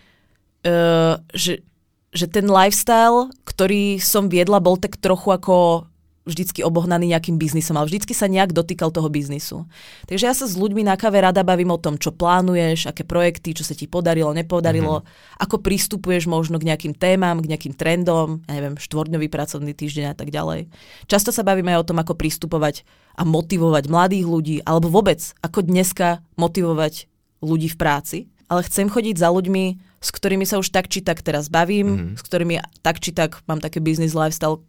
uh, 0.67 1.15
že, 1.33 1.65
že 2.13 2.27
ten 2.31 2.47
lifestyle, 2.47 3.33
ktorý 3.45 3.99
som 3.99 4.31
viedla, 4.31 4.63
bol 4.63 4.79
tak 4.79 5.01
trochu 5.01 5.33
ako 5.33 5.87
vždycky 6.23 6.63
obohnaný 6.63 7.11
nejakým 7.11 7.35
biznisom, 7.35 7.75
ale 7.75 7.91
vždycky 7.91 8.15
sa 8.15 8.31
nejak 8.31 8.55
dotýkal 8.55 8.95
toho 8.95 9.11
biznisu. 9.11 9.67
Takže 10.07 10.25
ja 10.31 10.35
sa 10.35 10.47
s 10.47 10.55
ľuďmi 10.55 10.87
na 10.87 10.95
kave 10.95 11.19
rada 11.19 11.43
bavím 11.43 11.75
o 11.75 11.83
tom, 11.83 11.99
čo 11.99 12.15
plánuješ, 12.15 12.95
aké 12.95 13.03
projekty, 13.03 13.59
čo 13.59 13.67
sa 13.67 13.75
ti 13.75 13.91
podarilo, 13.91 14.31
nepodarilo, 14.31 15.03
mm-hmm. 15.03 15.43
ako 15.43 15.57
pristupuješ 15.59 16.31
možno 16.31 16.63
k 16.63 16.71
nejakým 16.71 16.95
témam, 16.95 17.43
k 17.43 17.51
nejakým 17.51 17.75
trendom, 17.75 18.47
ja 18.47 18.53
neviem, 18.55 18.79
štvordňový 18.79 19.27
pracovný 19.27 19.75
týždeň 19.75 20.15
a 20.15 20.17
tak 20.17 20.31
ďalej. 20.31 20.71
Často 21.11 21.35
sa 21.35 21.43
bavíme 21.43 21.75
aj 21.75 21.83
o 21.83 21.89
tom, 21.91 21.99
ako 21.99 22.15
pristupovať 22.15 22.87
a 23.19 23.27
motivovať 23.27 23.91
mladých 23.91 24.27
ľudí, 24.27 24.57
alebo 24.63 24.89
vôbec, 24.89 25.21
ako 25.43 25.67
dneska 25.67 26.23
motivovať 26.39 27.11
ľudí 27.43 27.67
v 27.67 27.77
práci. 27.77 28.19
Ale 28.47 28.63
chcem 28.69 28.87
chodiť 28.87 29.17
za 29.17 29.33
ľuďmi, 29.33 29.65
s 30.03 30.09
ktorými 30.13 30.45
sa 30.45 30.61
už 30.61 30.71
tak 30.71 30.87
či 30.87 31.01
tak 31.01 31.25
teraz 31.25 31.49
bavím, 31.49 31.89
mm-hmm. 31.89 32.15
s 32.19 32.23
ktorými 32.23 32.55
tak 32.85 33.01
či 33.01 33.11
tak 33.11 33.41
mám 33.49 33.59
také 33.59 33.81
business 33.81 34.13
lifestyle, 34.13 34.61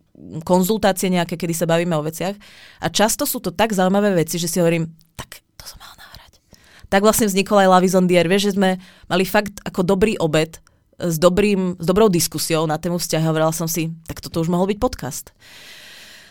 konzultácie 0.45 1.09
nejaké, 1.09 1.35
kedy 1.35 1.53
sa 1.57 1.65
bavíme 1.65 1.97
o 1.97 2.05
veciach. 2.05 2.37
A 2.81 2.87
často 2.93 3.25
sú 3.25 3.41
to 3.41 3.49
tak 3.49 3.73
zaujímavé 3.73 4.13
veci, 4.13 4.37
že 4.37 4.45
si 4.45 4.61
hovorím, 4.61 4.93
tak 5.17 5.41
to 5.57 5.65
som 5.65 5.81
mal 5.81 5.93
nahrať. 5.97 6.37
Tak 6.89 7.01
vlastne 7.01 7.25
vznikol 7.25 7.65
aj 7.65 7.71
Lavizon 7.73 8.05
Dier, 8.05 8.29
vieš, 8.29 8.53
že 8.53 8.55
sme 8.57 8.69
mali 9.09 9.25
fakt 9.25 9.57
ako 9.65 9.81
dobrý 9.81 10.13
obed 10.21 10.61
s, 11.01 11.17
dobrým, 11.17 11.81
s 11.81 11.85
dobrou 11.85 12.07
diskusiou 12.13 12.69
na 12.69 12.77
tému 12.77 13.01
vzťahu. 13.01 13.25
Hovorila 13.25 13.53
som 13.53 13.65
si, 13.65 13.89
tak 14.05 14.21
toto 14.21 14.45
už 14.45 14.53
mohol 14.53 14.69
byť 14.69 14.77
podcast. 14.77 15.33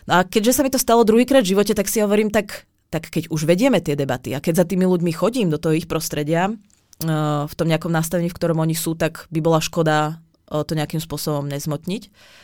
No 0.06 0.22
a 0.22 0.26
keďže 0.26 0.58
sa 0.58 0.62
mi 0.62 0.70
to 0.70 0.78
stalo 0.78 1.02
druhýkrát 1.02 1.42
v 1.42 1.54
živote, 1.54 1.74
tak 1.74 1.90
si 1.90 2.02
hovorím, 2.02 2.30
tak, 2.30 2.70
tak 2.90 3.10
keď 3.10 3.30
už 3.30 3.46
vedieme 3.46 3.82
tie 3.82 3.98
debaty 3.98 4.34
a 4.34 4.42
keď 4.42 4.62
za 4.62 4.66
tými 4.66 4.86
ľuďmi 4.86 5.10
chodím 5.14 5.50
do 5.50 5.58
toho 5.58 5.74
ich 5.74 5.86
prostredia, 5.86 6.50
uh, 6.50 7.44
v 7.46 7.54
tom 7.54 7.66
nejakom 7.66 7.90
nastavení, 7.90 8.30
v 8.30 8.38
ktorom 8.38 8.62
oni 8.62 8.74
sú, 8.74 8.94
tak 8.94 9.26
by 9.30 9.42
bola 9.42 9.58
škoda 9.62 10.21
to 10.61 10.76
nejakým 10.76 11.00
spôsobom 11.00 11.48
nezmotniť. 11.48 12.03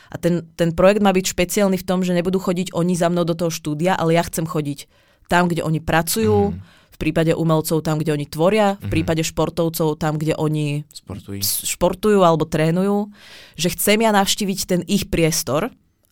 A 0.09 0.17
ten, 0.17 0.49
ten 0.57 0.73
projekt 0.73 1.05
má 1.05 1.13
byť 1.13 1.37
špeciálny 1.37 1.77
v 1.77 1.85
tom, 1.85 2.01
že 2.01 2.17
nebudú 2.17 2.41
chodiť 2.41 2.73
oni 2.73 2.97
za 2.97 3.13
mnou 3.13 3.29
do 3.29 3.37
toho 3.37 3.53
štúdia, 3.53 3.93
ale 3.93 4.17
ja 4.17 4.25
chcem 4.25 4.49
chodiť 4.49 4.89
tam, 5.29 5.53
kde 5.53 5.61
oni 5.61 5.85
pracujú, 5.85 6.57
mm. 6.57 6.59
v 6.65 6.97
prípade 6.97 7.37
umelcov 7.37 7.85
tam, 7.85 8.01
kde 8.01 8.17
oni 8.17 8.25
tvoria, 8.25 8.81
v 8.81 8.89
mm. 8.89 8.93
prípade 8.97 9.21
športovcov 9.21 10.01
tam, 10.01 10.17
kde 10.17 10.33
oni 10.41 10.89
Sportuj. 10.89 11.45
športujú 11.45 12.25
alebo 12.25 12.49
trénujú. 12.49 13.13
Že 13.61 13.69
chcem 13.77 13.99
ja 14.01 14.11
navštíviť 14.17 14.59
ten 14.65 14.81
ich 14.89 15.13
priestor, 15.13 15.69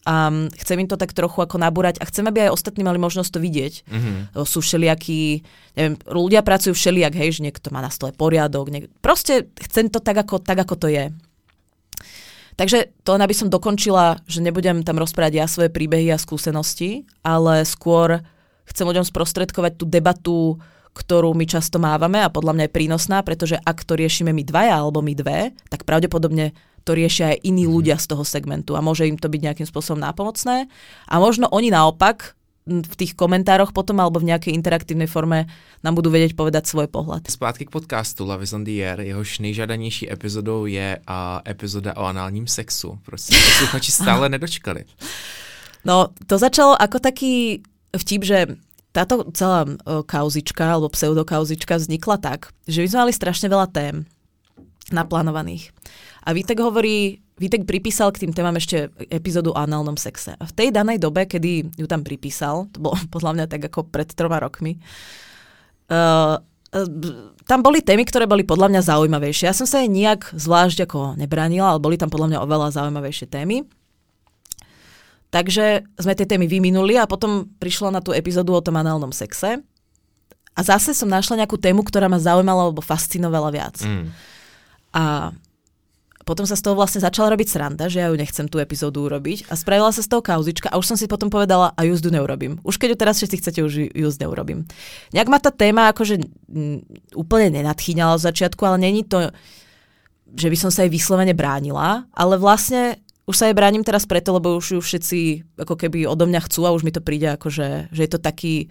a 0.06 0.30
chcem 0.62 0.78
im 0.78 0.86
to 0.86 0.94
tak 0.94 1.10
trochu 1.10 1.42
ako 1.42 1.58
nabúrať 1.58 1.98
a 1.98 2.06
chcem, 2.06 2.22
aby 2.30 2.46
aj 2.46 2.54
ostatní 2.54 2.86
mali 2.86 2.94
možnosť 2.94 3.26
to 3.26 3.42
vidieť. 3.42 3.74
Mm-hmm. 3.90 4.16
Sú 4.46 4.62
všelijakí, 4.62 5.42
neviem, 5.74 5.98
ľudia 6.06 6.46
pracujú 6.46 6.78
všelijak, 6.78 7.18
hej, 7.18 7.34
že 7.34 7.42
niekto 7.42 7.74
má 7.74 7.82
na 7.82 7.90
stole 7.90 8.14
poriadok, 8.14 8.70
niek- 8.70 8.86
proste 9.02 9.50
chcem 9.58 9.90
to 9.90 9.98
tak 9.98 10.14
ako, 10.22 10.38
tak, 10.38 10.62
ako 10.62 10.78
to 10.78 10.86
je. 10.94 11.10
Takže 12.56 12.88
to 13.04 13.16
len 13.16 13.22
aby 13.22 13.36
som 13.36 13.52
dokončila, 13.52 14.24
že 14.24 14.40
nebudem 14.40 14.80
tam 14.80 14.96
rozprávať 14.96 15.32
ja 15.36 15.46
svoje 15.46 15.68
príbehy 15.68 16.08
a 16.08 16.16
skúsenosti, 16.16 17.04
ale 17.20 17.68
skôr 17.68 18.24
chcem 18.64 18.88
ľuďom 18.88 19.04
sprostredkovať 19.04 19.72
tú 19.76 19.84
debatu, 19.84 20.38
ktorú 20.96 21.36
my 21.36 21.44
často 21.44 21.76
mávame 21.76 22.24
a 22.24 22.32
podľa 22.32 22.56
mňa 22.56 22.64
je 22.66 22.76
prínosná, 22.76 23.20
pretože 23.20 23.60
ak 23.60 23.84
to 23.84 24.00
riešime 24.00 24.32
my 24.32 24.40
dvaja 24.40 24.80
alebo 24.80 25.04
my 25.04 25.12
dve, 25.12 25.52
tak 25.68 25.84
pravdepodobne 25.84 26.56
to 26.88 26.96
riešia 26.96 27.36
aj 27.36 27.44
iní 27.44 27.68
ľudia 27.68 28.00
z 28.00 28.16
toho 28.16 28.24
segmentu 28.24 28.72
a 28.72 28.80
môže 28.80 29.04
im 29.04 29.20
to 29.20 29.28
byť 29.28 29.40
nejakým 29.42 29.68
spôsobom 29.68 30.00
nápomocné. 30.00 30.70
A 31.12 31.14
možno 31.20 31.52
oni 31.52 31.68
naopak 31.68 32.38
v 32.66 32.94
tých 32.98 33.14
komentároch 33.14 33.70
potom 33.70 34.02
alebo 34.02 34.18
v 34.18 34.34
nejakej 34.34 34.52
interaktívnej 34.58 35.06
forme 35.06 35.46
nám 35.86 35.94
budú 35.94 36.10
vedieť 36.10 36.34
povedať 36.34 36.66
svoj 36.66 36.90
pohľad. 36.90 37.30
Zpátky 37.30 37.70
k 37.70 37.74
podcastu 37.74 38.26
Love 38.26 38.42
is 38.42 38.50
on 38.50 38.66
the 38.66 38.82
air. 38.82 38.98
Jehož 38.98 39.38
nejžádanější 39.38 40.10
epizodou 40.10 40.66
je 40.66 40.98
a 41.06 41.40
epizoda 41.46 41.96
o 41.96 42.04
análním 42.04 42.46
sexu. 42.46 42.98
Prostě 43.06 43.36
posluchači 43.38 43.92
stále 43.92 44.28
nedočkali. 44.34 44.84
No, 45.86 46.10
to 46.26 46.34
začalo 46.38 46.74
ako 46.74 46.98
taký 46.98 47.62
vtip, 47.94 48.26
že 48.26 48.58
táto 48.90 49.30
celá 49.30 49.68
kauzička 50.08 50.66
alebo 50.66 50.90
pseudokauzička 50.90 51.76
vznikla 51.78 52.16
tak, 52.18 52.50
že 52.66 52.82
my 52.82 52.88
sme 52.88 52.98
mali 53.06 53.12
strašne 53.14 53.46
veľa 53.46 53.70
tém 53.70 54.08
naplánovaných. 54.90 55.70
A 56.26 56.34
Vítek 56.34 56.58
hovorí, 56.58 57.22
Vítek 57.38 57.62
pripísal 57.62 58.10
k 58.10 58.26
tým 58.26 58.32
témam 58.34 58.58
ešte 58.58 58.90
epizódu 59.14 59.54
o 59.54 59.60
análnom 59.60 59.94
sexe. 59.94 60.34
A 60.34 60.44
v 60.44 60.52
tej 60.56 60.68
danej 60.74 60.98
dobe, 60.98 61.22
kedy 61.30 61.78
ju 61.78 61.86
tam 61.86 62.02
pripísal, 62.02 62.66
to 62.74 62.82
bolo 62.82 62.98
podľa 63.14 63.32
mňa 63.38 63.46
tak 63.46 63.62
ako 63.70 63.86
pred 63.86 64.10
troma 64.10 64.42
rokmi, 64.42 64.82
uh, 65.94 66.42
tam 67.46 67.62
boli 67.62 67.80
témy, 67.80 68.04
ktoré 68.04 68.28
boli 68.28 68.42
podľa 68.42 68.68
mňa 68.68 68.82
zaujímavejšie. 68.84 69.48
Ja 69.48 69.56
som 69.56 69.64
sa 69.64 69.80
jej 69.80 69.88
nijak 69.88 70.28
zvlášť 70.34 70.84
ako 70.84 71.16
nebránila, 71.16 71.72
ale 71.72 71.80
boli 71.80 71.96
tam 71.96 72.12
podľa 72.12 72.36
mňa 72.36 72.38
oveľa 72.42 72.68
zaujímavejšie 72.74 73.26
témy. 73.30 73.64
Takže 75.30 75.86
sme 75.96 76.12
tie 76.12 76.26
témy 76.28 76.50
vyminuli 76.50 77.00
a 77.00 77.08
potom 77.08 77.48
prišla 77.62 77.94
na 77.94 78.00
tú 78.02 78.12
epizódu 78.12 78.52
o 78.52 78.60
tom 78.60 78.76
análnom 78.76 79.14
sexe. 79.14 79.62
A 80.56 80.60
zase 80.60 80.92
som 80.92 81.08
našla 81.08 81.44
nejakú 81.44 81.56
tému, 81.56 81.84
ktorá 81.84 82.08
ma 82.08 82.20
zaujímala 82.20 82.68
alebo 82.68 82.84
fascinovala 82.84 83.52
viac. 83.52 83.76
Mm. 83.84 84.12
A 84.96 85.32
potom 86.26 86.42
sa 86.42 86.58
z 86.58 86.66
toho 86.66 86.74
vlastne 86.74 86.98
začala 86.98 87.30
robiť 87.38 87.46
sranda, 87.46 87.86
že 87.86 88.02
ja 88.02 88.10
ju 88.10 88.18
nechcem 88.18 88.50
tú 88.50 88.58
epizódu 88.58 89.06
urobiť 89.06 89.46
a 89.46 89.54
spravila 89.54 89.94
sa 89.94 90.02
z 90.02 90.10
toho 90.10 90.26
kauzička 90.26 90.66
a 90.66 90.74
už 90.74 90.90
som 90.90 90.98
si 90.98 91.06
potom 91.06 91.30
povedala 91.30 91.70
a 91.78 91.86
juzdu 91.86 92.10
neurobím. 92.10 92.58
Už 92.66 92.82
keď 92.82 92.88
ju 92.92 92.96
teraz 92.98 93.14
všetci 93.22 93.36
chcete, 93.38 93.60
už 93.62 93.72
juzdu 93.94 94.26
neurobím. 94.26 94.66
Nejak 95.14 95.30
ma 95.30 95.38
tá 95.38 95.54
téma 95.54 95.94
akože 95.94 96.18
m, 96.50 96.82
úplne 97.14 97.54
nenadchýňala 97.62 98.18
v 98.18 98.26
začiatku, 98.26 98.58
ale 98.66 98.82
není 98.82 99.06
to, 99.06 99.30
že 100.34 100.50
by 100.50 100.56
som 100.58 100.74
sa 100.74 100.82
jej 100.82 100.90
vyslovene 100.90 101.30
bránila, 101.30 102.10
ale 102.10 102.34
vlastne 102.42 102.98
už 103.30 103.34
sa 103.38 103.46
jej 103.46 103.54
bránim 103.54 103.86
teraz 103.86 104.02
preto, 104.02 104.34
lebo 104.34 104.58
už 104.58 104.78
ju 104.78 104.80
všetci 104.82 105.18
ako 105.62 105.78
keby 105.78 106.10
odo 106.10 106.26
mňa 106.26 106.42
chcú 106.50 106.66
a 106.66 106.74
už 106.74 106.82
mi 106.82 106.90
to 106.90 107.02
príde 107.06 107.38
akože, 107.38 107.94
že 107.94 108.00
je 108.02 108.10
to 108.10 108.18
taký 108.18 108.66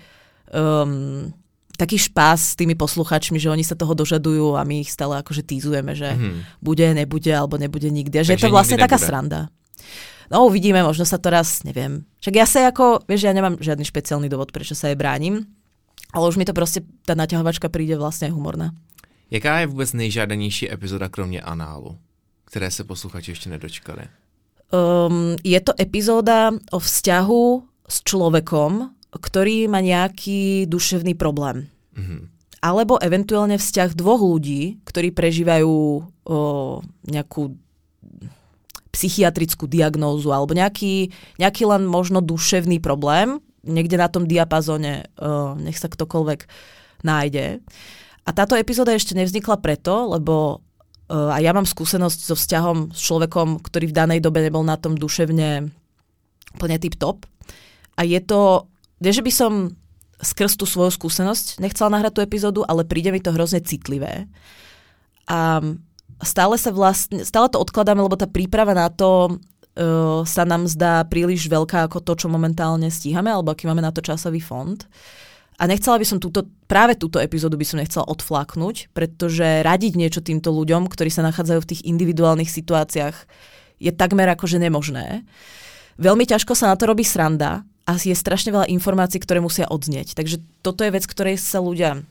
um, 0.51 1.31
taký 1.78 1.97
špás 1.99 2.53
s 2.53 2.57
tými 2.59 2.76
posluchačmi, 2.76 3.39
že 3.39 3.51
oni 3.51 3.63
sa 3.63 3.76
toho 3.76 3.93
dožadujú 3.93 4.55
a 4.55 4.63
my 4.63 4.82
ich 4.84 4.91
stále 4.91 5.19
akože 5.19 5.43
týzujeme, 5.43 5.95
že 5.95 6.15
mm-hmm. 6.15 6.63
bude, 6.63 6.88
nebude 6.93 7.32
alebo 7.32 7.59
nebude 7.59 7.91
nikdy. 7.91 8.23
že 8.23 8.36
je 8.36 8.47
to 8.47 8.53
vlastne 8.53 8.80
taká 8.80 8.97
sranda. 8.97 9.51
No 10.32 10.49
uvidíme, 10.49 10.82
možno 10.82 11.05
sa 11.05 11.21
to 11.21 11.30
raz, 11.30 11.61
neviem. 11.61 12.01
Však 12.21 12.34
ja 12.34 12.45
sa 12.49 12.65
ako, 12.65 13.05
vieš, 13.05 13.30
ja 13.30 13.34
nemám 13.34 13.61
žiadny 13.61 13.86
špeciálny 13.86 14.26
dôvod, 14.26 14.49
prečo 14.49 14.73
sa 14.73 14.89
jej 14.89 14.97
bránim, 14.97 15.45
ale 16.09 16.26
už 16.26 16.41
mi 16.41 16.45
to 16.49 16.53
proste, 16.55 16.82
tá 17.05 17.13
naťahovačka 17.13 17.69
príde 17.69 17.93
vlastne 17.93 18.34
humorná. 18.34 18.73
Jaká 19.32 19.59
je 19.59 19.67
vůbec 19.67 19.93
nejžádanější 19.93 20.71
epizoda 20.71 21.09
kromě 21.09 21.41
análu, 21.41 21.97
které 22.45 22.71
se 22.71 22.84
posluchači 22.84 23.32
ještě 23.32 23.49
nedočkali? 23.49 24.07
Um, 24.73 25.36
je 25.43 25.61
to 25.61 25.73
epizóda 25.80 26.51
o 26.71 26.80
vzťahu 26.80 27.63
s 27.89 28.03
človekom, 28.03 28.89
ktorý 29.18 29.72
má 29.72 29.80
nejaký 29.80 30.68
duševný 30.68 31.16
problém. 31.16 31.72
Mm-hmm. 31.95 32.22
Alebo 32.66 32.97
eventuálne 32.97 33.61
vzťah 33.61 33.93
dvoch 33.93 34.22
ľudí, 34.22 34.82
ktorí 34.84 35.13
prežívajú 35.13 35.70
o, 35.70 36.03
nejakú 37.05 37.53
psychiatrickú 38.89 39.68
diagnózu 39.68 40.32
alebo 40.32 40.55
nejaký, 40.55 41.11
nejaký 41.38 41.63
len 41.68 41.86
možno 41.86 42.24
duševný 42.24 42.80
problém, 42.80 43.43
niekde 43.61 43.99
na 43.99 44.09
tom 44.09 44.26
diapazone, 44.26 45.05
o, 45.20 45.53
nech 45.59 45.78
sa 45.78 45.91
ktokoľvek 45.91 46.39
nájde. 47.05 47.61
A 48.26 48.30
táto 48.34 48.57
epizóda 48.57 48.97
ešte 48.97 49.13
nevznikla 49.13 49.61
preto, 49.61 50.09
lebo 50.09 50.66
a 51.05 51.38
ja 51.38 51.53
mám 51.53 51.70
skúsenosť 51.70 52.20
so 52.26 52.34
vzťahom 52.34 52.89
s 52.89 52.99
človekom, 53.05 53.61
ktorý 53.61 53.93
v 53.93 53.97
danej 53.97 54.20
dobe 54.26 54.41
nebol 54.41 54.66
na 54.66 54.74
tom 54.74 54.97
duševne 54.97 55.70
plne 56.57 56.78
tip 56.82 56.97
top. 56.97 57.30
A 57.93 58.01
je 58.01 58.18
to 58.26 58.66
nie, 59.01 59.11
že 59.11 59.25
by 59.25 59.31
som 59.33 59.51
skrz 60.21 60.55
tú 60.55 60.63
svoju 60.63 60.95
skúsenosť 60.95 61.59
nechcela 61.59 61.91
nahrať 61.91 62.11
tú 62.15 62.21
epizódu, 62.23 62.63
ale 62.63 62.87
príde 62.87 63.11
mi 63.11 63.19
to 63.19 63.35
hrozne 63.35 63.59
citlivé. 63.59 64.31
A 65.27 65.59
stále 66.23 66.55
sa 66.55 66.71
vlastne, 66.71 67.27
stále 67.27 67.51
to 67.51 67.59
odkladáme, 67.59 67.99
lebo 67.99 68.15
tá 68.15 68.29
príprava 68.29 68.71
na 68.71 68.87
to 68.87 69.35
uh, 69.35 70.23
sa 70.23 70.47
nám 70.47 70.69
zdá 70.71 71.03
príliš 71.03 71.51
veľká 71.51 71.91
ako 71.91 71.99
to, 71.99 72.13
čo 72.25 72.27
momentálne 72.31 72.87
stíhame, 72.87 73.27
alebo 73.27 73.51
aký 73.51 73.67
máme 73.67 73.83
na 73.83 73.91
to 73.91 73.99
časový 73.99 74.39
fond. 74.39 74.87
A 75.55 75.71
nechcela 75.71 75.95
by 75.95 76.05
som 76.07 76.19
túto, 76.19 76.47
práve 76.67 76.99
túto 76.99 77.15
epizódu 77.19 77.55
by 77.55 77.63
som 77.67 77.79
nechcela 77.79 78.07
odflaknúť, 78.11 78.91
pretože 78.91 79.63
radiť 79.63 79.93
niečo 79.95 80.19
týmto 80.19 80.51
ľuďom, 80.51 80.91
ktorí 80.91 81.07
sa 81.07 81.23
nachádzajú 81.23 81.59
v 81.63 81.69
tých 81.71 81.81
individuálnych 81.87 82.51
situáciách, 82.51 83.15
je 83.79 83.91
takmer 83.91 84.27
akože 84.35 84.59
nemožné. 84.59 85.23
Veľmi 85.95 86.27
ťažko 86.27 86.59
sa 86.59 86.71
na 86.71 86.75
to 86.75 86.91
robí 86.91 87.07
sranda 87.07 87.63
a 87.86 87.91
je 88.01 88.17
strašne 88.17 88.49
veľa 88.49 88.67
informácií, 88.73 89.21
ktoré 89.21 89.39
musia 89.39 89.69
odznieť. 89.69 90.17
Takže 90.17 90.41
toto 90.65 90.81
je 90.81 90.93
vec, 90.93 91.05
ktorej 91.05 91.38
sa 91.38 91.61
ľudia 91.61 92.01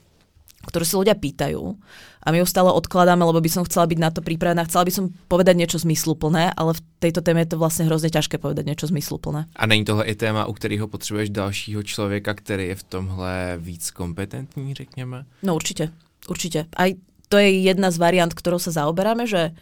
ktorú 0.65 0.85
si 0.85 0.97
ľudia 0.97 1.13
pýtajú 1.13 1.77
a 2.25 2.27
my 2.33 2.41
ju 2.41 2.47
stále 2.49 2.73
odkladáme, 2.73 3.21
lebo 3.21 3.37
by 3.37 3.51
som 3.53 3.69
chcela 3.69 3.85
byť 3.85 3.99
na 4.01 4.09
to 4.09 4.25
pripravená. 4.25 4.65
Chcela 4.65 4.89
by 4.89 4.93
som 4.97 5.05
povedať 5.29 5.61
niečo 5.61 5.77
zmysluplné, 5.77 6.57
ale 6.57 6.73
v 6.73 6.81
tejto 7.05 7.21
téme 7.21 7.45
je 7.45 7.53
to 7.53 7.61
vlastne 7.61 7.85
hrozne 7.85 8.09
ťažké 8.09 8.41
povedať 8.41 8.65
niečo 8.65 8.89
zmysluplné. 8.89 9.45
A 9.53 9.65
není 9.69 9.85
tohle 9.85 10.09
i 10.09 10.15
téma, 10.17 10.49
u 10.49 10.53
kterého 10.53 10.89
potřebuješ 10.89 11.31
dalšího 11.31 11.83
člověka, 11.83 12.35
který 12.35 12.67
je 12.67 12.75
v 12.75 12.83
tomhle 12.83 13.61
víc 13.61 13.91
kompetentní, 13.91 14.75
řekněme? 14.75 15.25
No 15.43 15.55
určite, 15.55 15.93
určite. 16.29 16.65
Aj 16.77 16.97
to 17.29 17.37
je 17.37 17.61
jedna 17.61 17.91
z 17.91 17.99
variant, 17.99 18.33
ktorou 18.33 18.61
sa 18.61 18.71
zaoberáme, 18.71 19.27
že, 19.27 19.53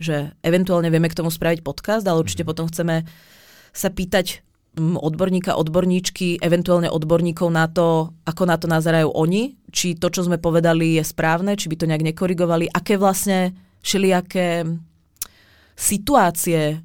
že 0.00 0.32
eventuálne 0.42 0.90
vieme 0.90 1.08
k 1.08 1.16
tomu 1.16 1.30
spraviť 1.30 1.64
podcast, 1.64 2.04
ale 2.04 2.20
určite 2.20 2.42
mm. 2.44 2.48
potom 2.48 2.66
chceme 2.68 3.06
sa 3.72 3.88
pýtať 3.88 4.44
odborníka, 4.78 5.52
odborníčky, 5.52 6.40
eventuálne 6.40 6.88
odborníkov 6.88 7.48
na 7.52 7.68
to, 7.68 8.16
ako 8.24 8.42
na 8.48 8.56
to 8.56 8.64
nazerajú 8.72 9.12
oni, 9.12 9.60
či 9.68 10.00
to, 10.00 10.08
čo 10.08 10.24
sme 10.24 10.40
povedali, 10.40 10.96
je 10.96 11.04
správne, 11.04 11.60
či 11.60 11.68
by 11.68 11.76
to 11.76 11.88
nejak 11.88 12.04
nekorigovali, 12.04 12.72
aké 12.72 12.96
vlastne 12.96 13.52
všelijaké 13.84 14.64
situácie, 15.76 16.80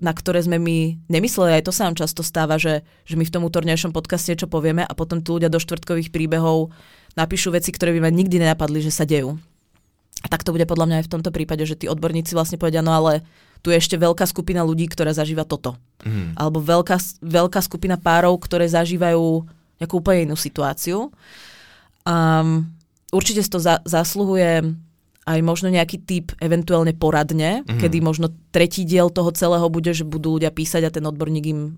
na 0.00 0.12
ktoré 0.12 0.40
sme 0.44 0.56
my 0.56 1.08
nemysleli, 1.08 1.60
aj 1.60 1.64
to 1.68 1.72
sa 1.72 1.88
nám 1.88 1.96
často 1.96 2.24
stáva, 2.24 2.56
že, 2.56 2.84
že 3.04 3.16
my 3.16 3.24
v 3.24 3.32
tom 3.32 3.44
útornejšom 3.44 3.92
podcaste 3.92 4.32
niečo 4.32 4.48
povieme 4.48 4.84
a 4.84 4.92
potom 4.96 5.20
tu 5.20 5.36
ľudia 5.36 5.52
do 5.52 5.60
štvrtkových 5.60 6.12
príbehov 6.12 6.72
napíšu 7.16 7.52
veci, 7.52 7.72
ktoré 7.72 7.92
by 7.96 8.08
ma 8.08 8.10
nikdy 8.12 8.40
nenapadli, 8.40 8.80
že 8.80 8.92
sa 8.92 9.04
dejú. 9.04 9.36
A 10.20 10.26
tak 10.28 10.44
to 10.44 10.52
bude 10.52 10.68
podľa 10.68 10.86
mňa 10.88 10.96
aj 11.00 11.06
v 11.08 11.12
tomto 11.16 11.30
prípade, 11.32 11.64
že 11.64 11.76
tí 11.76 11.86
odborníci 11.88 12.36
vlastne 12.36 12.60
povedia, 12.60 12.84
no 12.84 12.92
ale 12.92 13.24
tu 13.60 13.72
je 13.72 13.76
ešte 13.76 13.96
veľká 14.00 14.24
skupina 14.24 14.64
ľudí, 14.64 14.88
ktorá 14.88 15.12
zažíva 15.12 15.44
toto. 15.44 15.76
Mm. 16.04 16.36
Alebo 16.36 16.64
veľká, 16.64 16.96
veľká 17.20 17.60
skupina 17.60 18.00
párov, 18.00 18.36
ktoré 18.40 18.64
zažívajú 18.68 19.44
nejakú 19.80 19.94
úplne 20.00 20.32
inú 20.32 20.36
situáciu. 20.36 21.12
Um, 22.04 22.72
určite 23.12 23.44
si 23.44 23.50
to 23.52 23.60
za, 23.60 23.84
zasluhuje 23.84 24.64
aj 25.28 25.38
možno 25.44 25.68
nejaký 25.68 26.00
typ 26.02 26.32
eventuálne 26.40 26.96
poradne, 26.96 27.62
mm. 27.62 27.78
kedy 27.78 28.00
možno 28.00 28.32
tretí 28.50 28.88
diel 28.88 29.12
toho 29.12 29.30
celého 29.36 29.68
bude, 29.68 29.92
že 29.92 30.08
budú 30.08 30.40
ľudia 30.40 30.50
písať 30.50 30.82
a 30.88 30.94
ten 30.94 31.04
odborník 31.04 31.44
im, 31.52 31.76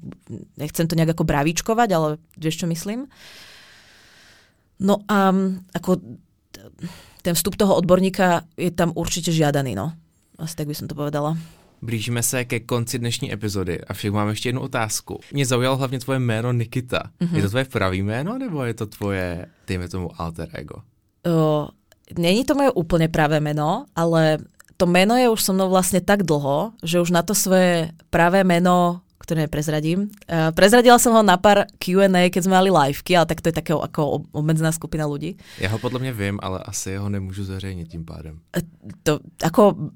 nechcem 0.56 0.86
to 0.86 0.94
nejak 0.94 1.18
ako 1.18 1.26
bravičkovať, 1.26 1.88
ale 1.92 2.08
vieš, 2.38 2.62
čo 2.62 2.66
myslím. 2.70 3.10
No 4.82 5.02
a 5.10 5.34
ako 5.74 6.00
ten 7.22 7.34
vstup 7.34 7.54
toho 7.54 7.78
odborníka 7.78 8.46
je 8.58 8.70
tam 8.70 8.94
určite 8.94 9.30
žiadaný, 9.30 9.78
no. 9.78 9.94
Asi 10.42 10.58
tak 10.58 10.66
by 10.66 10.74
som 10.74 10.90
to 10.90 10.98
povedala. 10.98 11.38
Blížíme 11.82 12.22
se 12.22 12.44
ke 12.44 12.60
konci 12.60 12.98
dnešní 12.98 13.32
epizody 13.32 13.80
a 13.80 13.94
však 13.94 14.12
mám 14.12 14.28
ještě 14.28 14.48
jednu 14.48 14.60
otázku. 14.60 15.20
Mě 15.32 15.46
zaujalo 15.46 15.76
hlavně 15.76 15.98
tvoje 15.98 16.18
jméno 16.18 16.52
Nikita. 16.52 17.02
Mm-hmm. 17.20 17.36
Je 17.36 17.42
to 17.42 17.48
tvoje 17.48 17.64
pravý 17.64 18.02
jméno, 18.02 18.38
nebo 18.38 18.64
je 18.64 18.74
to 18.74 18.86
tvoje, 18.86 19.46
dejme 19.66 19.88
tomu, 19.88 20.10
alter 20.18 20.48
ego? 20.52 20.74
Uh, 21.26 21.66
není 22.18 22.44
to 22.44 22.54
moje 22.54 22.70
úplne 22.70 23.08
pravé 23.10 23.40
meno, 23.40 23.86
ale 23.94 24.38
to 24.76 24.86
meno 24.86 25.18
je 25.18 25.26
už 25.26 25.42
so 25.42 25.54
mnou 25.54 25.70
vlastne 25.70 25.98
tak 25.98 26.22
dlho, 26.22 26.74
že 26.82 27.02
už 27.02 27.10
na 27.10 27.22
to 27.22 27.34
svoje 27.34 27.90
pravé 28.10 28.46
meno 28.46 29.02
ktoré 29.22 29.46
neprezradím. 29.46 30.10
Uh, 30.26 30.50
prezradila 30.50 30.98
som 30.98 31.14
ho 31.14 31.22
na 31.22 31.38
pár 31.38 31.70
Q&A, 31.78 32.26
keď 32.26 32.42
sme 32.42 32.58
mali 32.58 32.74
liveky, 32.74 33.14
ale 33.14 33.30
tak 33.30 33.38
to 33.38 33.54
je 33.54 33.56
také 33.62 33.70
ako 33.70 34.26
obmedzená 34.34 34.74
skupina 34.74 35.06
ľudí. 35.06 35.38
Ja 35.62 35.70
ho 35.70 35.78
podľa 35.78 36.02
mňa 36.02 36.12
viem, 36.12 36.36
ale 36.42 36.58
asi 36.66 36.98
ho 36.98 37.06
nemôžu 37.06 37.46
zverejniť 37.46 37.86
tým 37.86 38.02
pádem. 38.02 38.42
Uh, 38.50 38.66
to, 39.06 39.22
ako, 39.38 39.94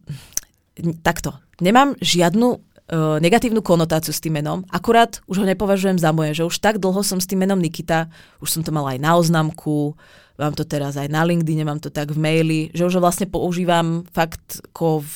takto. 1.00 1.32
Nemám 1.60 1.96
žiadnu 2.00 2.48
uh, 2.52 3.16
negatívnu 3.18 3.64
konotáciu 3.64 4.12
s 4.12 4.20
tým 4.20 4.38
menom, 4.40 4.62
akurát 4.68 5.20
už 5.24 5.42
ho 5.42 5.46
nepovažujem 5.48 5.96
za 5.96 6.12
moje, 6.12 6.42
že 6.42 6.44
už 6.44 6.56
tak 6.60 6.76
dlho 6.78 7.00
som 7.00 7.18
s 7.20 7.28
tým 7.28 7.42
menom 7.44 7.60
Nikita, 7.60 8.12
už 8.44 8.48
som 8.52 8.62
to 8.62 8.70
mala 8.72 8.94
aj 8.94 9.00
na 9.00 9.16
oznamku, 9.16 9.96
mám 10.36 10.52
to 10.52 10.68
teraz 10.68 11.00
aj 11.00 11.08
na 11.08 11.24
LinkedIn, 11.24 11.64
mám 11.64 11.80
to 11.80 11.88
tak 11.88 12.12
v 12.12 12.18
maili, 12.20 12.60
že 12.76 12.84
už 12.84 13.00
ho 13.00 13.04
vlastne 13.04 13.24
používam 13.24 14.04
fakt 14.12 14.60
ako 14.72 15.00
v, 15.00 15.12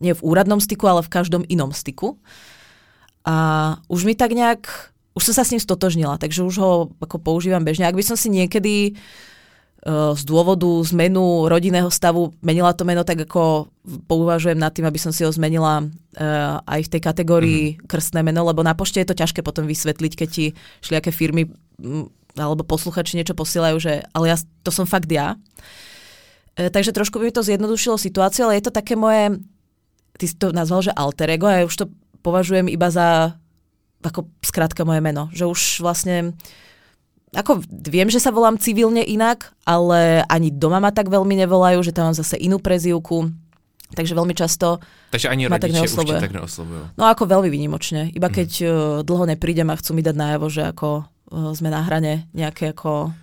nie 0.00 0.12
v 0.16 0.24
úradnom 0.24 0.60
styku, 0.60 0.88
ale 0.88 1.04
v 1.04 1.12
každom 1.12 1.42
inom 1.46 1.76
styku. 1.76 2.16
A 3.26 3.76
už 3.90 4.06
mi 4.06 4.14
tak 4.16 4.32
nejak, 4.32 4.64
už 5.12 5.22
som 5.28 5.34
sa 5.36 5.44
s 5.44 5.52
ním 5.52 5.60
stotožnila, 5.60 6.16
takže 6.16 6.46
už 6.46 6.56
ho 6.62 6.70
ako 7.02 7.20
používam 7.20 7.60
bežne. 7.66 7.84
Ak 7.84 7.98
by 7.98 8.04
som 8.06 8.16
si 8.16 8.32
niekedy 8.32 8.94
uh, 8.94 9.35
z 9.86 10.22
dôvodu 10.26 10.66
zmenu 10.90 11.46
rodinného 11.46 11.86
stavu 11.94 12.34
menila 12.42 12.74
to 12.74 12.82
meno, 12.82 13.06
tak 13.06 13.22
ako 13.22 13.70
pouvažujem 14.10 14.58
nad 14.58 14.74
tým, 14.74 14.82
aby 14.82 14.98
som 14.98 15.14
si 15.14 15.22
ho 15.22 15.30
zmenila 15.30 15.86
uh, 15.86 16.58
aj 16.66 16.90
v 16.90 16.90
tej 16.90 17.00
kategórii 17.06 17.62
mm. 17.78 17.86
krstné 17.86 18.26
meno, 18.26 18.42
lebo 18.42 18.66
na 18.66 18.74
pošte 18.74 18.98
je 18.98 19.06
to 19.06 19.14
ťažké 19.14 19.46
potom 19.46 19.62
vysvetliť, 19.62 20.12
keď 20.18 20.28
ti 20.28 20.44
všelijaké 20.82 21.14
firmy 21.14 21.54
alebo 22.34 22.66
posluchači 22.66 23.14
niečo 23.14 23.38
posielajú, 23.38 23.76
že 23.78 24.02
ale 24.10 24.34
ja, 24.34 24.36
to 24.66 24.74
som 24.74 24.90
fakt 24.90 25.06
ja. 25.06 25.38
Uh, 26.58 26.66
takže 26.66 26.90
trošku 26.90 27.22
by 27.22 27.30
mi 27.30 27.36
to 27.36 27.46
zjednodušilo 27.46 27.94
situáciu, 27.94 28.50
ale 28.50 28.58
je 28.58 28.66
to 28.66 28.74
také 28.74 28.98
moje, 28.98 29.38
ty 30.18 30.26
si 30.26 30.34
to 30.34 30.50
nazval, 30.50 30.82
že 30.82 30.90
alter 30.98 31.30
ego 31.30 31.46
a 31.46 31.62
ja 31.62 31.68
už 31.68 31.76
to 31.78 31.86
považujem 32.26 32.66
iba 32.66 32.90
za 32.90 33.38
ako 34.02 34.30
skrátka 34.42 34.86
moje 34.86 35.02
meno. 35.02 35.30
Že 35.34 35.44
už 35.50 35.60
vlastne 35.82 36.34
ako 37.36 37.60
viem, 37.68 38.08
že 38.08 38.16
sa 38.16 38.32
volám 38.32 38.56
civilne 38.56 39.04
inak, 39.04 39.52
ale 39.68 40.24
ani 40.26 40.48
doma 40.48 40.80
ma 40.80 40.88
tak 40.88 41.12
veľmi 41.12 41.36
nevolajú, 41.44 41.84
že 41.84 41.92
tam 41.92 42.08
mám 42.10 42.16
zase 42.16 42.40
inú 42.40 42.56
prezývku. 42.56 43.28
Takže 43.86 44.18
veľmi 44.18 44.34
často 44.34 44.82
Takže 45.14 45.30
ani 45.30 45.46
ma 45.46 45.62
tak 45.62 45.70
neoslovuje. 45.70 46.18
tak 46.18 46.34
neoslovujú. 46.34 46.98
No 46.98 47.06
ako 47.06 47.22
veľmi 47.30 47.46
výnimočne. 47.46 48.10
Iba 48.10 48.34
keď 48.34 48.50
mm. 48.50 49.06
dlho 49.06 49.24
neprídem 49.30 49.70
a 49.70 49.78
chcú 49.78 49.94
mi 49.94 50.02
dať 50.02 50.16
najavo, 50.18 50.50
že 50.50 50.66
ako 50.66 51.06
uh, 51.06 51.54
sme 51.54 51.70
na 51.70 51.86
hrane 51.86 52.26
nejaké 52.34 52.74
ako 52.74 53.14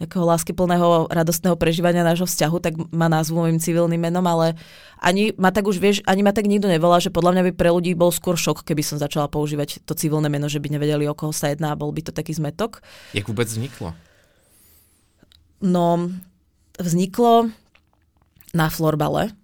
nejakého 0.00 0.24
láskyplného, 0.24 1.12
radostného 1.12 1.60
prežívania 1.60 2.00
nášho 2.00 2.24
vzťahu, 2.24 2.56
tak 2.64 2.72
ma 2.88 3.12
názvu 3.12 3.44
mojim 3.44 3.60
civilným 3.60 4.00
menom, 4.00 4.24
ale 4.24 4.56
ani 4.96 5.36
ma 5.36 5.52
tak 5.52 5.68
už 5.68 5.76
vieš, 5.76 6.00
ani 6.08 6.24
ma 6.24 6.32
tak 6.32 6.48
nikto 6.48 6.72
nevolá, 6.72 7.04
že 7.04 7.12
podľa 7.12 7.36
mňa 7.36 7.42
by 7.48 7.52
pre 7.52 7.68
ľudí 7.68 7.92
bol 7.92 8.08
skôr 8.08 8.40
šok, 8.40 8.64
keby 8.64 8.80
som 8.80 8.96
začala 8.96 9.28
používať 9.28 9.84
to 9.84 9.92
civilné 9.92 10.32
meno, 10.32 10.48
že 10.48 10.56
by 10.56 10.72
nevedeli, 10.72 11.04
o 11.04 11.12
koho 11.12 11.36
sa 11.36 11.52
jedná 11.52 11.76
a 11.76 11.78
bol 11.78 11.92
by 11.92 12.00
to 12.00 12.16
taký 12.16 12.32
zmetok. 12.32 12.80
Jak 13.12 13.28
vôbec 13.28 13.44
vzniklo? 13.44 13.92
No, 15.60 16.08
vzniklo 16.80 17.52
na 18.56 18.72
florbale. 18.72 19.36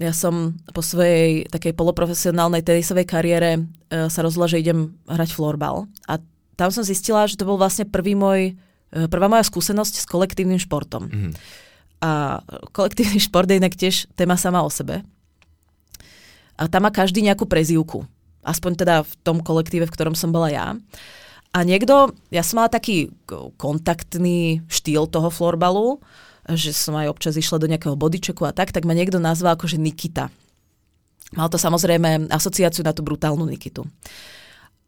Ja 0.00 0.16
som 0.16 0.56
po 0.72 0.80
svojej 0.80 1.44
takej 1.52 1.76
poloprofesionálnej 1.76 2.64
tenisovej 2.64 3.04
kariére 3.04 3.50
e, 3.58 4.08
sa 4.08 4.24
rozhodla, 4.24 4.48
že 4.48 4.62
idem 4.62 4.96
hrať 5.04 5.36
florbal. 5.36 5.90
A 6.08 6.22
tam 6.56 6.70
som 6.72 6.86
zistila, 6.86 7.28
že 7.28 7.36
to 7.36 7.44
bol 7.44 7.60
vlastne 7.60 7.84
prvý 7.84 8.16
môj 8.16 8.56
prvá 8.90 9.26
moja 9.28 9.44
skúsenosť 9.44 9.94
s 10.02 10.06
kolektívnym 10.08 10.60
športom. 10.60 11.08
Mm. 11.08 11.32
A 11.98 12.40
kolektívny 12.70 13.18
šport 13.18 13.50
je 13.50 13.58
inak 13.58 13.74
tiež 13.74 14.06
téma 14.14 14.38
sama 14.38 14.62
o 14.62 14.70
sebe. 14.70 15.02
A 16.58 16.66
tam 16.66 16.86
má 16.86 16.90
každý 16.90 17.22
nejakú 17.22 17.46
prezývku. 17.46 18.06
Aspoň 18.42 18.72
teda 18.78 18.94
v 19.06 19.12
tom 19.22 19.38
kolektíve, 19.42 19.86
v 19.86 19.94
ktorom 19.94 20.14
som 20.14 20.30
bola 20.34 20.50
ja. 20.50 20.66
A 21.54 21.58
niekto, 21.64 22.12
ja 22.28 22.44
som 22.44 22.62
mala 22.62 22.70
taký 22.70 23.10
kontaktný 23.56 24.62
štýl 24.68 25.08
toho 25.08 25.30
florbalu, 25.32 25.98
že 26.48 26.72
som 26.72 26.96
aj 26.96 27.12
občas 27.12 27.34
išla 27.36 27.60
do 27.60 27.68
nejakého 27.68 27.96
bodyčeku 27.96 28.44
a 28.44 28.56
tak, 28.56 28.72
tak 28.72 28.88
ma 28.88 28.96
niekto 28.96 29.20
nazval 29.20 29.56
akože 29.56 29.76
Nikita. 29.76 30.32
Mal 31.36 31.48
to 31.52 31.60
samozrejme 31.60 32.32
asociáciu 32.32 32.80
na 32.84 32.96
tú 32.96 33.04
brutálnu 33.04 33.44
Nikitu. 33.44 33.84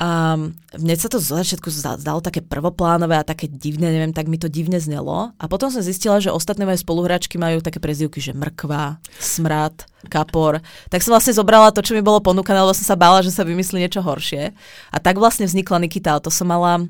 A 0.01 0.33
mne 0.81 0.95
sa 0.97 1.13
to 1.13 1.21
zo 1.21 1.37
začiatku 1.37 1.69
zdalo 1.69 2.25
také 2.25 2.41
prvoplánové 2.41 3.21
a 3.21 3.29
také 3.29 3.53
divné, 3.53 3.93
neviem, 3.93 4.17
tak 4.17 4.33
mi 4.33 4.41
to 4.41 4.49
divne 4.49 4.81
znelo. 4.81 5.37
A 5.37 5.45
potom 5.45 5.69
som 5.69 5.85
zistila, 5.85 6.17
že 6.25 6.33
ostatné 6.33 6.65
moje 6.65 6.81
spoluhráčky 6.81 7.37
majú 7.37 7.61
také 7.61 7.85
prezivky, 7.85 8.17
že 8.17 8.33
mrkva, 8.33 8.97
smrad, 9.21 9.85
kapor. 10.09 10.65
Tak 10.89 11.05
som 11.05 11.13
vlastne 11.13 11.37
zobrala 11.37 11.69
to, 11.69 11.85
čo 11.85 11.93
mi 11.93 12.01
bolo 12.01 12.25
ponúkané, 12.25 12.65
lebo 12.65 12.73
som 12.73 12.89
sa 12.89 12.97
bála, 12.97 13.21
že 13.21 13.29
sa 13.29 13.45
vymyslí 13.45 13.77
niečo 13.77 14.01
horšie. 14.01 14.57
A 14.89 14.97
tak 15.05 15.21
vlastne 15.21 15.45
vznikla 15.45 15.85
Nikita. 15.85 16.25
To 16.25 16.33
som 16.33 16.49
mala... 16.49 16.89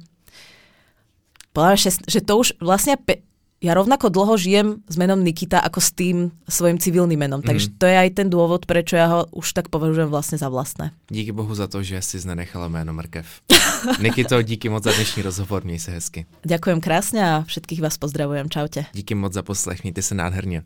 Že, 1.50 2.06
že 2.06 2.22
to 2.22 2.38
už 2.38 2.62
vlastne 2.62 2.94
pe, 2.94 3.26
ja 3.60 3.76
rovnako 3.76 4.08
dlho 4.08 4.34
žijem 4.40 4.80
s 4.88 4.96
menom 4.96 5.20
Nikita 5.20 5.60
ako 5.60 5.80
s 5.84 5.92
tým 5.92 6.32
svojim 6.48 6.80
civilným 6.80 7.20
menom. 7.20 7.44
Mm. 7.44 7.46
Takže 7.46 7.66
to 7.76 7.84
je 7.84 7.96
aj 7.96 8.10
ten 8.16 8.32
dôvod, 8.32 8.64
prečo 8.64 8.96
ja 8.96 9.06
ho 9.12 9.20
už 9.36 9.52
tak 9.52 9.68
považujem 9.68 10.08
vlastne 10.08 10.40
za 10.40 10.48
vlastné. 10.48 10.96
Díky 11.12 11.36
bohu 11.36 11.52
za 11.52 11.68
to, 11.68 11.84
že 11.84 12.00
si 12.00 12.16
znenechala 12.16 12.72
jméno 12.72 12.96
Mrkev. 12.96 13.28
Nikito, 14.04 14.42
díky 14.42 14.68
moc 14.68 14.84
za 14.84 14.92
dnešní 14.92 15.22
rozhovor, 15.22 15.64
měj 15.64 15.78
se 15.78 15.90
hezky. 15.90 16.20
Ďakujem 16.44 16.80
krásne 16.80 17.20
a 17.20 17.32
všetkých 17.44 17.84
vás 17.84 18.00
pozdravujem. 18.00 18.48
Čaute. 18.48 18.88
Díky 18.96 19.14
moc 19.14 19.32
za 19.32 19.42
poslech, 19.42 19.84
mějte 19.84 20.02
se 20.02 20.14
nádherně. 20.14 20.64